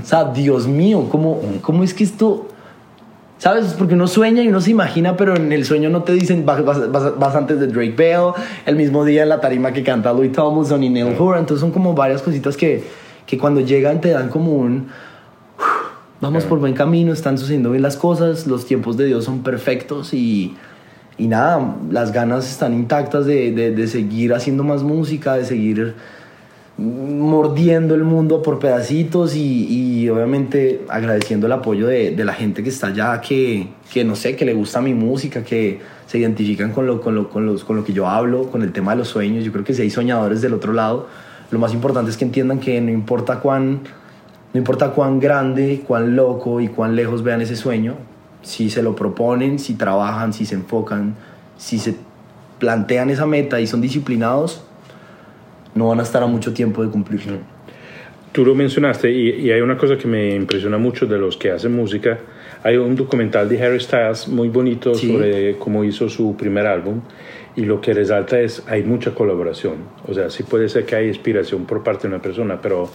sea, 0.03 0.25
Dios 0.25 0.67
mío, 0.67 1.07
¿cómo, 1.11 1.35
mm. 1.35 1.59
cómo 1.59 1.83
es 1.83 1.93
que 1.93 2.03
esto... 2.03 2.47
¿Sabes? 3.37 3.75
Porque 3.77 3.93
uno 3.95 4.07
sueña 4.07 4.41
y 4.41 4.47
uno 4.47 4.61
se 4.61 4.71
imagina, 4.71 5.17
pero 5.17 5.35
en 5.35 5.51
el 5.51 5.65
sueño 5.65 5.89
no 5.89 6.03
te 6.03 6.13
dicen 6.13 6.45
vas, 6.45 6.63
vas, 6.63 7.35
antes 7.35 7.59
de 7.59 7.67
Drake 7.67 7.91
Bell, 7.91 8.31
el 8.65 8.77
mismo 8.77 9.03
día 9.03 9.23
en 9.23 9.29
la 9.29 9.41
tarima 9.41 9.73
que 9.73 9.83
canta 9.83 10.13
Louis 10.13 10.31
Tomlinson 10.31 10.81
y 10.81 10.89
Neil 10.89 11.13
mm. 11.17 11.21
Horan. 11.21 11.41
Entonces 11.41 11.59
son 11.59 11.71
como 11.71 11.93
varias 11.93 12.21
cositas 12.21 12.55
que, 12.55 12.85
que 13.25 13.37
cuando 13.37 13.59
llegan 13.59 13.99
te 13.99 14.11
dan 14.11 14.29
como 14.29 14.53
un 14.53 14.87
vamos 16.23 16.45
por 16.45 16.59
buen 16.59 16.73
camino, 16.73 17.11
están 17.11 17.37
sucediendo 17.37 17.71
bien 17.71 17.83
las 17.83 17.97
cosas, 17.97 18.47
los 18.47 18.65
tiempos 18.65 18.95
de 18.95 19.05
Dios 19.05 19.25
son 19.25 19.43
perfectos 19.43 20.13
y, 20.13 20.55
y 21.17 21.27
nada, 21.27 21.75
las 21.91 22.13
ganas 22.13 22.49
están 22.49 22.73
intactas 22.73 23.25
de, 23.25 23.51
de, 23.51 23.87
seguir 23.87 24.33
haciendo 24.33 24.63
más 24.63 24.83
música, 24.83 25.33
de 25.33 25.43
seguir 25.43 25.95
mordiendo 26.77 27.93
el 27.93 28.05
mundo 28.05 28.41
por 28.41 28.57
pedacitos 28.57 29.35
y, 29.35 29.67
y 29.67 30.09
obviamente 30.09 30.85
agradeciendo 30.87 31.47
el 31.47 31.51
apoyo 31.51 31.87
de, 31.87 32.11
de, 32.11 32.23
la 32.23 32.33
gente 32.33 32.63
que 32.63 32.69
está 32.69 32.87
allá, 32.87 33.19
que, 33.19 33.67
que, 33.91 34.05
no 34.05 34.15
sé, 34.15 34.37
que 34.37 34.45
le 34.45 34.53
gusta 34.53 34.79
mi 34.79 34.93
música, 34.93 35.43
que 35.43 35.81
se 36.07 36.19
identifican 36.19 36.71
con 36.71 36.87
lo, 36.87 37.01
con, 37.01 37.15
lo, 37.15 37.29
con, 37.29 37.45
los, 37.45 37.65
con 37.65 37.75
lo 37.75 37.83
que 37.83 37.91
yo 37.91 38.07
hablo, 38.07 38.49
con 38.49 38.61
el 38.61 38.71
tema 38.71 38.93
de 38.93 38.99
los 38.99 39.09
sueños. 39.09 39.43
Yo 39.43 39.51
creo 39.51 39.65
que 39.65 39.73
si 39.73 39.81
hay 39.81 39.89
soñadores 39.89 40.41
del 40.41 40.53
otro 40.53 40.71
lado, 40.71 41.09
lo 41.51 41.59
más 41.59 41.73
importante 41.73 42.09
es 42.11 42.15
que 42.15 42.23
entiendan 42.23 42.61
que 42.61 42.79
no 42.79 42.91
importa 42.91 43.41
cuán 43.41 43.81
no 44.53 44.59
importa 44.59 44.91
cuán 44.91 45.19
grande, 45.19 45.83
cuán 45.87 46.15
loco 46.15 46.61
y 46.61 46.67
cuán 46.67 46.95
lejos 46.95 47.23
vean 47.23 47.41
ese 47.41 47.55
sueño, 47.55 47.95
si 48.43 48.69
se 48.69 48.83
lo 48.83 48.95
proponen, 48.95 49.57
si 49.57 49.73
trabajan, 49.73 50.31
si 50.31 50.45
se 50.45 50.55
enfocan, 50.55 51.15
si 51.57 51.79
se 51.79 51.95
plantean 52.59 53.09
esa 53.09 53.25
meta 53.25 53.59
y 53.59 53.67
son 53.67 53.81
disciplinados, 53.81 54.63
no 55.73 55.87
van 55.87 55.99
a 55.99 56.03
estar 56.03 56.21
a 56.21 56.27
mucho 56.27 56.53
tiempo 56.53 56.83
de 56.83 56.89
cumplirlo. 56.89 57.37
Tú 58.31 58.45
lo 58.45 58.55
mencionaste 58.55 59.11
y, 59.11 59.51
hay 59.51 59.61
una 59.61 59.77
cosa 59.77 59.97
que 59.97 60.07
me 60.07 60.35
impresiona 60.35 60.77
mucho 60.77 61.05
de 61.05 61.17
los 61.17 61.37
que 61.37 61.51
hacen 61.51 61.75
música. 61.75 62.19
Hay 62.63 62.77
un 62.77 62.95
documental 62.95 63.47
de 63.47 63.63
Harry 63.63 63.79
Styles 63.79 64.27
muy 64.27 64.49
bonito 64.49 64.95
sobre 64.95 65.55
cómo 65.57 65.83
hizo 65.83 66.09
su 66.09 66.35
primer 66.35 66.65
álbum 66.65 67.01
y 67.55 67.65
lo 67.65 67.79
que 67.79 67.93
resalta 67.93 68.39
es 68.39 68.63
hay 68.67 68.83
mucha 68.83 69.13
colaboración. 69.13 69.75
O 70.07 70.13
sea, 70.13 70.29
sí 70.31 70.43
puede 70.43 70.67
ser 70.69 70.85
que 70.85 70.95
hay 70.95 71.07
inspiración 71.07 71.65
por 71.65 71.83
parte 71.83 72.07
de 72.07 72.15
una 72.15 72.23
persona, 72.23 72.59
pero 72.59 72.89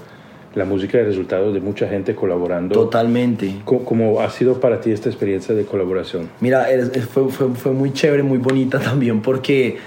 la 0.55 0.65
música 0.65 0.99
es 0.99 1.05
el 1.05 1.11
resultado 1.11 1.53
de 1.53 1.61
mucha 1.61 1.89
gente 1.89 2.15
colaborando. 2.15 2.75
Totalmente. 2.75 3.63
¿Cómo, 3.65 4.21
ha 4.21 4.31
sido 4.31 4.61
para 4.61 4.81
ti 4.81 4.91
esta 4.91 5.09
experiencia 5.09 5.55
de 5.55 5.65
colaboración? 5.65 6.29
Mira, 6.41 6.67
fue, 7.13 7.29
fue, 7.31 7.49
fue, 7.55 7.73
muy 7.73 7.93
chévere, 7.93 8.23
muy 8.23 8.39
bonita 8.39 8.79
también 8.81 9.21
porque 9.23 9.79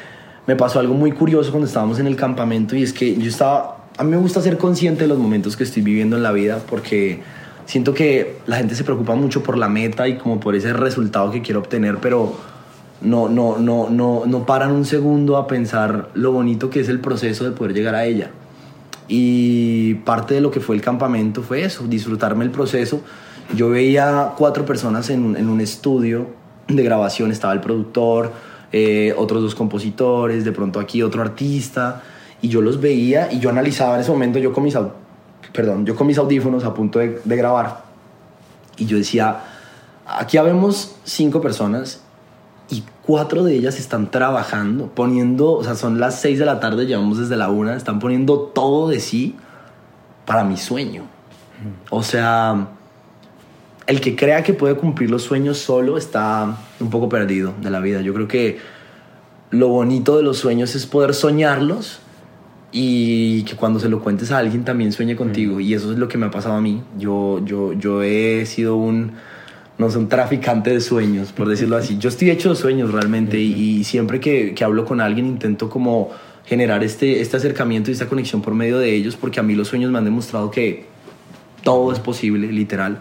me 0.48 0.56
pasó 0.56 0.80
algo 0.80 0.94
muy 0.94 1.12
curioso 1.12 1.52
cuando 1.52 1.68
estábamos 1.68 2.00
en 2.00 2.08
el 2.08 2.16
campamento 2.16 2.76
y 2.76 2.84
es 2.84 2.94
que 2.94 3.16
yo 3.16 3.30
estaba, 3.30 3.86
a 3.98 4.04
mí 4.04 4.12
me 4.12 4.18
gusta 4.18 4.42
ser 4.42 4.58
consciente 4.58 5.02
de 5.02 5.08
los 5.08 5.18
momentos 5.18 5.56
que 5.58 5.64
estoy 5.64 5.84
viviendo 5.84 6.16
en 6.16 6.24
la 6.24 6.32
vida 6.32 6.60
porque 6.70 7.20
siento 7.66 7.94
que 7.94 8.38
la 8.48 8.58
gente 8.58 8.76
se 8.76 8.84
preocupa 8.84 9.16
mucho 9.16 9.44
por 9.44 9.58
la 9.58 9.70
meta 9.70 10.08
y 10.08 10.18
como 10.18 10.40
por 10.40 10.56
ese 10.56 10.74
resultado 10.74 11.32
que 11.32 11.42
quiero 11.42 11.60
obtener, 11.60 11.98
pero 12.02 12.36
no, 13.02 13.30
no, 13.30 13.58
no, 13.58 13.90
no, 13.90 14.24
no 14.26 14.46
paran 14.46 14.72
un 14.72 14.86
segundo 14.86 15.38
a 15.38 15.48
pensar 15.48 16.10
lo 16.14 16.32
bonito 16.32 16.70
que 16.70 16.80
es 16.80 16.90
el 16.90 17.00
proceso 17.00 17.46
de 17.46 17.52
poder 17.52 17.74
llegar 17.74 17.96
a 17.96 18.06
ella. 18.06 18.32
Y 19.08 19.96
parte 20.06 20.36
de 20.36 20.42
lo 20.42 20.52
que 20.52 20.60
fue 20.60 20.76
el 20.76 20.82
campamento 20.82 21.44
fue 21.44 21.64
eso, 21.64 21.86
disfrutarme 21.88 22.46
el 22.46 22.52
proceso. 22.52 23.02
Yo 23.56 23.70
veía 23.70 24.34
cuatro 24.38 24.66
personas 24.66 25.10
en, 25.10 25.36
en 25.36 25.50
un 25.50 25.60
estudio 25.60 26.28
de 26.68 26.84
grabación, 26.84 27.32
estaba 27.32 27.54
el 27.54 27.60
productor, 27.60 28.32
eh, 28.72 29.14
otros 29.18 29.42
dos 29.42 29.56
compositores, 29.56 30.46
de 30.46 30.52
pronto 30.54 30.80
aquí 30.80 31.04
otro 31.04 31.22
artista, 31.22 32.04
y 32.42 32.48
yo 32.48 32.62
los 32.62 32.80
veía 32.80 33.32
y 33.32 33.40
yo 33.40 33.50
analizaba 33.50 33.96
en 33.96 34.02
ese 34.02 34.12
momento, 34.12 34.40
yo 34.40 34.54
con 34.54 34.64
mis, 34.64 34.78
perdón, 35.52 35.86
yo 35.86 35.96
con 35.96 36.08
mis 36.08 36.18
audífonos 36.18 36.64
a 36.64 36.74
punto 36.74 37.00
de, 37.00 37.20
de 37.24 37.36
grabar, 37.36 37.84
y 38.78 38.86
yo 38.86 38.98
decía, 38.98 39.42
aquí 40.06 40.38
habemos 40.38 40.96
cinco 41.04 41.42
personas 41.42 42.02
cuatro 43.06 43.44
de 43.44 43.56
ellas 43.56 43.80
están 43.80 44.12
trabajando, 44.12 44.88
poniendo, 44.88 45.54
o 45.54 45.64
sea, 45.64 45.76
son 45.76 46.00
las 46.00 46.20
seis 46.20 46.40
de 46.40 46.46
la 46.46 46.60
tarde, 46.60 46.86
llevamos 46.86 47.18
desde 47.18 47.36
la 47.36 47.50
una, 47.50 47.76
están 47.76 48.00
poniendo 48.00 48.40
todo 48.40 48.90
de 48.90 49.00
sí 49.00 49.36
para 50.26 50.44
mi 50.44 50.58
sueño. 50.58 51.04
O 51.90 52.04
sea, 52.04 52.70
el 53.88 54.02
que 54.02 54.16
crea 54.16 54.44
que 54.44 54.54
puede 54.54 54.76
cumplir 54.76 55.12
los 55.12 55.24
sueños 55.24 55.58
solo 55.58 55.98
está 55.98 56.58
un 56.80 56.90
poco 56.90 57.10
perdido 57.10 57.54
de 57.62 57.70
la 57.70 57.80
vida. 57.80 58.02
Yo 58.02 58.14
creo 58.14 58.28
que 58.28 58.60
lo 59.52 59.68
bonito 59.68 60.18
de 60.18 60.24
los 60.24 60.38
sueños 60.38 60.76
es 60.76 60.86
poder 60.86 61.14
soñarlos 61.14 62.00
y 62.72 63.44
que 63.44 63.56
cuando 63.56 63.80
se 63.80 63.90
lo 63.90 64.02
cuentes 64.02 64.32
a 64.32 64.38
alguien 64.38 64.64
también 64.64 64.92
sueñe 64.92 65.16
contigo. 65.16 65.60
Y 65.60 65.74
eso 65.74 65.92
es 65.92 65.98
lo 65.98 66.08
que 66.08 66.18
me 66.18 66.28
ha 66.28 66.32
pasado 66.32 66.56
a 66.56 66.62
mí. 66.62 66.82
Yo, 66.98 67.44
yo, 67.46 67.74
yo 67.74 68.02
he 68.02 68.46
sido 68.46 68.78
un, 68.78 69.14
no 69.82 69.90
sé, 69.90 69.98
un 69.98 70.08
traficante 70.08 70.70
de 70.70 70.80
sueños, 70.80 71.32
por 71.32 71.50
decirlo 71.50 71.76
así. 71.76 71.98
Yo 71.98 72.10
estoy 72.10 72.30
hecho 72.30 72.50
de 72.50 72.56
sueños 72.56 72.92
realmente 72.92 73.40
y, 73.40 73.84
siempre 73.84 74.20
que, 74.20 74.54
que, 74.54 74.64
hablo 74.64 74.86
con 74.86 75.02
alguien 75.02 75.26
intento 75.26 75.70
como 75.70 76.12
generar 76.46 76.84
este, 76.84 77.20
este 77.20 77.38
acercamiento 77.38 77.90
y 77.90 77.94
esta 77.94 78.08
conexión 78.08 78.42
por 78.42 78.54
medio 78.54 78.78
de 78.78 78.94
ellos 78.94 79.16
porque 79.16 79.40
a 79.40 79.44
mí 79.44 79.56
los 79.56 79.68
sueños 79.68 79.92
me 79.92 79.98
han 79.98 80.06
demostrado 80.06 80.52
que 80.52 80.86
todo 81.64 81.92
es 81.92 82.00
posible, 82.00 82.52
literal. 82.52 83.00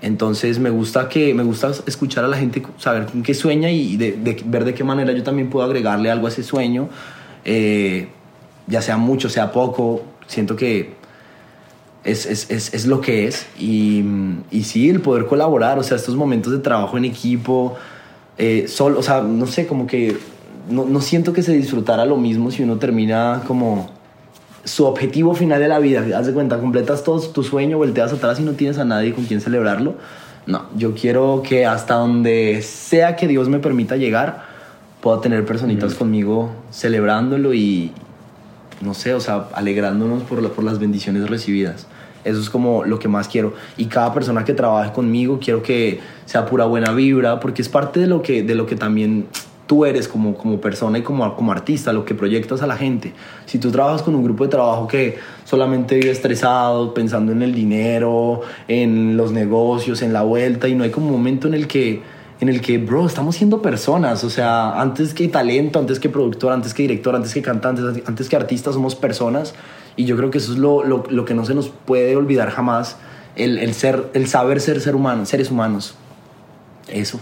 Entonces 0.00 0.58
me 0.58 0.70
gusta 0.70 1.08
que 1.08 1.34
me 1.34 1.42
gusta 1.42 1.72
escuchar 1.86 2.24
a 2.24 2.28
la 2.28 2.36
gente, 2.36 2.62
saber 2.78 3.06
con 3.06 3.22
qué 3.22 3.34
sueña 3.34 3.70
y 3.70 3.96
de, 3.96 4.18
ver 4.46 4.64
de 4.64 4.74
qué 4.74 4.82
manera 4.82 5.12
yo 5.12 5.22
también 5.22 5.50
puedo 5.50 5.64
agregarle 5.64 6.10
algo 6.10 6.26
a 6.26 6.30
ese 6.30 6.42
sueño, 6.42 6.88
eh, 7.44 8.08
ya 8.66 8.82
sea 8.82 8.96
mucho, 8.96 9.28
sea 9.28 9.52
poco. 9.52 10.02
Siento 10.26 10.56
que 10.56 10.94
es, 12.04 12.26
es, 12.26 12.50
es, 12.50 12.74
es 12.74 12.86
lo 12.86 13.00
que 13.00 13.26
es 13.26 13.46
y, 13.58 14.04
y, 14.50 14.64
sí, 14.64 14.90
el 14.90 15.00
poder 15.00 15.26
colaborar, 15.26 15.78
o 15.78 15.82
sea, 15.82 15.96
estos 15.96 16.16
momentos 16.16 16.52
de 16.52 16.58
trabajo 16.58 16.98
en 16.98 17.06
equipo, 17.06 17.74
eh, 18.36 18.66
solo, 18.68 18.98
o 18.98 19.02
sea, 19.02 19.22
no 19.22 19.46
sé, 19.46 19.66
como 19.66 19.86
que 19.86 20.16
no, 20.68 20.84
no 20.84 21.00
siento 21.00 21.32
que 21.32 21.42
se 21.42 21.52
disfrutara 21.52 22.04
lo 22.04 22.16
mismo 22.16 22.50
si 22.50 22.62
uno 22.62 22.76
termina 22.76 23.42
como 23.46 23.90
su 24.64 24.84
objetivo 24.86 25.34
final 25.34 25.60
de 25.60 25.68
la 25.68 25.78
vida. 25.78 26.18
Haz 26.18 26.26
de 26.26 26.32
cuenta, 26.32 26.58
completas 26.58 27.04
todo 27.04 27.20
tu 27.20 27.42
sueño, 27.42 27.78
volteas 27.78 28.12
atrás 28.12 28.40
y 28.40 28.42
no 28.42 28.52
tienes 28.52 28.78
a 28.78 28.84
nadie 28.84 29.12
con 29.12 29.24
quien 29.24 29.40
celebrarlo. 29.40 29.94
No, 30.46 30.66
yo 30.76 30.94
quiero 30.94 31.42
que 31.46 31.64
hasta 31.64 31.94
donde 31.94 32.60
sea 32.62 33.16
que 33.16 33.26
Dios 33.26 33.48
me 33.48 33.60
permita 33.60 33.96
llegar, 33.96 34.44
pueda 35.00 35.20
tener 35.20 35.44
personitas 35.46 35.94
conmigo 35.94 36.50
celebrándolo 36.70 37.54
y, 37.54 37.92
no 38.80 38.94
sé, 38.94 39.14
o 39.14 39.20
sea, 39.20 39.48
alegrándonos 39.54 40.22
por, 40.24 40.46
por 40.52 40.64
las 40.64 40.78
bendiciones 40.78 41.28
recibidas. 41.28 41.86
Eso 42.24 42.40
es 42.40 42.50
como 42.50 42.84
lo 42.84 42.98
que 42.98 43.08
más 43.08 43.28
quiero. 43.28 43.54
Y 43.76 43.86
cada 43.86 44.12
persona 44.12 44.44
que 44.44 44.54
trabaje 44.54 44.92
conmigo, 44.92 45.38
quiero 45.40 45.62
que 45.62 46.00
sea 46.24 46.46
pura 46.46 46.64
buena 46.64 46.92
vibra, 46.92 47.40
porque 47.40 47.62
es 47.62 47.68
parte 47.68 48.00
de 48.00 48.06
lo 48.06 48.22
que, 48.22 48.42
de 48.42 48.54
lo 48.54 48.66
que 48.66 48.76
también 48.76 49.26
tú 49.66 49.84
eres 49.84 50.08
como, 50.08 50.34
como 50.36 50.60
persona 50.60 50.98
y 50.98 51.02
como, 51.02 51.34
como 51.36 51.52
artista, 51.52 51.92
lo 51.92 52.04
que 52.04 52.14
proyectas 52.14 52.62
a 52.62 52.66
la 52.66 52.76
gente. 52.76 53.12
Si 53.46 53.58
tú 53.58 53.70
trabajas 53.70 54.02
con 54.02 54.14
un 54.14 54.24
grupo 54.24 54.44
de 54.44 54.50
trabajo 54.50 54.86
que 54.86 55.18
solamente 55.44 55.96
vive 55.96 56.10
estresado, 56.10 56.92
pensando 56.92 57.32
en 57.32 57.42
el 57.42 57.54
dinero, 57.54 58.42
en 58.68 59.16
los 59.16 59.32
negocios, 59.32 60.02
en 60.02 60.12
la 60.12 60.22
vuelta, 60.22 60.68
y 60.68 60.74
no 60.74 60.84
hay 60.84 60.90
como 60.90 61.06
un 61.06 61.12
momento 61.12 61.48
en 61.48 61.54
el 61.54 61.66
que, 61.66 62.02
en 62.40 62.48
el 62.48 62.60
que, 62.60 62.78
bro, 62.78 63.06
estamos 63.06 63.36
siendo 63.36 63.62
personas, 63.62 64.24
o 64.24 64.30
sea, 64.30 64.80
antes 64.80 65.14
que 65.14 65.28
talento, 65.28 65.78
antes 65.78 65.98
que 65.98 66.08
productor, 66.08 66.52
antes 66.52 66.74
que 66.74 66.82
director, 66.82 67.14
antes 67.16 67.32
que 67.32 67.42
cantantes, 67.42 68.02
antes 68.06 68.28
que 68.28 68.36
artistas, 68.36 68.74
somos 68.74 68.94
personas, 68.94 69.54
y 69.96 70.04
yo 70.04 70.16
creo 70.16 70.30
que 70.30 70.38
eso 70.38 70.52
es 70.52 70.58
lo, 70.58 70.84
lo, 70.84 71.04
lo 71.08 71.24
que 71.24 71.34
no 71.34 71.44
se 71.44 71.54
nos 71.54 71.68
puede 71.68 72.16
olvidar 72.16 72.50
jamás, 72.50 72.96
el, 73.36 73.58
el, 73.58 73.74
ser, 73.74 74.04
el 74.14 74.26
saber 74.26 74.60
ser 74.60 74.80
ser 74.80 74.94
humano, 74.94 75.26
seres 75.26 75.50
humanos. 75.50 75.94
Eso. 76.88 77.20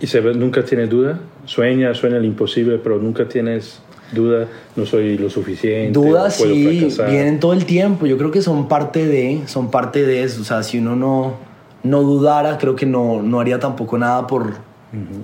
¿Y 0.00 0.06
se 0.06 0.20
nunca 0.20 0.64
tiene 0.64 0.86
duda? 0.86 1.20
Sueña, 1.46 1.94
sueña 1.94 2.16
el 2.16 2.24
imposible, 2.24 2.78
pero 2.78 2.98
nunca 2.98 3.28
tienes 3.28 3.80
duda, 4.12 4.48
no 4.76 4.86
soy 4.86 5.16
lo 5.18 5.30
suficiente. 5.30 5.92
Dudas 5.92 6.36
sí, 6.36 6.88
vienen 7.08 7.40
todo 7.40 7.52
el 7.52 7.64
tiempo. 7.64 8.06
Yo 8.06 8.18
creo 8.18 8.30
que 8.30 8.42
son 8.42 8.68
parte 8.68 9.06
de, 9.06 9.42
son 9.46 9.70
parte 9.70 10.04
de 10.04 10.22
eso. 10.22 10.42
O 10.42 10.44
sea, 10.44 10.62
si 10.62 10.78
uno 10.78 10.96
no, 10.96 11.34
no 11.82 12.02
dudara, 12.02 12.58
creo 12.58 12.76
que 12.76 12.86
no, 12.86 13.22
no 13.22 13.40
haría 13.40 13.58
tampoco 13.58 13.98
nada 13.98 14.26
por, 14.26 14.54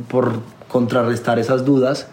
por 0.09 0.41
contrarrestar 0.69 1.39
esas 1.39 1.65
dudas. 1.65 2.09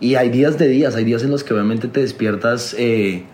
Y 0.00 0.14
hay 0.14 0.30
días 0.30 0.58
de 0.58 0.68
días, 0.68 0.94
hay 0.94 1.04
días 1.04 1.22
en 1.22 1.30
los 1.30 1.44
que 1.44 1.52
obviamente 1.52 1.88
te 1.88 2.00
despiertas 2.00 2.74
eh, 2.78 3.24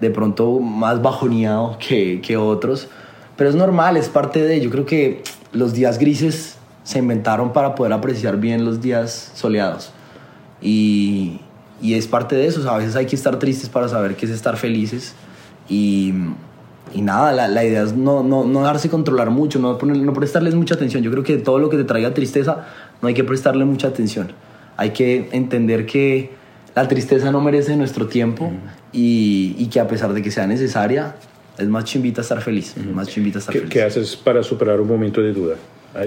de 0.00 0.10
pronto 0.10 0.60
más 0.60 1.02
bajoneado 1.02 1.76
que, 1.78 2.20
que 2.20 2.36
otros. 2.36 2.88
Pero 3.36 3.50
es 3.50 3.56
normal, 3.56 3.96
es 3.96 4.08
parte 4.08 4.42
de. 4.42 4.60
Yo 4.60 4.70
creo 4.70 4.86
que 4.86 5.22
los 5.52 5.72
días 5.72 5.98
grises 5.98 6.56
se 6.82 6.98
inventaron 6.98 7.52
para 7.52 7.74
poder 7.74 7.92
apreciar 7.92 8.38
bien 8.38 8.64
los 8.64 8.80
días 8.80 9.32
soleados. 9.34 9.92
Y, 10.60 11.40
y 11.80 11.94
es 11.94 12.06
parte 12.06 12.34
de 12.34 12.46
eso. 12.46 12.68
a 12.70 12.78
veces 12.78 12.96
hay 12.96 13.06
que 13.06 13.16
estar 13.16 13.38
tristes 13.38 13.68
para 13.68 13.88
saber 13.88 14.16
qué 14.16 14.26
es 14.26 14.32
estar 14.32 14.56
felices. 14.56 15.14
Y, 15.68 16.14
y 16.94 17.02
nada, 17.02 17.32
la, 17.32 17.46
la, 17.46 17.64
idea 17.64 17.82
es 17.82 17.94
no, 17.94 18.22
no, 18.22 18.44
no 18.44 18.62
darse 18.62 18.88
controlar 18.88 19.30
mucho, 19.30 19.58
no, 19.58 19.76
poner, 19.78 19.98
no 19.98 20.12
prestarles 20.12 20.54
mucha 20.54 20.74
atención. 20.74 21.02
Yo 21.02 21.10
creo 21.10 21.22
que 21.22 21.36
todo 21.36 21.58
lo 21.58 21.68
que 21.68 21.76
te 21.76 21.84
traiga 21.84 22.14
tristeza 22.14 22.66
no 23.02 23.08
hay 23.08 23.14
que 23.14 23.24
prestarle 23.24 23.64
mucha 23.64 23.88
atención. 23.88 24.32
Hay 24.76 24.90
que 24.90 25.28
entender 25.32 25.86
que 25.86 26.30
la 26.74 26.88
tristeza 26.88 27.30
no 27.30 27.40
merece 27.40 27.76
nuestro 27.76 28.06
tiempo 28.06 28.50
y, 28.92 29.54
y, 29.58 29.66
que 29.66 29.80
a 29.80 29.88
pesar 29.88 30.12
de 30.12 30.22
que 30.22 30.30
sea 30.30 30.46
necesaria, 30.46 31.14
es 31.58 31.68
más 31.68 31.84
chimbita 31.84 32.20
estar 32.20 32.40
feliz. 32.40 32.74
Más 32.94 33.08
chimbita 33.08 33.38
estar 33.38 33.52
¿Qué, 33.52 33.60
feliz. 33.60 33.72
¿Qué 33.72 33.82
haces 33.82 34.16
para 34.16 34.42
superar 34.42 34.80
un 34.80 34.88
momento 34.88 35.20
de 35.20 35.32
duda? 35.32 35.56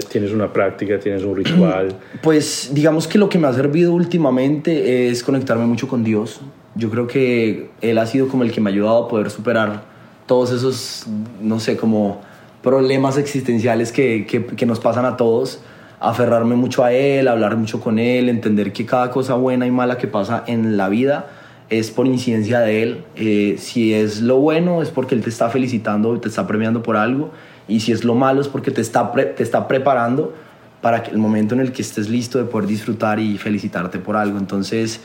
¿Tienes 0.10 0.32
una 0.32 0.52
práctica, 0.52 1.00
tienes 1.00 1.24
un 1.24 1.36
ritual? 1.36 1.96
Pues 2.22 2.72
digamos 2.74 3.08
que 3.08 3.18
lo 3.18 3.28
que 3.28 3.38
me 3.38 3.48
ha 3.48 3.54
servido 3.54 3.94
últimamente 3.94 5.10
es 5.10 5.24
conectarme 5.24 5.66
mucho 5.66 5.88
con 5.88 6.04
Dios. 6.04 6.40
Yo 6.76 6.90
creo 6.90 7.08
que 7.08 7.70
Él 7.82 7.98
ha 7.98 8.06
sido 8.06 8.28
como 8.30 8.44
el 8.44 8.52
que 8.52 8.62
me 8.62 8.70
ha 8.70 8.74
ayudado 8.74 9.06
a 9.06 9.08
poder 9.10 9.30
superar 9.30 9.84
todos 10.26 10.52
esos, 10.52 11.06
no 11.42 11.60
sé, 11.60 11.76
como 11.76 12.22
problemas 12.64 13.18
existenciales 13.18 13.92
que, 13.92 14.26
que, 14.26 14.46
que 14.46 14.66
nos 14.66 14.80
pasan 14.80 15.04
a 15.04 15.18
todos. 15.18 15.60
Aferrarme 16.00 16.56
mucho 16.56 16.86
a 16.86 16.94
Él, 16.94 17.28
hablar 17.28 17.58
mucho 17.58 17.82
con 17.82 18.00
Él, 18.00 18.30
entender 18.30 18.72
que 18.72 18.86
cada 18.86 19.12
cosa 19.12 19.34
buena 19.34 19.68
y 19.68 19.72
mala 19.72 19.98
que 19.98 20.08
pasa 20.08 20.44
en 20.48 20.78
la 20.78 20.88
vida 20.88 21.30
es 21.72 21.90
por 21.90 22.06
incidencia 22.06 22.60
de 22.60 22.84
Él. 22.84 23.04
Eh, 23.16 23.56
si 23.58 23.94
es 23.94 24.22
lo 24.22 24.38
bueno 24.38 24.82
es 24.82 24.90
porque 24.90 25.16
Él 25.16 25.24
te 25.24 25.30
está 25.30 25.50
felicitando, 25.50 26.20
te 26.20 26.28
está 26.28 26.46
premiando 26.46 26.84
por 26.84 26.98
algo 26.98 27.32
y 27.68 27.80
si 27.80 27.94
es 27.94 28.04
lo 28.04 28.14
malo 28.14 28.42
es 28.42 28.50
porque 28.50 28.72
te 28.72 28.82
está, 28.82 29.12
te 29.12 29.42
está 29.42 29.68
preparando 29.68 30.34
para 30.82 30.98
el 30.98 31.18
momento 31.18 31.56
en 31.56 31.62
el 31.62 31.72
que 31.72 31.82
estés 31.82 32.10
listo 32.10 32.38
de 32.38 32.44
poder 32.44 32.68
disfrutar 32.68 33.20
y 33.20 33.38
felicitarte 33.38 34.00
por 34.00 34.18
algo. 34.18 34.38
Entonces, 34.38 35.00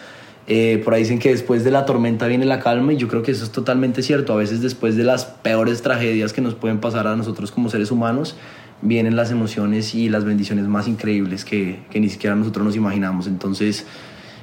eh, 0.48 0.80
por 0.84 0.94
ahí 0.94 1.02
dicen 1.02 1.20
que 1.20 1.28
después 1.28 1.62
de 1.62 1.70
la 1.70 1.84
tormenta 1.84 2.26
viene 2.26 2.46
la 2.46 2.58
calma 2.58 2.92
y 2.94 2.96
yo 2.96 3.06
creo 3.06 3.22
que 3.22 3.30
eso 3.30 3.44
es 3.44 3.52
totalmente 3.52 4.02
cierto. 4.02 4.32
A 4.32 4.36
veces 4.36 4.60
después 4.60 4.96
de 4.96 5.04
las 5.04 5.24
peores 5.24 5.82
tragedias 5.82 6.32
que 6.32 6.40
nos 6.40 6.54
pueden 6.54 6.80
pasar 6.80 7.06
a 7.06 7.14
nosotros 7.14 7.52
como 7.52 7.68
seres 7.68 7.92
humanos, 7.92 8.34
vienen 8.82 9.14
las 9.14 9.30
emociones 9.30 9.94
y 9.94 10.08
las 10.08 10.24
bendiciones 10.24 10.66
más 10.66 10.88
increíbles 10.88 11.44
que, 11.44 11.78
que 11.90 12.00
ni 12.00 12.08
siquiera 12.08 12.34
nosotros 12.34 12.64
nos 12.66 12.74
imaginamos. 12.74 13.28
Entonces, 13.28 13.86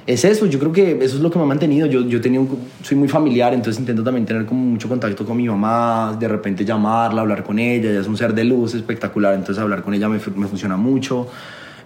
es 0.06 0.24
eso, 0.24 0.46
yo 0.46 0.58
creo 0.58 0.72
que 0.72 0.92
eso 1.02 1.16
es 1.16 1.22
lo 1.22 1.30
que 1.30 1.38
me 1.38 1.44
ha 1.44 1.48
mantenido. 1.48 1.86
Yo, 1.86 2.02
yo 2.02 2.20
tenía 2.20 2.40
soy 2.82 2.96
muy 2.96 3.08
familiar, 3.08 3.54
entonces 3.54 3.80
intento 3.80 4.02
también 4.02 4.26
tener 4.26 4.44
como 4.44 4.64
mucho 4.64 4.88
contacto 4.88 5.24
con 5.24 5.36
mi 5.36 5.46
mamá, 5.48 6.16
de 6.18 6.28
repente 6.28 6.64
llamarla, 6.64 7.22
hablar 7.22 7.42
con 7.42 7.58
ella, 7.58 7.90
ella 7.90 8.00
es 8.00 8.06
un 8.06 8.16
ser 8.16 8.34
de 8.34 8.44
luz 8.44 8.74
espectacular, 8.74 9.34
entonces 9.34 9.62
hablar 9.62 9.82
con 9.82 9.94
ella 9.94 10.08
me, 10.08 10.18
me 10.36 10.46
funciona 10.46 10.76
mucho. 10.76 11.28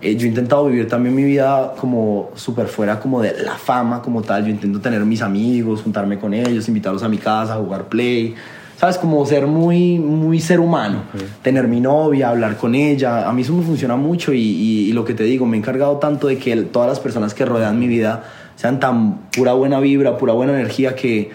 Eh, 0.01 0.17
yo 0.17 0.27
he 0.27 0.29
intentado 0.29 0.67
vivir 0.67 0.87
también 0.87 1.15
mi 1.15 1.25
vida 1.25 1.75
como 1.79 2.31
súper 2.37 2.69
fuera 2.69 3.01
como 3.01 3.21
de 3.21 3.43
la 3.43 3.57
fama 3.57 4.01
como 4.01 4.23
tal, 4.23 4.45
yo 4.45 4.51
intento 4.51 4.81
tener 4.81 5.05
mis 5.05 5.23
amigos, 5.23 5.83
juntarme 5.83 6.19
con 6.19 6.35
ellos, 6.35 6.69
invitarlos 6.69 7.03
a 7.03 7.09
mi 7.09 7.19
casa, 7.19 7.57
jugar 7.57 7.89
play, 7.89 8.35
¿sabes? 8.79 8.97
Como 8.97 9.27
ser 9.27 9.47
muy, 9.49 9.99
muy 9.99 10.41
ser 10.41 10.61
humano, 10.61 11.03
tener 11.43 11.67
mi 11.67 11.81
novia, 11.81 12.29
hablar 12.29 12.57
con 12.57 12.77
ella, 12.77 13.29
a 13.29 13.33
mí 13.33 13.43
eso 13.43 13.53
me 13.53 13.65
funciona 13.65 13.97
mucho 13.97 14.33
y, 14.33 14.41
y, 14.41 14.93
lo 14.93 15.05
que 15.05 15.15
te 15.15 15.25
digo, 15.25 15.47
me 15.47 15.57
he 15.57 15.61
encargado 15.61 15.97
tanto 15.97 16.29
de 16.29 16.39
que 16.39 16.57
todas 16.63 16.89
las 16.89 17.01
personas 17.01 17.35
que 17.35 17.45
rodean 17.45 17.79
mi 17.79 17.89
vida 17.89 18.25
sean 18.55 18.79
tan 18.79 19.31
pura 19.37 19.53
buena 19.53 19.81
vibra, 19.81 20.17
pura 20.17 20.33
buena 20.33 20.53
energía 20.53 20.95
que 20.95 21.31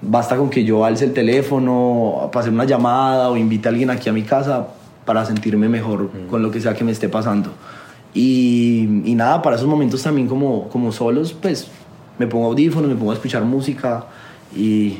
basta 0.00 0.36
con 0.36 0.48
que 0.48 0.64
yo 0.64 0.84
alce 0.84 1.04
el 1.04 1.12
teléfono, 1.12 2.30
pase 2.32 2.48
una 2.48 2.64
llamada 2.64 3.28
o 3.28 3.36
invite 3.36 3.68
a 3.68 3.70
alguien 3.70 3.90
aquí 3.90 4.08
a 4.08 4.12
mi 4.14 4.22
casa 4.22 4.68
para 5.04 5.26
sentirme 5.26 5.68
mejor 5.68 6.10
con 6.30 6.42
lo 6.42 6.50
que 6.50 6.60
sea 6.60 6.72
que 6.72 6.84
me 6.84 6.92
esté 6.92 7.10
pasando. 7.10 7.52
Y, 8.14 9.02
y, 9.04 9.14
nada, 9.14 9.42
para 9.42 9.56
esos 9.56 9.68
momentos 9.68 10.02
también 10.02 10.26
como, 10.26 10.70
como 10.70 10.90
solos, 10.92 11.34
pues 11.34 11.68
me 12.18 12.26
pongo 12.26 12.46
audífonos, 12.46 12.88
me 12.88 12.96
pongo 12.96 13.10
a 13.10 13.14
escuchar 13.14 13.44
música 13.44 14.06
y 14.56 14.96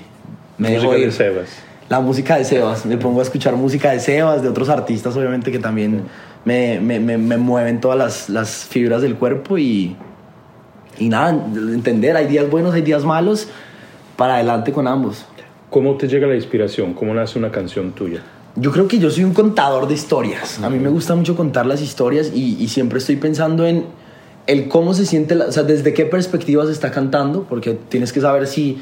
me 0.58 0.68
música 0.68 0.92
dejo 0.92 0.92
de 0.92 1.12
Sebas 1.12 1.67
la 1.88 2.00
música 2.00 2.36
de 2.36 2.44
Sebas. 2.44 2.86
Me 2.86 2.96
pongo 2.96 3.20
a 3.20 3.22
escuchar 3.22 3.56
música 3.56 3.90
de 3.90 4.00
Sebas, 4.00 4.42
de 4.42 4.48
otros 4.48 4.68
artistas, 4.68 5.16
obviamente, 5.16 5.50
que 5.50 5.58
también 5.58 6.02
me, 6.44 6.80
me, 6.80 7.00
me, 7.00 7.18
me 7.18 7.36
mueven 7.36 7.80
todas 7.80 7.98
las, 7.98 8.28
las, 8.28 8.64
fibras 8.64 9.02
del 9.02 9.16
cuerpo 9.16 9.58
y, 9.58 9.96
y 10.98 11.08
nada, 11.08 11.30
entender, 11.30 12.16
hay 12.16 12.26
días 12.26 12.48
buenos, 12.50 12.74
hay 12.74 12.82
días 12.82 13.04
malos, 13.04 13.48
para 14.16 14.34
adelante 14.34 14.72
con 14.72 14.86
ambos. 14.86 15.24
¿Cómo 15.70 15.96
te 15.96 16.08
llega 16.08 16.26
la 16.26 16.34
inspiración? 16.34 16.94
¿Cómo 16.94 17.14
nace 17.14 17.38
una 17.38 17.50
canción 17.50 17.92
tuya? 17.92 18.22
Yo 18.56 18.72
creo 18.72 18.88
que 18.88 18.98
yo 18.98 19.10
soy 19.10 19.24
un 19.24 19.34
contador 19.34 19.86
de 19.86 19.94
historias. 19.94 20.60
A 20.62 20.70
mí 20.70 20.78
me 20.78 20.88
gusta 20.88 21.14
mucho 21.14 21.36
contar 21.36 21.66
las 21.66 21.80
historias 21.80 22.32
y, 22.34 22.56
y 22.58 22.68
siempre 22.68 22.98
estoy 22.98 23.16
pensando 23.16 23.66
en 23.66 23.84
el 24.46 24.68
cómo 24.68 24.94
se 24.94 25.04
siente, 25.04 25.36
o 25.36 25.52
sea, 25.52 25.62
desde 25.62 25.92
qué 25.92 26.06
perspectiva 26.06 26.64
se 26.64 26.72
está 26.72 26.90
cantando, 26.90 27.44
porque 27.44 27.74
tienes 27.74 28.14
que 28.14 28.22
saber 28.22 28.46
si, 28.46 28.78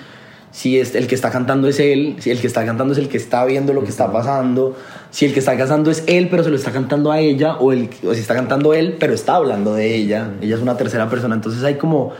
si 0.57 0.81
es, 0.81 0.95
el 0.95 1.07
que 1.07 1.15
está 1.15 1.31
cantando 1.31 1.69
es 1.69 1.79
él, 1.81 2.17
si 2.19 2.31
el 2.31 2.41
que 2.41 2.47
está 2.47 2.65
cantando 2.65 2.95
es 2.95 2.99
el 2.99 3.11
que 3.11 3.19
está 3.19 3.45
viendo 3.45 3.75
lo 3.75 3.83
que 3.83 3.91
está 3.91 4.11
pasando, 4.11 4.75
si 5.11 5.27
el 5.27 5.35
que 5.35 5.41
está 5.41 5.55
cantando 5.55 5.91
es 5.91 6.03
él, 6.07 6.29
pero 6.31 6.43
se 6.45 6.49
lo 6.49 6.57
está 6.57 6.73
cantando 6.73 7.13
a 7.13 7.21
ella, 7.21 7.59
o, 7.59 7.73
el, 7.73 7.91
o 8.03 8.15
si 8.15 8.21
está 8.21 8.35
cantando 8.35 8.73
él, 8.73 8.97
pero 8.99 9.13
está 9.13 9.35
hablando 9.35 9.75
de 9.75 9.95
ella, 9.95 10.31
ella 10.41 10.57
es 10.57 10.63
una 10.63 10.79
tercera 10.79 11.11
persona, 11.11 11.35
entonces 11.35 11.63
hay 11.63 11.75
como... 11.75 12.15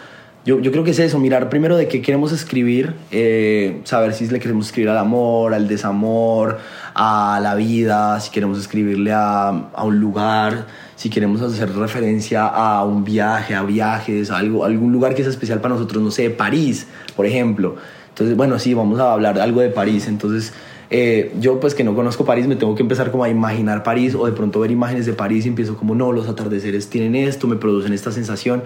Yo, 0.45 0.61
yo 0.61 0.71
creo 0.71 0.85
que 0.85 0.91
es 0.91 0.99
eso, 0.99 1.19
mirar 1.19 1.49
primero 1.49 1.79
de 1.79 1.89
qué 1.89 2.03
queremos 2.03 2.31
escribir, 2.31 2.95
eh, 3.11 3.81
saber 3.85 4.13
si 4.13 4.29
le 4.29 4.39
queremos 4.39 4.67
escribir 4.67 4.91
al 4.91 4.99
amor, 4.99 5.55
al 5.55 5.67
desamor, 5.67 6.59
a 6.95 7.41
la 7.43 7.55
vida, 7.55 8.21
si 8.21 8.31
queremos 8.31 8.59
escribirle 8.59 9.13
a, 9.13 9.49
a 9.49 9.83
un 9.83 9.99
lugar, 9.99 10.67
si 10.95 11.09
queremos 11.09 11.41
hacer 11.41 11.75
referencia 11.75 12.47
a 12.47 12.85
un 12.85 13.03
viaje, 13.03 13.55
a 13.55 13.63
viajes, 13.63 14.31
a 14.31 14.37
algo, 14.37 14.65
algún 14.65 14.93
lugar 14.93 15.15
que 15.15 15.23
es 15.23 15.29
especial 15.29 15.61
para 15.61 15.75
nosotros, 15.75 16.03
no 16.03 16.11
sé, 16.11 16.29
París, 16.29 16.87
por 17.17 17.25
ejemplo. 17.25 17.77
Entonces, 18.17 18.35
bueno, 18.35 18.59
sí, 18.59 18.73
vamos 18.73 18.99
a 18.99 19.13
hablar 19.13 19.39
algo 19.39 19.61
de 19.61 19.69
París. 19.69 20.09
Entonces, 20.09 20.55
eh, 20.89 21.35
yo 21.39 21.61
pues 21.61 21.75
que 21.75 21.85
no 21.85 21.95
conozco 21.95 22.25
París, 22.25 22.47
me 22.47 22.57
tengo 22.57 22.75
que 22.75 22.81
empezar 22.81 23.11
como 23.11 23.25
a 23.25 23.29
imaginar 23.29 23.83
París 23.83 24.15
o 24.15 24.25
de 24.25 24.33
pronto 24.33 24.59
ver 24.61 24.71
imágenes 24.71 25.05
de 25.05 25.13
París 25.13 25.45
y 25.45 25.49
empiezo 25.49 25.77
como, 25.77 25.95
no, 25.95 26.13
los 26.13 26.27
atardeceres 26.27 26.89
tienen 26.89 27.15
esto, 27.15 27.47
me 27.47 27.57
producen 27.57 27.93
esta 27.93 28.11
sensación 28.11 28.63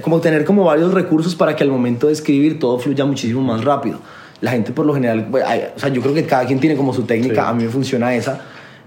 como 0.00 0.20
tener 0.20 0.44
como 0.46 0.64
varios 0.64 0.94
recursos 0.94 1.34
para 1.34 1.54
que 1.54 1.64
al 1.64 1.70
momento 1.70 2.06
de 2.06 2.14
escribir 2.14 2.58
todo 2.58 2.78
fluya 2.78 3.04
muchísimo 3.04 3.42
más 3.42 3.62
rápido. 3.62 3.98
La 4.40 4.52
gente 4.52 4.72
por 4.72 4.86
lo 4.86 4.94
general, 4.94 5.28
o 5.30 5.78
sea, 5.78 5.90
yo 5.90 6.00
creo 6.00 6.14
que 6.14 6.24
cada 6.24 6.46
quien 6.46 6.58
tiene 6.58 6.74
como 6.74 6.94
su 6.94 7.02
técnica, 7.02 7.48
a 7.48 7.52
mí 7.52 7.64
me 7.64 7.68
funciona 7.68 8.14
esa. 8.14 8.40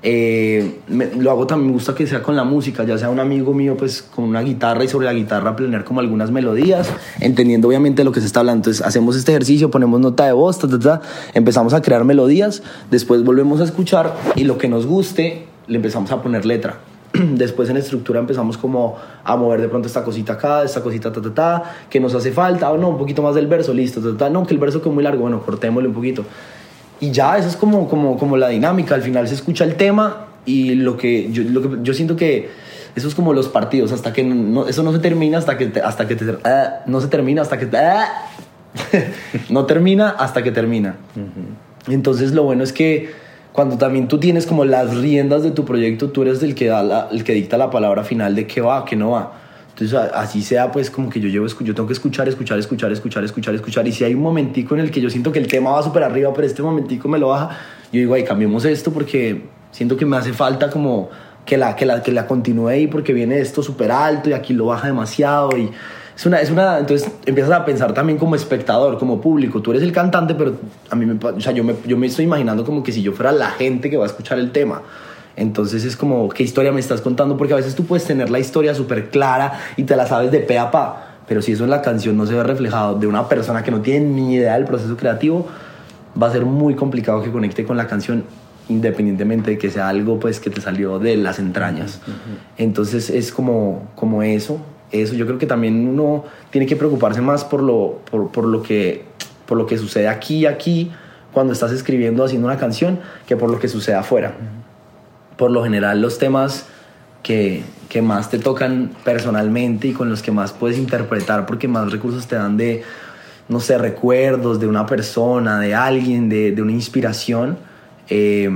Eh, 0.04 0.80
lo 0.88 1.32
hago 1.32 1.48
también, 1.48 1.70
me 1.70 1.74
gusta 1.74 1.96
que 1.96 2.06
sea 2.06 2.22
con 2.22 2.36
la 2.36 2.44
música, 2.44 2.84
ya 2.84 2.98
sea 2.98 3.10
un 3.10 3.20
amigo 3.20 3.54
mío 3.54 3.76
pues 3.76 4.04
con 4.04 4.26
una 4.26 4.42
guitarra 4.42 4.84
y 4.84 4.88
sobre 4.88 5.06
la 5.08 5.14
guitarra 5.14 5.56
planear 5.56 5.84
como 5.84 6.00
algunas 6.00 6.30
melodías, 6.32 6.90
entendiendo 7.20 7.68
obviamente 7.68 8.04
lo 8.04 8.12
que 8.12 8.20
se 8.20 8.28
está 8.28 8.42
hablando. 8.42 8.60
Entonces 8.60 8.86
hacemos 8.86 9.16
este 9.16 9.32
ejercicio, 9.32 9.72
ponemos 9.72 10.00
nota 10.00 10.26
de 10.26 10.34
voz, 10.34 10.60
empezamos 11.34 11.74
a 11.74 11.82
crear 11.82 12.04
melodías, 12.04 12.62
después 12.92 13.24
volvemos 13.24 13.62
a 13.62 13.64
escuchar 13.64 14.16
y 14.36 14.44
lo 14.44 14.58
que 14.58 14.68
nos 14.68 14.86
guste 14.86 15.48
le 15.68 15.78
empezamos 15.78 16.12
a 16.12 16.22
poner 16.22 16.46
letra. 16.46 16.80
después 17.36 17.70
en 17.70 17.78
estructura 17.78 18.20
empezamos 18.20 18.58
como 18.58 18.98
a 19.24 19.36
mover 19.36 19.62
de 19.62 19.70
pronto 19.70 19.88
esta 19.88 20.04
cosita 20.04 20.34
acá, 20.34 20.64
esta 20.64 20.82
cosita 20.82 21.12
ta 21.12 21.22
ta 21.22 21.34
ta, 21.34 21.64
que 21.90 22.00
nos 22.00 22.14
hace 22.14 22.32
falta, 22.32 22.72
o 22.72 22.78
no, 22.78 22.90
un 22.90 22.98
poquito 22.98 23.22
más 23.22 23.36
del 23.36 23.48
verso, 23.48 23.74
listo, 23.74 24.02
ta, 24.02 24.18
ta, 24.18 24.30
no, 24.30 24.46
que 24.46 24.54
el 24.54 24.60
verso 24.60 24.82
quedó 24.82 24.94
muy 24.94 25.04
largo, 25.04 25.22
bueno, 25.22 25.42
cortémosle 25.42 25.90
un 25.90 25.96
poquito. 25.96 26.26
Y 27.00 27.12
ya, 27.12 27.38
eso 27.38 27.48
es 27.48 27.56
como, 27.56 27.90
como, 27.90 28.18
como 28.18 28.38
la 28.38 28.50
dinámica, 28.50 28.96
al 28.96 29.02
final 29.02 29.28
se 29.28 29.36
escucha 29.36 29.64
el 29.64 29.76
tema 29.76 30.28
y 30.46 30.76
lo 30.76 30.98
que 30.98 31.32
yo, 31.32 31.44
lo 31.44 31.62
que, 31.62 31.78
yo 31.84 31.94
siento 31.94 32.16
que 32.16 32.50
eso 32.96 33.08
es 33.08 33.16
como 33.16 33.34
los 33.34 33.50
partidos, 33.50 33.92
hasta 33.92 34.14
que 34.14 34.24
no, 34.24 34.68
eso 34.68 34.82
no 34.84 34.94
se 34.94 35.00
termina 35.00 35.38
hasta 35.38 35.58
que, 35.58 35.72
hasta 35.84 36.08
que 36.08 36.16
te, 36.16 36.38
ah, 36.46 36.84
no 36.86 37.02
se 37.02 37.08
termina 37.08 37.42
hasta 37.42 37.58
que 37.58 37.70
ah, 37.78 38.30
no 39.50 39.66
termina 39.66 40.12
hasta 40.12 40.44
que 40.44 40.52
termina. 40.52 40.96
Entonces 41.88 42.32
lo 42.32 42.44
bueno 42.44 42.64
es 42.64 42.72
que 42.72 43.12
cuando 43.52 43.78
también 43.78 44.08
tú 44.08 44.20
tienes 44.20 44.46
como 44.46 44.66
las 44.66 44.96
riendas 44.96 45.44
de 45.44 45.52
tu 45.52 45.66
proyecto, 45.66 46.10
tú 46.10 46.22
eres 46.22 46.42
el 46.44 46.56
que, 46.56 46.68
da 46.68 47.10
el 47.12 47.24
que 47.24 47.34
dicta 47.34 47.58
la 47.58 47.70
palabra 47.70 48.04
final 48.04 48.36
de 48.36 48.48
qué 48.48 48.62
va, 48.62 48.86
qué 48.86 48.96
no 48.96 49.12
va. 49.12 49.34
Entonces, 49.78 50.00
así 50.14 50.42
sea, 50.42 50.72
pues 50.72 50.90
como 50.90 51.10
que 51.10 51.20
yo 51.20 51.28
llevo, 51.28 51.48
yo 51.48 51.76
tengo 51.76 51.86
que 51.86 51.92
escuchar, 51.92 52.30
escuchar, 52.30 52.58
escuchar, 52.58 52.94
escuchar, 52.94 53.26
escuchar, 53.26 53.56
escuchar. 53.56 53.86
Y 53.86 53.92
si 53.92 54.06
hay 54.06 54.14
un 54.14 54.22
momentico 54.22 54.74
en 54.74 54.80
el 54.80 54.90
que 54.90 55.02
yo 55.02 55.10
siento 55.10 55.34
que 55.34 55.40
el 55.40 55.48
tema 55.48 55.72
va 55.72 55.84
súper 55.84 56.04
arriba, 56.04 56.34
pero 56.34 56.48
este 56.48 56.62
momentico 56.62 57.10
me 57.10 57.20
lo 57.20 57.28
baja, 57.28 57.58
yo 57.92 58.00
digo, 58.00 58.14
ay, 58.14 58.24
cambiemos 58.24 58.64
esto 58.64 58.94
porque 58.94 59.42
siento 59.72 59.98
que 59.98 60.06
me 60.06 60.16
hace 60.16 60.32
falta 60.32 60.70
como 60.70 61.10
que 61.46 61.58
la, 61.58 61.76
que 61.76 61.86
la, 61.86 62.02
que 62.02 62.14
la 62.14 62.26
continúe 62.26 62.70
ahí 62.70 62.88
porque 62.88 63.12
viene 63.12 63.38
esto 63.40 63.62
súper 63.62 63.92
alto 63.92 64.30
y 64.30 64.34
aquí 64.34 64.54
lo 64.54 64.68
baja 64.68 64.88
demasiado 64.88 65.58
y 65.58 65.70
es 66.16 66.26
una, 66.26 66.40
es 66.40 66.50
una, 66.50 66.80
entonces 66.80 67.12
empiezas 67.26 67.52
a 67.52 67.66
pensar 67.66 67.94
también 67.94 68.18
como 68.18 68.36
espectador, 68.36 68.98
como 68.98 69.20
público. 69.20 69.62
Tú 69.62 69.72
eres 69.72 69.84
el 69.84 69.92
cantante, 69.92 70.36
pero 70.36 70.56
a 70.90 70.96
mí 70.96 71.06
me, 71.06 71.20
o 71.22 71.42
sea, 71.42 71.52
yo 71.52 71.66
me, 71.66 71.76
yo 71.86 71.98
me 71.98 72.08
estoy 72.08 72.24
imaginando 72.24 72.64
como 72.64 72.82
que 72.82 72.94
si 72.94 73.02
yo 73.02 73.12
fuera 73.12 73.34
la 73.34 73.52
gente 73.52 73.90
que 73.90 73.98
va 73.98 74.06
a 74.06 74.08
escuchar 74.08 74.40
el 74.40 74.52
tema. 74.52 74.82
Entonces 75.36 75.84
es 75.84 75.96
como, 75.96 76.30
¿qué 76.30 76.44
historia 76.44 76.72
me 76.72 76.80
estás 76.80 77.02
contando? 77.02 77.38
Porque 77.38 77.54
a 77.54 77.58
veces 77.58 77.76
tú 77.76 77.86
puedes 77.86 78.06
tener 78.06 78.30
la 78.30 78.40
historia 78.40 78.74
súper 78.74 79.10
clara 79.10 79.60
y 79.78 79.84
te 79.84 79.96
la 79.96 80.08
sabes 80.08 80.32
de 80.32 80.40
pe 80.40 80.58
a 80.58 80.72
pa. 80.72 81.18
Pero 81.28 81.42
si 81.42 81.54
eso 81.54 81.64
en 81.64 81.70
la 81.70 81.82
canción 81.82 82.16
no 82.16 82.26
se 82.26 82.36
ve 82.36 82.44
reflejado 82.44 82.98
de 82.98 83.08
una 83.08 83.28
persona 83.28 83.64
que 83.64 83.72
no 83.72 83.82
tiene 83.82 84.06
ni 84.06 84.36
idea 84.36 84.54
del 84.54 84.66
proceso 84.66 84.96
creativo, 84.96 85.48
va 86.22 86.28
a 86.28 86.32
ser 86.32 86.46
muy 86.46 86.76
complicado 86.76 87.22
que 87.24 87.32
conecte 87.32 87.66
con 87.66 87.78
la 87.78 87.88
canción 87.88 88.24
independientemente 88.70 89.52
de 89.52 89.58
que 89.58 89.70
sea 89.70 89.90
algo 89.90 90.20
pues 90.20 90.40
que 90.40 90.50
te 90.50 90.62
salió 90.62 91.00
de 91.00 91.18
las 91.18 91.40
entrañas. 91.40 92.00
Entonces 92.58 93.10
es 93.10 93.32
como, 93.32 93.90
como 93.96 94.24
eso 94.24 94.60
eso. 94.92 95.16
Yo 95.16 95.26
creo 95.26 95.38
que 95.38 95.46
también 95.46 95.88
uno 95.88 96.26
tiene 96.52 96.68
que 96.68 96.76
preocuparse 96.76 97.22
más 97.22 97.44
por 97.44 97.62
lo, 97.62 98.00
por, 98.10 98.32
por 98.32 98.46
lo, 98.46 98.62
que, 98.62 99.06
por 99.46 99.58
lo 99.58 99.66
que 99.66 99.78
sucede 99.78 100.08
aquí 100.08 100.38
y 100.40 100.46
aquí 100.46 100.92
cuando 101.32 101.54
estás 101.54 101.72
escribiendo, 101.72 102.24
haciendo 102.24 102.48
una 102.48 102.58
canción, 102.58 103.00
que 103.28 103.36
por 103.36 103.50
lo 103.50 103.60
que 103.60 103.68
sucede 103.68 103.96
afuera. 103.96 104.34
Por 105.38 105.52
lo 105.52 105.64
general, 105.64 106.02
los 106.02 106.18
temas 106.18 106.66
que, 107.24 107.64
que 107.90 108.02
más 108.02 108.30
te 108.30 108.40
tocan 108.40 108.92
personalmente 109.04 109.90
y 109.90 109.94
con 109.94 110.10
los 110.10 110.22
que 110.22 110.32
más 110.32 110.54
puedes 110.54 110.78
interpretar, 110.78 111.46
porque 111.46 111.68
más 111.68 111.92
recursos 111.92 112.28
te 112.28 112.36
dan 112.36 112.58
de, 112.58 112.84
no 113.50 113.60
sé, 113.60 113.78
recuerdos 113.78 114.60
de 114.60 114.68
una 114.68 114.86
persona, 114.86 115.60
de 115.60 115.74
alguien, 115.74 116.30
de, 116.30 116.52
de 116.52 116.62
una 116.62 116.72
inspiración, 116.72 117.58
eh, 118.10 118.50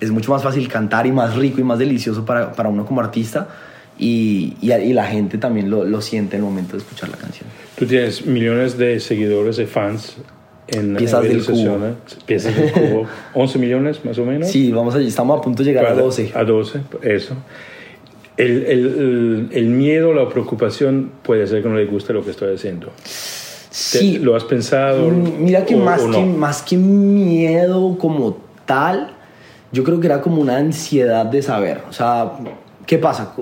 es 0.00 0.10
mucho 0.10 0.32
más 0.32 0.42
fácil 0.42 0.66
cantar 0.68 1.06
y 1.06 1.12
más 1.12 1.36
rico 1.36 1.60
y 1.60 1.64
más 1.64 1.78
delicioso 1.78 2.24
para, 2.24 2.52
para 2.52 2.68
uno 2.68 2.84
como 2.86 3.00
artista 3.00 3.48
y, 3.98 4.56
y, 4.62 4.92
la 4.94 5.04
gente 5.04 5.36
también 5.36 5.68
lo, 5.68 5.84
lo, 5.84 6.00
siente 6.00 6.36
en 6.36 6.42
el 6.42 6.48
momento 6.48 6.72
de 6.72 6.78
escuchar 6.78 7.10
la 7.10 7.18
canción. 7.18 7.46
Tú 7.78 7.84
tienes 7.84 8.24
millones 8.24 8.78
de 8.78 8.98
seguidores, 8.98 9.58
de 9.58 9.66
fans 9.66 10.16
en 10.72 10.96
Piezas 10.96 11.22
del 11.22 11.44
cubo. 11.44 11.78
Piezas 12.26 12.56
del 12.56 12.72
cubo. 12.72 13.06
11 13.34 13.58
millones 13.58 14.04
más 14.04 14.18
o 14.18 14.24
menos. 14.24 14.48
Sí, 14.48 14.70
vamos 14.72 14.94
allí, 14.94 15.08
estamos 15.08 15.38
a 15.38 15.42
punto 15.42 15.62
de 15.62 15.70
llegar 15.70 15.86
a 15.86 15.94
12. 15.94 16.32
A 16.34 16.44
12, 16.44 16.80
eso. 17.02 17.36
El, 18.36 18.64
el, 18.64 19.48
el, 19.52 19.66
miedo, 19.66 20.14
la 20.14 20.28
preocupación 20.28 21.10
puede 21.22 21.46
ser 21.46 21.62
que 21.62 21.68
no 21.68 21.76
le 21.76 21.84
guste 21.84 22.12
lo 22.12 22.24
que 22.24 22.30
estoy 22.30 22.54
haciendo. 22.54 22.90
Sí. 23.70 24.18
¿Lo 24.18 24.34
has 24.34 24.44
pensado? 24.44 25.08
Mm, 25.10 25.44
mira 25.44 25.64
que, 25.64 25.76
más, 25.76 26.02
que 26.02 26.24
más 26.24 26.62
que 26.62 26.76
miedo 26.76 27.96
como 27.98 28.38
tal, 28.64 29.12
yo 29.72 29.84
creo 29.84 30.00
que 30.00 30.06
era 30.06 30.20
como 30.20 30.40
una 30.40 30.56
ansiedad 30.56 31.26
de 31.26 31.42
saber. 31.42 31.82
O 31.88 31.92
sea, 31.92 32.32
¿qué 32.86 32.98
pasa? 32.98 33.34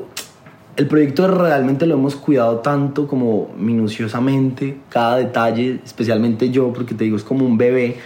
El 0.78 0.86
proyecto 0.86 1.26
realmente 1.26 1.86
lo 1.86 1.94
hemos 1.94 2.14
cuidado 2.14 2.58
tanto 2.60 3.08
como 3.08 3.48
minuciosamente, 3.58 4.76
cada 4.88 5.16
detalle, 5.16 5.80
especialmente 5.84 6.50
yo, 6.50 6.72
porque 6.72 6.94
te 6.94 7.02
digo, 7.02 7.16
es 7.16 7.24
como 7.24 7.44
un 7.44 7.58
bebé, 7.58 7.96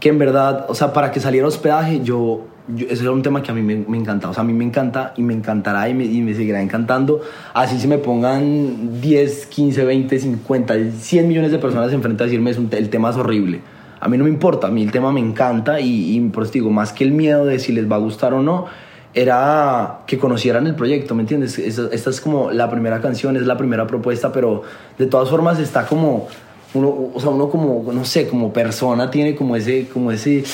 que 0.00 0.08
en 0.08 0.18
verdad, 0.18 0.64
o 0.70 0.74
sea, 0.74 0.94
para 0.94 1.12
que 1.12 1.20
saliera 1.20 1.46
hospedaje, 1.46 2.00
yo, 2.02 2.46
ese 2.88 3.02
era 3.02 3.12
un 3.12 3.20
tema 3.20 3.42
que 3.42 3.50
a 3.50 3.54
mí 3.54 3.60
me, 3.60 3.84
me, 3.86 3.98
encanta, 3.98 4.30
o 4.30 4.32
sea, 4.32 4.42
a 4.42 4.46
mí 4.46 4.54
me 4.54 4.64
encanta 4.64 5.12
y 5.18 5.22
me 5.22 5.34
encantará 5.34 5.86
y 5.90 5.92
me, 5.92 6.06
y 6.06 6.22
me 6.22 6.32
seguirá 6.32 6.62
encantando, 6.62 7.20
así 7.52 7.78
se 7.78 7.86
me 7.86 7.98
pongan 7.98 9.02
10, 9.02 9.44
15, 9.44 9.84
20, 9.84 10.18
50, 10.18 10.74
100 10.98 11.28
millones 11.28 11.52
de 11.52 11.58
personas 11.58 11.92
enfrente 11.92 12.22
a 12.22 12.26
decirme, 12.26 12.52
es 12.52 12.56
un, 12.56 12.70
el 12.72 12.88
tema 12.88 13.10
es 13.10 13.16
horrible. 13.16 13.60
A 14.00 14.08
mí 14.08 14.16
no 14.16 14.24
me 14.24 14.30
importa, 14.30 14.68
a 14.68 14.70
mí 14.70 14.82
el 14.82 14.92
tema 14.92 15.12
me 15.12 15.20
encanta 15.20 15.78
y, 15.78 16.16
y 16.16 16.20
por 16.30 16.44
eso 16.44 16.52
digo, 16.52 16.70
más 16.70 16.94
que 16.94 17.04
el 17.04 17.12
miedo 17.12 17.44
de 17.44 17.58
si 17.58 17.72
les 17.72 17.90
va 17.90 17.96
a 17.96 17.98
gustar 17.98 18.32
o 18.32 18.42
no, 18.42 18.64
era 19.14 20.00
que 20.06 20.18
conocieran 20.18 20.66
el 20.66 20.74
proyecto, 20.74 21.14
¿me 21.14 21.22
entiendes? 21.22 21.58
Esta, 21.58 22.10
es 22.10 22.20
como 22.20 22.50
la 22.50 22.70
primera 22.70 23.00
canción, 23.00 23.36
es 23.36 23.42
la 23.42 23.56
primera 23.56 23.86
propuesta, 23.86 24.32
pero 24.32 24.62
de 24.98 25.06
todas 25.06 25.28
formas 25.30 25.58
está 25.58 25.86
como, 25.86 26.28
uno, 26.74 27.10
o 27.14 27.20
sea, 27.20 27.30
uno 27.30 27.48
como, 27.48 27.92
no 27.92 28.04
sé, 28.04 28.28
como 28.28 28.52
persona 28.52 29.10
tiene 29.10 29.34
como 29.34 29.56
ese, 29.56 29.88
como 29.88 30.12
ese, 30.12 30.44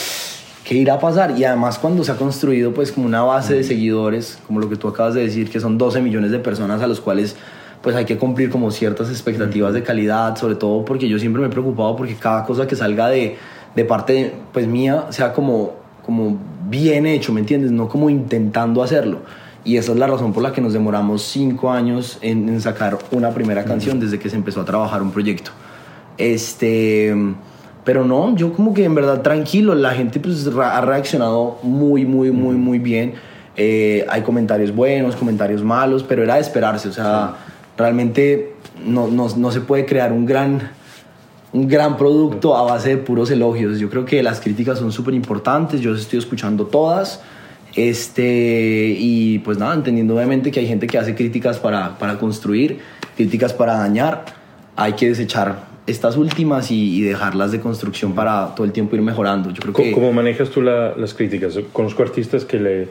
¿qué 0.65 0.77
irá 0.77 0.95
a 0.95 1.01
pasar? 1.01 1.37
Y 1.37 1.45
además 1.45 1.79
cuando 1.79 2.05
se 2.05 2.13
ha 2.13 2.17
construido 2.17 2.73
pues 2.73 2.93
como 2.93 3.07
una 3.07 3.23
base 3.23 3.55
de 3.55 3.65
seguidores, 3.65 4.39
como 4.47 4.61
lo 4.61 4.69
que 4.69 4.77
tú 4.77 4.89
acabas 4.89 5.15
de 5.15 5.23
decir, 5.23 5.51
que 5.51 5.59
son 5.59 5.77
12 5.77 6.01
millones 6.01 6.31
de 6.31 6.39
personas 6.39 6.81
a 6.81 6.87
los 6.87 7.01
cuales 7.01 7.37
pues 7.83 7.95
hay 7.97 8.07
que 8.07 8.17
cumplir 8.17 8.49
como 8.49 8.71
ciertas 8.71 9.11
expectativas 9.11 9.75
de 9.75 9.83
calidad, 9.83 10.37
sobre 10.37 10.55
todo 10.55 10.85
porque 10.85 11.07
yo 11.07 11.19
siempre 11.19 11.43
me 11.43 11.49
he 11.49 11.51
preocupado 11.51 11.97
porque 11.97 12.15
cada 12.15 12.45
cosa 12.45 12.67
que 12.67 12.77
salga 12.77 13.09
de, 13.09 13.37
de 13.75 13.85
parte 13.85 14.33
pues 14.53 14.67
mía 14.67 15.07
sea 15.11 15.35
como 15.35 15.85
como 16.05 16.39
bien 16.75 17.07
hecho, 17.07 17.33
¿me 17.33 17.39
entiendes? 17.39 17.71
No 17.71 17.89
como 17.89 18.11
intentando 18.11 18.83
hacerlo. 18.83 19.21
Y 19.65 19.77
esa 19.77 19.93
es 19.93 19.99
la 19.99 20.09
razón 20.09 20.33
por 20.33 20.43
la 20.43 20.53
que 20.53 20.61
nos 20.61 20.73
demoramos 20.73 21.23
cinco 21.23 21.71
años 21.71 22.19
en, 22.21 22.61
sacar 22.61 22.99
una 23.13 23.31
primera 23.31 23.65
canción 23.65 24.01
desde 24.01 24.19
que 24.19 24.29
se 24.29 24.35
empezó 24.35 24.61
a 24.61 24.65
trabajar 24.65 25.01
un 25.01 25.13
proyecto. 25.13 25.53
Este, 26.19 27.15
pero 27.85 28.05
no, 28.05 28.35
yo 28.35 28.53
como 28.53 28.75
que 28.75 28.85
en 28.85 28.95
verdad 28.95 29.23
tranquilo, 29.23 29.75
la 29.75 29.93
gente 29.93 30.19
pues 30.19 30.47
ha 30.49 30.81
reaccionado 30.81 31.59
muy, 31.63 32.05
muy, 32.05 32.33
muy, 32.33 32.57
muy 32.57 32.79
bien. 32.81 33.15
Eh, 33.57 34.05
hay 34.09 34.23
comentarios 34.23 34.75
buenos, 34.75 35.15
comentarios 35.15 35.63
malos, 35.63 36.03
pero 36.03 36.25
era 36.25 36.35
de 36.35 36.41
esperarse, 36.41 36.89
o 36.89 36.93
sea, 36.93 37.37
realmente 37.79 38.55
no, 38.85 39.07
no, 39.07 39.29
no 39.37 39.51
se 39.53 39.61
puede 39.61 39.87
crear 39.87 40.13
un 40.13 40.27
gran 40.27 40.71
un 41.55 41.67
gran 41.69 41.97
producto 41.97 42.57
a 42.57 42.63
base 42.63 42.91
de 42.91 42.97
puros 42.99 43.31
elogios. 43.31 43.79
Yo 43.79 43.89
creo 43.89 44.05
que 44.05 44.23
las 44.23 44.41
críticas 44.41 44.79
son 44.81 44.93
súper 44.93 45.15
importantes, 45.15 45.81
yo 45.81 45.95
estoy 45.95 46.19
escuchando 46.19 46.67
todas. 46.67 47.23
Este, 47.77 48.95
y 48.99 49.39
pues 49.41 49.59
nada, 49.59 49.75
entendiendo 49.75 50.15
obviamente 50.15 50.51
que 50.51 50.61
hay 50.61 50.67
gente 50.67 50.87
que 50.87 50.99
hace 50.99 51.15
críticas 51.15 51.59
para, 51.59 51.99
para 51.99 52.19
construir, 52.19 52.79
críticas 53.17 53.53
para 53.53 53.75
dañar, 53.79 54.25
hay 54.77 54.93
que 54.93 55.09
desechar 55.09 55.73
estas 55.87 56.17
últimas 56.17 56.71
y, 56.71 56.97
y 56.99 57.03
dejarlas 57.03 57.53
de 57.53 57.61
construcción 57.61 58.13
para 58.15 58.55
todo 58.55 58.65
el 58.67 58.73
tiempo 58.73 58.97
ir 58.97 59.03
mejorando. 59.03 59.51
Yo 59.51 59.61
creo 59.63 59.75
que... 59.75 59.93
¿Cómo 59.93 60.13
manejas 60.13 60.51
tú 60.51 60.63
la- 60.63 60.95
las 60.97 61.15
críticas? 61.15 61.59
Conozco 61.73 62.03
artistas 62.03 62.45
que 62.45 62.59
le... 62.59 62.89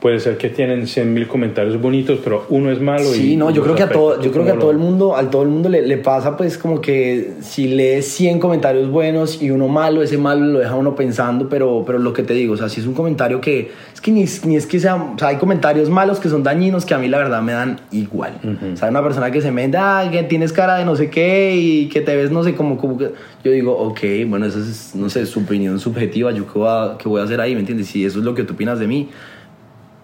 Puede 0.00 0.20
ser 0.20 0.38
que 0.38 0.48
tienen 0.48 0.82
100.000 0.82 1.26
comentarios 1.26 1.80
bonitos, 1.80 2.20
pero 2.22 2.46
uno 2.50 2.70
es 2.70 2.80
malo 2.80 3.12
y... 3.14 3.18
Sí, 3.18 3.36
no, 3.36 3.50
yo 3.50 3.64
creo 3.64 3.74
que 3.74 3.82
a 3.82 3.88
todo, 3.88 4.14
¿Tú 4.14 4.26
yo 4.26 4.32
creo 4.32 4.44
que 4.44 4.50
a 4.50 4.52
cómo 4.52 4.60
todo 4.60 4.70
el 4.70 4.78
mundo, 4.78 5.16
a 5.16 5.28
todo 5.28 5.42
el 5.42 5.48
mundo 5.48 5.68
le, 5.68 5.82
le 5.82 5.96
pasa 5.96 6.36
pues 6.36 6.56
como 6.56 6.80
que 6.80 7.32
si 7.40 7.66
lees 7.66 8.06
100 8.06 8.38
comentarios 8.38 8.88
buenos 8.90 9.42
y 9.42 9.50
uno 9.50 9.66
malo, 9.66 10.00
ese 10.00 10.16
malo 10.16 10.46
lo 10.46 10.60
deja 10.60 10.76
uno 10.76 10.94
pensando, 10.94 11.48
pero, 11.48 11.82
pero 11.84 11.98
lo 11.98 12.12
que 12.12 12.22
te 12.22 12.32
digo, 12.34 12.54
o 12.54 12.56
sea, 12.56 12.68
si 12.68 12.80
es 12.80 12.86
un 12.86 12.94
comentario 12.94 13.40
que, 13.40 13.72
es 13.92 14.00
que 14.00 14.12
ni, 14.12 14.24
ni 14.44 14.54
es 14.54 14.66
que 14.66 14.78
sea, 14.78 14.94
o 14.94 15.18
sea, 15.18 15.28
hay 15.28 15.36
comentarios 15.36 15.90
malos 15.90 16.20
que 16.20 16.28
son 16.28 16.44
dañinos 16.44 16.84
que 16.84 16.94
a 16.94 16.98
mí 16.98 17.08
la 17.08 17.18
verdad 17.18 17.42
me 17.42 17.52
dan 17.52 17.80
igual. 17.90 18.34
O 18.72 18.76
sea, 18.76 18.90
una 18.90 19.02
persona 19.02 19.32
que 19.32 19.40
se 19.40 19.50
me 19.50 19.66
da, 19.66 20.08
que 20.12 20.22
tienes 20.22 20.52
cara 20.52 20.76
de 20.76 20.84
no 20.84 20.94
sé 20.94 21.10
qué 21.10 21.56
y 21.56 21.88
que 21.88 22.02
te 22.02 22.14
ves 22.14 22.30
no 22.30 22.44
sé 22.44 22.54
como, 22.54 22.78
como 22.78 22.96
que, 22.98 23.10
yo 23.42 23.50
digo, 23.50 23.76
ok, 23.76 24.00
bueno, 24.28 24.46
esa 24.46 24.60
es, 24.60 24.94
no 24.94 25.10
sé, 25.10 25.26
su 25.26 25.40
opinión 25.40 25.80
subjetiva, 25.80 26.30
yo 26.30 26.46
qué 26.46 26.56
voy 26.56 26.68
a, 26.68 26.96
qué 26.98 27.08
voy 27.08 27.20
a 27.20 27.24
hacer 27.24 27.40
ahí, 27.40 27.54
¿me 27.54 27.60
entiendes? 27.60 27.88
Si 27.88 28.04
eso 28.04 28.20
es 28.20 28.24
lo 28.24 28.34
que 28.34 28.44
tú 28.44 28.54
opinas 28.54 28.78
de 28.78 28.86
mí, 28.86 29.08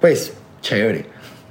pues 0.05 0.35
chévere. 0.61 1.07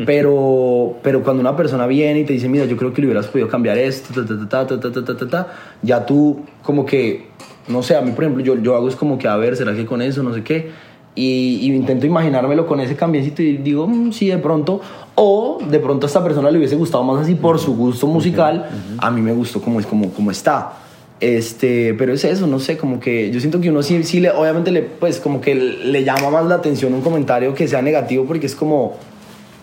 Pero, 0.05 0.97
pero 1.01 1.23
cuando 1.23 1.41
una 1.41 1.57
persona 1.57 1.87
viene 1.87 2.19
y 2.19 2.23
te 2.23 2.33
dice, 2.33 2.47
mira, 2.47 2.65
yo 2.65 2.77
creo 2.77 2.93
que 2.93 3.01
le 3.01 3.07
hubieras 3.07 3.25
podido 3.25 3.47
cambiar 3.47 3.79
esto, 3.79 4.13
ta, 4.47 4.67
ta, 4.67 5.27
ta, 5.27 5.47
ya 5.81 6.05
tú 6.05 6.41
como 6.61 6.85
que, 6.85 7.29
no 7.67 7.81
sé, 7.81 7.95
a 7.95 8.01
mí 8.01 8.11
por 8.11 8.25
ejemplo, 8.25 8.43
yo, 8.43 8.55
yo 8.61 8.75
hago 8.75 8.89
es 8.89 8.95
como 8.95 9.17
que, 9.17 9.27
a 9.27 9.37
ver, 9.37 9.57
¿será 9.57 9.73
que 9.73 9.87
con 9.87 10.03
eso, 10.03 10.21
no 10.21 10.35
sé 10.35 10.43
qué? 10.43 10.69
Y, 11.15 11.61
y 11.63 11.73
intento 11.73 12.05
imaginármelo 12.05 12.67
con 12.67 12.79
ese 12.79 12.95
cambiecito 12.95 13.41
y 13.41 13.57
digo, 13.57 13.87
mm, 13.87 14.11
sí, 14.11 14.27
de 14.27 14.37
pronto, 14.37 14.81
o 15.15 15.57
de 15.67 15.79
pronto 15.79 16.05
a 16.05 16.07
esta 16.07 16.23
persona 16.23 16.51
le 16.51 16.59
hubiese 16.59 16.75
gustado 16.75 17.03
más 17.03 17.23
así 17.23 17.33
por 17.33 17.57
su 17.57 17.75
gusto 17.75 18.05
musical, 18.05 18.69
a 18.99 19.09
mí 19.09 19.19
me 19.21 19.33
gustó 19.33 19.63
como, 19.63 19.81
como, 19.81 20.11
como 20.11 20.29
está. 20.29 20.73
Este, 21.19 21.93
pero 21.93 22.13
es 22.13 22.23
eso, 22.25 22.47
no 22.47 22.59
sé, 22.59 22.77
como 22.77 22.99
que 22.99 23.31
yo 23.31 23.39
siento 23.39 23.61
que 23.61 23.69
uno 23.69 23.81
sí, 23.81 24.03
sí 24.03 24.19
le, 24.19 24.31
obviamente 24.31 24.71
le, 24.71 24.81
pues 24.81 25.19
como 25.19 25.39
que 25.39 25.55
le 25.55 26.03
llama 26.03 26.29
más 26.29 26.45
la 26.47 26.55
atención 26.55 26.93
un 26.93 27.01
comentario 27.01 27.53
que 27.53 27.67
sea 27.67 27.81
negativo 27.81 28.25
porque 28.25 28.45
es 28.47 28.55
como, 28.55 28.97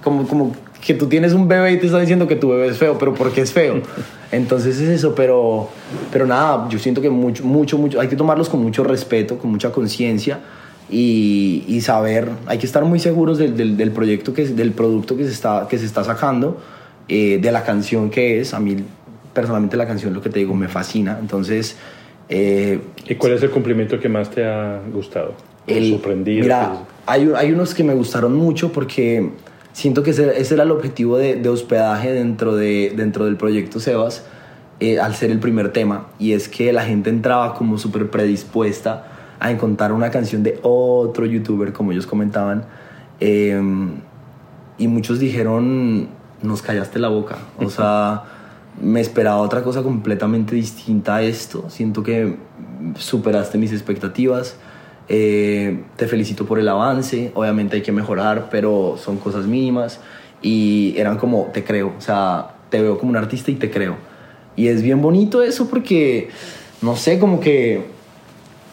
como, 0.02 0.26
como 0.26 0.52
que 0.80 0.94
tú 0.94 1.06
tienes 1.06 1.34
un 1.34 1.48
bebé 1.48 1.72
y 1.72 1.78
te 1.78 1.86
está 1.86 1.98
diciendo 1.98 2.26
que 2.26 2.36
tu 2.36 2.48
bebé 2.48 2.68
es 2.68 2.78
feo, 2.78 2.96
pero 2.98 3.12
¿por 3.12 3.32
qué 3.32 3.42
es 3.42 3.52
feo? 3.52 3.82
Entonces 4.32 4.78
es 4.80 4.88
eso, 4.88 5.14
pero, 5.14 5.68
pero 6.12 6.26
nada, 6.26 6.68
yo 6.70 6.78
siento 6.78 7.02
que 7.02 7.10
mucho, 7.10 7.44
mucho, 7.44 7.76
mucho, 7.76 8.00
hay 8.00 8.08
que 8.08 8.16
tomarlos 8.16 8.48
con 8.48 8.62
mucho 8.62 8.84
respeto, 8.84 9.38
con 9.38 9.50
mucha 9.50 9.70
conciencia 9.70 10.40
y, 10.88 11.64
y 11.68 11.80
saber, 11.80 12.28
hay 12.46 12.58
que 12.58 12.66
estar 12.66 12.84
muy 12.84 13.00
seguros 13.00 13.38
del, 13.38 13.56
del, 13.56 13.76
del 13.76 13.90
proyecto, 13.90 14.32
que, 14.32 14.46
del 14.46 14.72
producto 14.72 15.16
que 15.16 15.24
se 15.24 15.32
está, 15.32 15.66
que 15.68 15.78
se 15.78 15.84
está 15.84 16.04
sacando, 16.04 16.58
eh, 17.08 17.38
de 17.42 17.50
la 17.50 17.64
canción 17.64 18.08
que 18.08 18.40
es, 18.40 18.54
a 18.54 18.60
mí 18.60 18.76
personalmente 19.32 19.76
la 19.76 19.86
canción, 19.86 20.12
lo 20.14 20.20
que 20.22 20.30
te 20.30 20.38
digo, 20.40 20.54
me 20.54 20.68
fascina, 20.68 21.18
entonces... 21.20 21.76
eh, 22.28 22.80
¿Y 23.08 23.14
cuál 23.16 23.32
es 23.32 23.42
el 23.42 23.50
cumplimiento 23.50 23.98
que 24.00 24.08
más 24.08 24.30
te 24.30 24.44
ha 24.46 24.80
gustado? 24.92 25.34
¿O 25.68 25.72
el- 25.72 25.90
sorprendido? 25.92 26.42
Mira, 26.42 26.72
hay, 27.06 27.30
hay 27.36 27.52
unos 27.52 27.74
que 27.74 27.84
me 27.84 27.94
gustaron 27.94 28.34
mucho 28.36 28.72
porque 28.72 29.30
siento 29.72 30.02
que 30.02 30.10
ese, 30.10 30.40
ese 30.40 30.54
era 30.54 30.62
el 30.64 30.70
objetivo 30.70 31.16
de, 31.18 31.36
de 31.36 31.48
hospedaje 31.48 32.12
dentro, 32.12 32.54
de, 32.56 32.92
dentro 32.96 33.24
del 33.24 33.36
proyecto 33.36 33.78
Sebas, 33.80 34.24
eh, 34.80 34.98
al 34.98 35.14
ser 35.14 35.30
el 35.30 35.38
primer 35.40 35.72
tema, 35.72 36.06
y 36.18 36.32
es 36.32 36.48
que 36.48 36.72
la 36.72 36.82
gente 36.84 37.10
entraba 37.10 37.54
como 37.54 37.76
súper 37.78 38.08
predispuesta 38.10 39.06
a 39.38 39.50
encontrar 39.50 39.92
una 39.92 40.10
canción 40.10 40.42
de 40.42 40.58
otro 40.62 41.26
youtuber, 41.26 41.72
como 41.72 41.92
ellos 41.92 42.06
comentaban, 42.06 42.64
eh, 43.20 43.60
y 44.78 44.88
muchos 44.88 45.18
dijeron, 45.18 46.08
nos 46.42 46.62
callaste 46.62 46.98
la 46.98 47.08
boca, 47.08 47.36
o 47.58 47.68
sea, 47.70 48.22
me 48.80 49.00
esperaba 49.00 49.38
otra 49.38 49.62
cosa 49.62 49.82
completamente 49.82 50.54
distinta 50.54 51.16
a 51.16 51.22
esto, 51.22 51.64
siento 51.68 52.02
que 52.02 52.36
superaste 52.96 53.58
mis 53.58 53.72
expectativas. 53.72 54.56
Eh, 55.08 55.82
te 55.96 56.06
felicito 56.06 56.46
por 56.46 56.60
el 56.60 56.68
avance, 56.68 57.32
obviamente 57.34 57.76
hay 57.76 57.82
que 57.82 57.90
mejorar, 57.90 58.48
pero 58.48 58.96
son 58.96 59.18
cosas 59.18 59.44
mínimas 59.46 59.98
y 60.40 60.94
eran 60.96 61.18
como, 61.18 61.50
te 61.52 61.64
creo, 61.64 61.92
o 61.98 62.00
sea, 62.00 62.54
te 62.70 62.80
veo 62.80 62.96
como 62.96 63.10
un 63.10 63.16
artista 63.16 63.50
y 63.50 63.54
te 63.54 63.70
creo. 63.70 63.96
Y 64.54 64.68
es 64.68 64.82
bien 64.82 65.02
bonito 65.02 65.42
eso 65.42 65.68
porque, 65.68 66.28
no 66.80 66.94
sé, 66.96 67.18
como 67.18 67.40
que, 67.40 67.86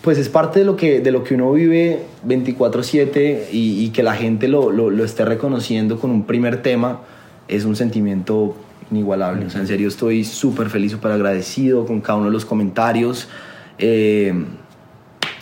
pues 0.01 0.19
es 0.19 0.29
parte 0.29 0.59
de 0.59 0.65
lo 0.65 0.75
que, 0.75 1.01
de 1.01 1.11
lo 1.11 1.23
que 1.23 1.33
uno 1.33 1.51
vive 1.51 2.03
24/7 2.25 3.47
y, 3.51 3.83
y 3.83 3.89
que 3.89 4.03
la 4.03 4.13
gente 4.13 4.47
lo, 4.47 4.71
lo, 4.71 4.91
lo 4.91 5.03
esté 5.03 5.25
reconociendo 5.25 5.99
con 5.99 6.11
un 6.11 6.25
primer 6.25 6.61
tema, 6.61 7.01
es 7.47 7.65
un 7.65 7.75
sentimiento 7.75 8.55
inigualable. 8.91 9.45
O 9.45 9.49
sea, 9.49 9.61
en 9.61 9.67
serio 9.67 9.88
estoy 9.88 10.23
súper 10.23 10.69
feliz, 10.69 10.91
súper 10.91 11.11
agradecido 11.11 11.85
con 11.85 12.01
cada 12.01 12.17
uno 12.17 12.27
de 12.27 12.33
los 12.33 12.45
comentarios. 12.45 13.27
Eh, 13.77 14.33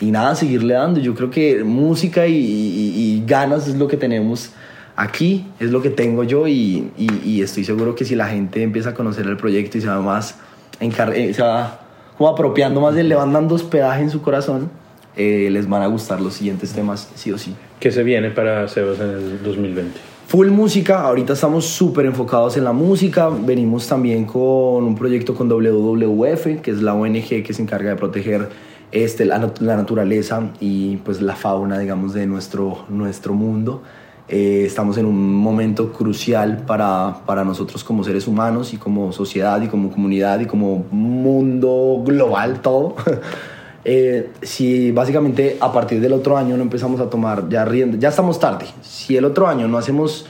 y 0.02 0.12
nada, 0.12 0.36
seguirle 0.36 0.74
dando. 0.74 1.00
Yo 1.00 1.16
creo 1.16 1.30
que 1.30 1.64
música 1.64 2.28
y, 2.28 2.36
y- 2.36 2.94
y 2.96 3.24
ganas 3.26 3.68
es 3.68 3.76
lo 3.76 3.88
que 3.88 3.98
tenemos 3.98 4.52
aquí, 4.98 5.46
es 5.60 5.72
lo 5.72 5.82
que 5.82 5.90
tengo 5.90 6.24
yo 6.24 6.48
y, 6.48 6.90
y- 6.98 7.42
estoy 7.42 7.64
seguro 7.66 7.96
que 7.96 8.06
si 8.06 8.16
la 8.16 8.28
gente 8.28 8.62
empieza 8.64 8.90
a 8.90 8.94
conocer 8.94 9.26
el 9.26 9.38
proyecto 9.38 9.78
y 9.78 9.82
se 9.82 9.88
va 9.88 10.02
más 10.02 10.38
eh, 10.80 11.34
se 11.34 11.42
va 11.42 11.82
como 12.18 12.30
apropiando 12.30 12.80
más 12.82 12.96
le 12.96 13.14
van 13.16 13.32
dando 13.34 13.56
hospedaje 13.56 14.02
en 14.04 14.10
su 14.10 14.22
corazón, 14.22 14.70
eh, 15.18 15.50
les 15.52 15.68
van 15.68 15.82
a 15.82 15.88
gustar 15.88 16.20
los 16.22 16.34
siguientes 16.34 16.72
temas, 16.74 17.10
sí 17.16 17.32
o 17.32 17.38
sí. 17.38 17.54
¿Qué 17.80 17.92
se 17.92 18.04
viene 18.04 18.32
para 18.32 18.68
Sebas 18.70 19.00
en 19.00 19.10
el 19.10 19.44
2020? 19.44 20.00
Full 20.28 20.50
música, 20.50 21.02
ahorita 21.02 21.34
estamos 21.34 21.66
súper 21.66 22.06
enfocados 22.08 22.58
en 22.58 22.64
la 22.64 22.74
música, 22.74 23.30
venimos 23.30 23.88
también 23.88 24.26
con 24.26 24.84
un 24.84 24.96
proyecto 24.96 25.36
con 25.36 25.48
WWF, 25.48 26.62
que 26.62 26.72
es 26.72 26.82
la 26.82 26.96
ONG 26.96 27.44
que 27.44 27.54
se 27.54 27.62
encarga 27.62 27.92
de 27.92 27.96
proteger 27.96 28.50
este, 28.92 29.26
la, 29.26 29.40
nat- 29.40 29.60
la 29.60 29.78
naturaleza 29.78 30.50
y 30.60 30.98
pues 30.98 31.22
la 31.22 31.36
fauna, 31.36 31.78
digamos, 31.78 32.14
de 32.14 32.26
nuestro, 32.26 32.86
nuestro 32.90 33.34
mundo. 33.36 33.84
Eh, 34.28 34.64
estamos 34.66 34.98
en 34.98 35.06
un 35.06 35.36
momento 35.36 35.94
crucial 35.94 36.64
para, 36.66 37.18
para 37.28 37.44
nosotros 37.46 37.84
como 37.84 38.04
seres 38.04 38.28
humanos 38.28 38.74
y 38.74 38.78
como 38.78 39.12
sociedad 39.12 39.62
y 39.62 39.68
como 39.68 39.92
comunidad 39.92 40.40
y 40.40 40.48
como 40.48 40.86
mundo 40.90 42.02
global, 42.04 42.62
todo. 42.62 42.96
Eh, 43.88 44.32
si 44.42 44.92
básicamente 44.92 45.58
a 45.62 45.72
partir 45.72 46.02
del 46.02 46.12
otro 46.14 46.38
año 46.38 46.58
no 46.58 46.64
empezamos 46.64 47.00
a 47.00 47.10
tomar 47.10 47.48
ya 47.50 47.64
rienda, 47.66 47.98
ya 48.00 48.10
estamos 48.10 48.40
tarde. 48.40 48.66
Si 48.82 49.16
el 49.16 49.26
otro 49.26 49.48
año 49.48 49.68
no 49.68 49.78
hacemos 49.78 50.26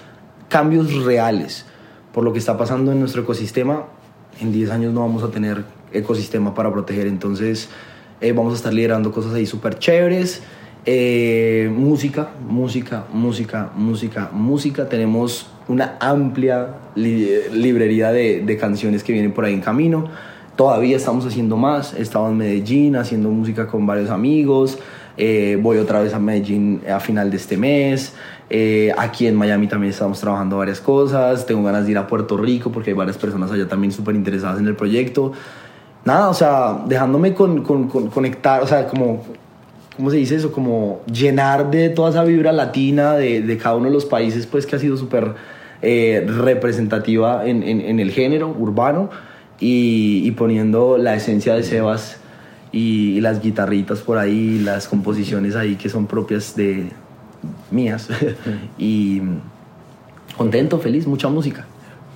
cambios 0.49 1.05
reales 1.05 1.65
por 2.13 2.23
lo 2.25 2.33
que 2.33 2.39
está 2.39 2.57
pasando 2.57 2.91
en 2.91 2.99
nuestro 2.99 3.21
ecosistema, 3.21 3.85
en 4.41 4.51
10 4.51 4.71
años 4.71 4.93
no 4.93 4.99
vamos 5.01 5.23
a 5.23 5.29
tener 5.29 5.63
ecosistema 5.93 6.53
para 6.53 6.71
proteger. 6.71 7.07
Entonces 7.07 7.69
eh, 8.19 8.33
vamos 8.33 8.53
a 8.53 8.55
estar 8.57 8.73
liderando 8.73 9.11
cosas 9.13 9.33
ahí 9.33 9.45
súper 9.45 9.79
chéveres. 9.79 10.41
Eh, 10.85 11.71
música, 11.73 12.31
música, 12.47 13.05
música, 13.11 13.71
música, 13.75 14.29
música. 14.33 14.87
Tenemos 14.89 15.47
una 15.67 15.95
amplia 15.99 16.75
li- 16.95 17.29
librería 17.53 18.11
de, 18.11 18.41
de 18.41 18.57
canciones 18.57 19.03
que 19.03 19.13
vienen 19.13 19.31
por 19.33 19.45
ahí 19.45 19.53
en 19.53 19.61
camino. 19.61 20.09
Todavía 20.55 20.95
estamos 20.95 21.25
haciendo 21.25 21.57
más. 21.57 21.93
He 21.93 22.01
estado 22.01 22.29
en 22.29 22.37
Medellín 22.37 22.95
haciendo 22.95 23.29
música 23.29 23.67
con 23.67 23.85
varios 23.85 24.09
amigos. 24.09 24.77
Eh, 25.17 25.57
voy 25.61 25.77
otra 25.77 26.01
vez 26.01 26.13
a 26.13 26.19
Medellín 26.19 26.81
a 26.89 26.99
final 26.99 27.29
de 27.29 27.37
este 27.37 27.57
mes. 27.57 28.13
Eh, 28.49 28.91
aquí 28.97 29.27
en 29.27 29.35
Miami 29.35 29.67
también 29.67 29.91
estamos 29.91 30.19
trabajando 30.21 30.57
varias 30.57 30.79
cosas. 30.79 31.45
Tengo 31.45 31.63
ganas 31.63 31.85
de 31.85 31.91
ir 31.91 31.97
a 31.97 32.07
Puerto 32.07 32.37
Rico 32.37 32.71
porque 32.71 32.91
hay 32.91 32.95
varias 32.95 33.17
personas 33.17 33.51
allá 33.51 33.67
también 33.67 33.91
súper 33.91 34.15
interesadas 34.15 34.59
en 34.59 34.67
el 34.67 34.75
proyecto. 34.75 35.33
Nada, 36.05 36.29
o 36.29 36.33
sea, 36.33 36.83
dejándome 36.87 37.33
con, 37.33 37.61
con- 37.63 37.87
con- 37.89 38.07
conectar, 38.09 38.61
o 38.61 38.67
sea, 38.67 38.87
como, 38.87 39.23
¿cómo 39.97 40.09
se 40.11 40.17
dice 40.17 40.35
eso? 40.35 40.51
Como 40.51 41.01
llenar 41.11 41.71
de 41.71 41.89
toda 41.89 42.11
esa 42.11 42.23
vibra 42.23 42.51
latina 42.53 43.13
de, 43.15 43.41
de 43.41 43.57
cada 43.57 43.75
uno 43.75 43.87
de 43.87 43.91
los 43.93 44.05
países, 44.05 44.45
pues 44.45 44.65
que 44.67 44.75
ha 44.75 44.79
sido 44.79 44.95
súper 44.97 45.33
eh, 45.81 46.23
representativa 46.27 47.45
en, 47.45 47.63
en- 47.63 47.81
en 47.81 47.99
el 47.99 48.11
género 48.11 48.49
urbano 48.57 49.09
y, 49.59 50.21
y 50.25 50.31
poniendo 50.31 50.97
la 50.97 51.15
esencia 51.15 51.55
de 51.55 51.63
Sebas 51.63 52.19
y, 52.71 53.21
las 53.21 53.41
guitarritas 53.41 54.01
por 54.01 54.17
ahí, 54.17 54.59
las 54.59 54.87
composiciones 54.87 55.55
ahí 55.55 55.75
que 55.75 55.89
son 55.89 56.07
propias 56.07 56.55
de 56.55 56.89
mías. 57.71 58.09
y 58.77 59.21
contento, 60.37 60.79
feliz, 60.79 61.07
mucha 61.07 61.29
música. 61.29 61.65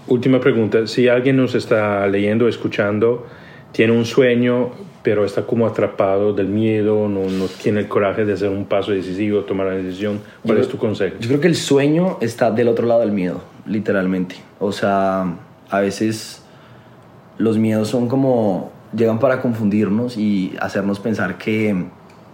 Última 0.08 0.40
pregunta. 0.40 0.88
Si 0.88 1.08
alguien 1.08 1.38
nos 1.38 1.56
está 1.56 2.06
leyendo, 2.08 2.48
escuchando, 2.48 3.28
tiene 3.72 3.94
un 3.94 4.06
sueño, 4.06 4.72
pero 5.04 5.24
está 5.24 5.44
como 5.46 5.66
atrapado 5.68 6.34
del 6.34 6.48
miedo, 6.48 7.08
no, 7.08 7.30
no 7.30 7.46
tiene 7.46 7.82
el 7.82 7.88
coraje 7.88 8.26
de 8.26 8.34
hacer 8.34 8.50
un 8.50 8.66
paso 8.66 8.92
decisivo, 8.92 9.42
tomar 9.42 9.68
la 9.68 9.74
decisión, 9.74 10.20
¿cuál 10.44 10.58
Yo- 10.58 10.64
es 10.64 10.70
tu 10.70 10.78
consejo? 10.78 11.16
Yo 11.20 11.28
creo 11.30 11.40
que 11.40 11.48
el 11.48 11.56
sueño 11.56 12.18
está 12.22 12.52
del 12.52 12.68
otro 12.68 12.86
lado 12.88 13.02
del 13.02 13.12
miedo, 13.12 13.42
literalmente. 13.66 14.36
O 14.60 14.72
sea, 14.72 15.36
a 15.70 15.80
veces 15.80 16.39
los 17.40 17.58
miedos 17.58 17.88
son 17.88 18.08
como, 18.08 18.72
llegan 18.96 19.18
para 19.18 19.42
confundirnos 19.42 20.18
y 20.18 20.54
hacernos 20.62 21.00
pensar 21.00 21.38
que, 21.38 21.86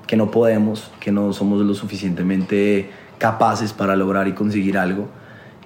que 0.07 0.17
no 0.17 0.31
podemos, 0.31 0.91
que 0.99 1.11
no 1.11 1.31
somos 1.31 1.61
lo 1.61 1.73
suficientemente 1.75 2.89
capaces 3.19 3.71
para 3.71 3.95
lograr 3.95 4.27
y 4.27 4.33
conseguir 4.33 4.77
algo. 4.77 5.07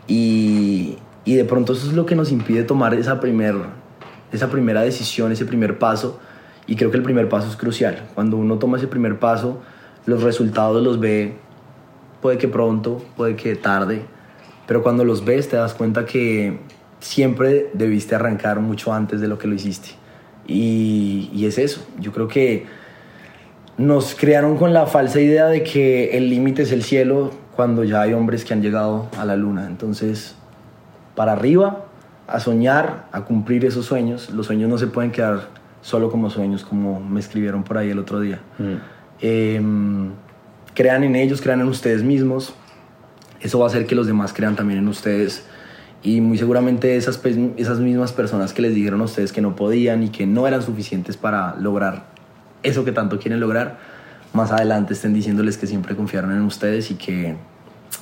Y, 0.07 0.97
y 1.25 1.35
de 1.35 1.45
pronto 1.45 1.73
eso 1.73 1.87
es 1.87 1.93
lo 1.93 2.05
que 2.05 2.15
nos 2.15 2.31
impide 2.31 2.63
tomar 2.63 2.93
esa 2.93 3.19
primer, 3.19 3.55
esa 4.31 4.49
primera 4.49 4.81
decisión, 4.81 5.31
ese 5.31 5.45
primer 5.45 5.79
paso. 5.79 6.19
Y 6.67 6.75
creo 6.75 6.91
que 6.91 6.97
el 6.97 7.03
primer 7.03 7.29
paso 7.29 7.47
es 7.47 7.55
crucial. 7.55 8.07
Cuando 8.13 8.35
uno 8.35 8.59
toma 8.59 8.77
ese 8.77 8.87
primer 8.87 9.19
paso, 9.19 9.61
los 10.05 10.21
resultados 10.21 10.83
los 10.83 10.99
ve, 10.99 11.35
puede 12.21 12.37
que 12.37 12.49
pronto, 12.49 13.01
puede 13.15 13.37
que 13.37 13.55
tarde, 13.55 14.03
pero 14.67 14.83
cuando 14.83 15.03
los 15.03 15.25
ves 15.25 15.49
te 15.49 15.55
das 15.55 15.73
cuenta 15.73 16.05
que 16.05 16.59
siempre 16.99 17.69
debiste 17.73 18.15
arrancar 18.15 18.59
mucho 18.59 18.93
antes 18.93 19.21
de 19.21 19.27
lo 19.27 19.37
que 19.37 19.47
lo 19.47 19.55
hiciste. 19.55 19.89
Y, 20.47 21.29
y 21.33 21.45
es 21.45 21.57
eso. 21.57 21.87
Yo 21.99 22.11
creo 22.11 22.27
que 22.27 22.65
nos 23.77 24.15
crearon 24.15 24.57
con 24.57 24.73
la 24.73 24.87
falsa 24.87 25.21
idea 25.21 25.47
de 25.47 25.63
que 25.63 26.17
el 26.17 26.29
límite 26.29 26.63
es 26.63 26.71
el 26.71 26.83
cielo 26.83 27.31
cuando 27.55 27.83
ya 27.83 28.01
hay 28.01 28.13
hombres 28.13 28.45
que 28.45 28.53
han 28.53 28.61
llegado 28.61 29.09
a 29.17 29.25
la 29.25 29.35
luna. 29.35 29.67
Entonces, 29.67 30.35
para 31.15 31.33
arriba, 31.33 31.85
a 32.27 32.39
soñar, 32.39 33.07
a 33.11 33.21
cumplir 33.21 33.65
esos 33.65 33.85
sueños. 33.85 34.29
Los 34.29 34.45
sueños 34.45 34.69
no 34.69 34.77
se 34.77 34.87
pueden 34.87 35.11
quedar 35.11 35.49
solo 35.81 36.11
como 36.11 36.29
sueños, 36.29 36.63
como 36.63 36.99
me 36.99 37.19
escribieron 37.19 37.63
por 37.63 37.77
ahí 37.77 37.89
el 37.89 37.99
otro 37.99 38.19
día. 38.19 38.39
Mm. 38.57 38.75
Em, 39.21 40.11
crean 40.73 41.03
en 41.03 41.15
ellos, 41.15 41.41
crean 41.41 41.61
en 41.61 41.67
ustedes 41.67 42.03
mismos. 42.03 42.53
Eso 43.41 43.59
va 43.59 43.65
a 43.65 43.67
hacer 43.67 43.85
que 43.85 43.95
los 43.95 44.07
demás 44.07 44.33
crean 44.33 44.55
también 44.55 44.79
en 44.79 44.87
ustedes. 44.87 45.45
Y 46.01 46.21
muy 46.21 46.37
seguramente 46.37 46.95
esas, 46.95 47.19
esas 47.57 47.79
mismas 47.79 48.13
personas 48.13 48.53
que 48.53 48.61
les 48.61 48.73
dijeron 48.73 49.01
a 49.01 49.03
ustedes 49.03 49.33
que 49.33 49.41
no 49.41 49.55
podían 49.55 50.03
y 50.03 50.09
que 50.09 50.25
no 50.25 50.47
eran 50.47 50.61
suficientes 50.61 51.17
para 51.17 51.55
lograr 51.57 52.05
eso 52.63 52.85
que 52.85 52.91
tanto 52.91 53.19
quieren 53.19 53.39
lograr, 53.39 53.79
más 54.33 54.51
adelante 54.51 54.93
estén 54.93 55.13
diciéndoles 55.13 55.57
que 55.57 55.67
siempre 55.67 55.95
confiaron 55.95 56.31
en 56.31 56.41
ustedes 56.41 56.91
y 56.91 56.95
que 56.95 57.35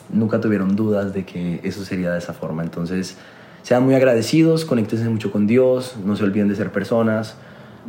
nunca 0.09 0.41
tuvieron 0.41 0.75
dudas 0.75 1.13
de 1.13 1.25
que 1.25 1.59
eso 1.63 1.83
sería 1.85 2.11
de 2.11 2.19
esa 2.19 2.33
forma. 2.33 2.63
Entonces, 2.63 3.17
sean 3.63 3.83
muy 3.83 3.95
agradecidos, 3.95 4.65
conéctense 4.65 5.09
mucho 5.09 5.31
con 5.31 5.47
Dios, 5.47 5.95
no 6.03 6.15
se 6.15 6.23
olviden 6.23 6.47
de 6.47 6.55
ser 6.55 6.71
personas. 6.71 7.35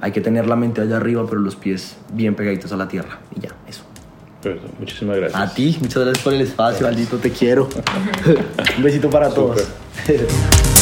Hay 0.01 0.13
que 0.13 0.21
tener 0.21 0.47
la 0.47 0.57
mente 0.57 0.81
allá 0.81 0.97
arriba, 0.97 1.25
pero 1.29 1.41
los 1.41 1.57
pies 1.57 1.97
bien 2.13 2.35
pegaditos 2.35 2.73
a 2.73 2.77
la 2.77 2.89
tierra. 2.89 3.19
Y 3.35 3.41
ya, 3.41 3.51
eso. 3.67 3.88
Perfecto. 4.43 4.69
Muchísimas 4.79 5.17
gracias. 5.17 5.41
A 5.41 5.55
ti, 5.55 5.77
muchas 5.81 6.05
gracias 6.05 6.25
por 6.25 6.35
el 6.35 6.41
espacio, 6.43 6.87
maldito, 6.87 7.17
te 7.19 7.31
quiero. 7.31 7.69
Un 8.77 8.83
besito 8.83 9.11
para 9.11 9.31
todos. 9.31 9.67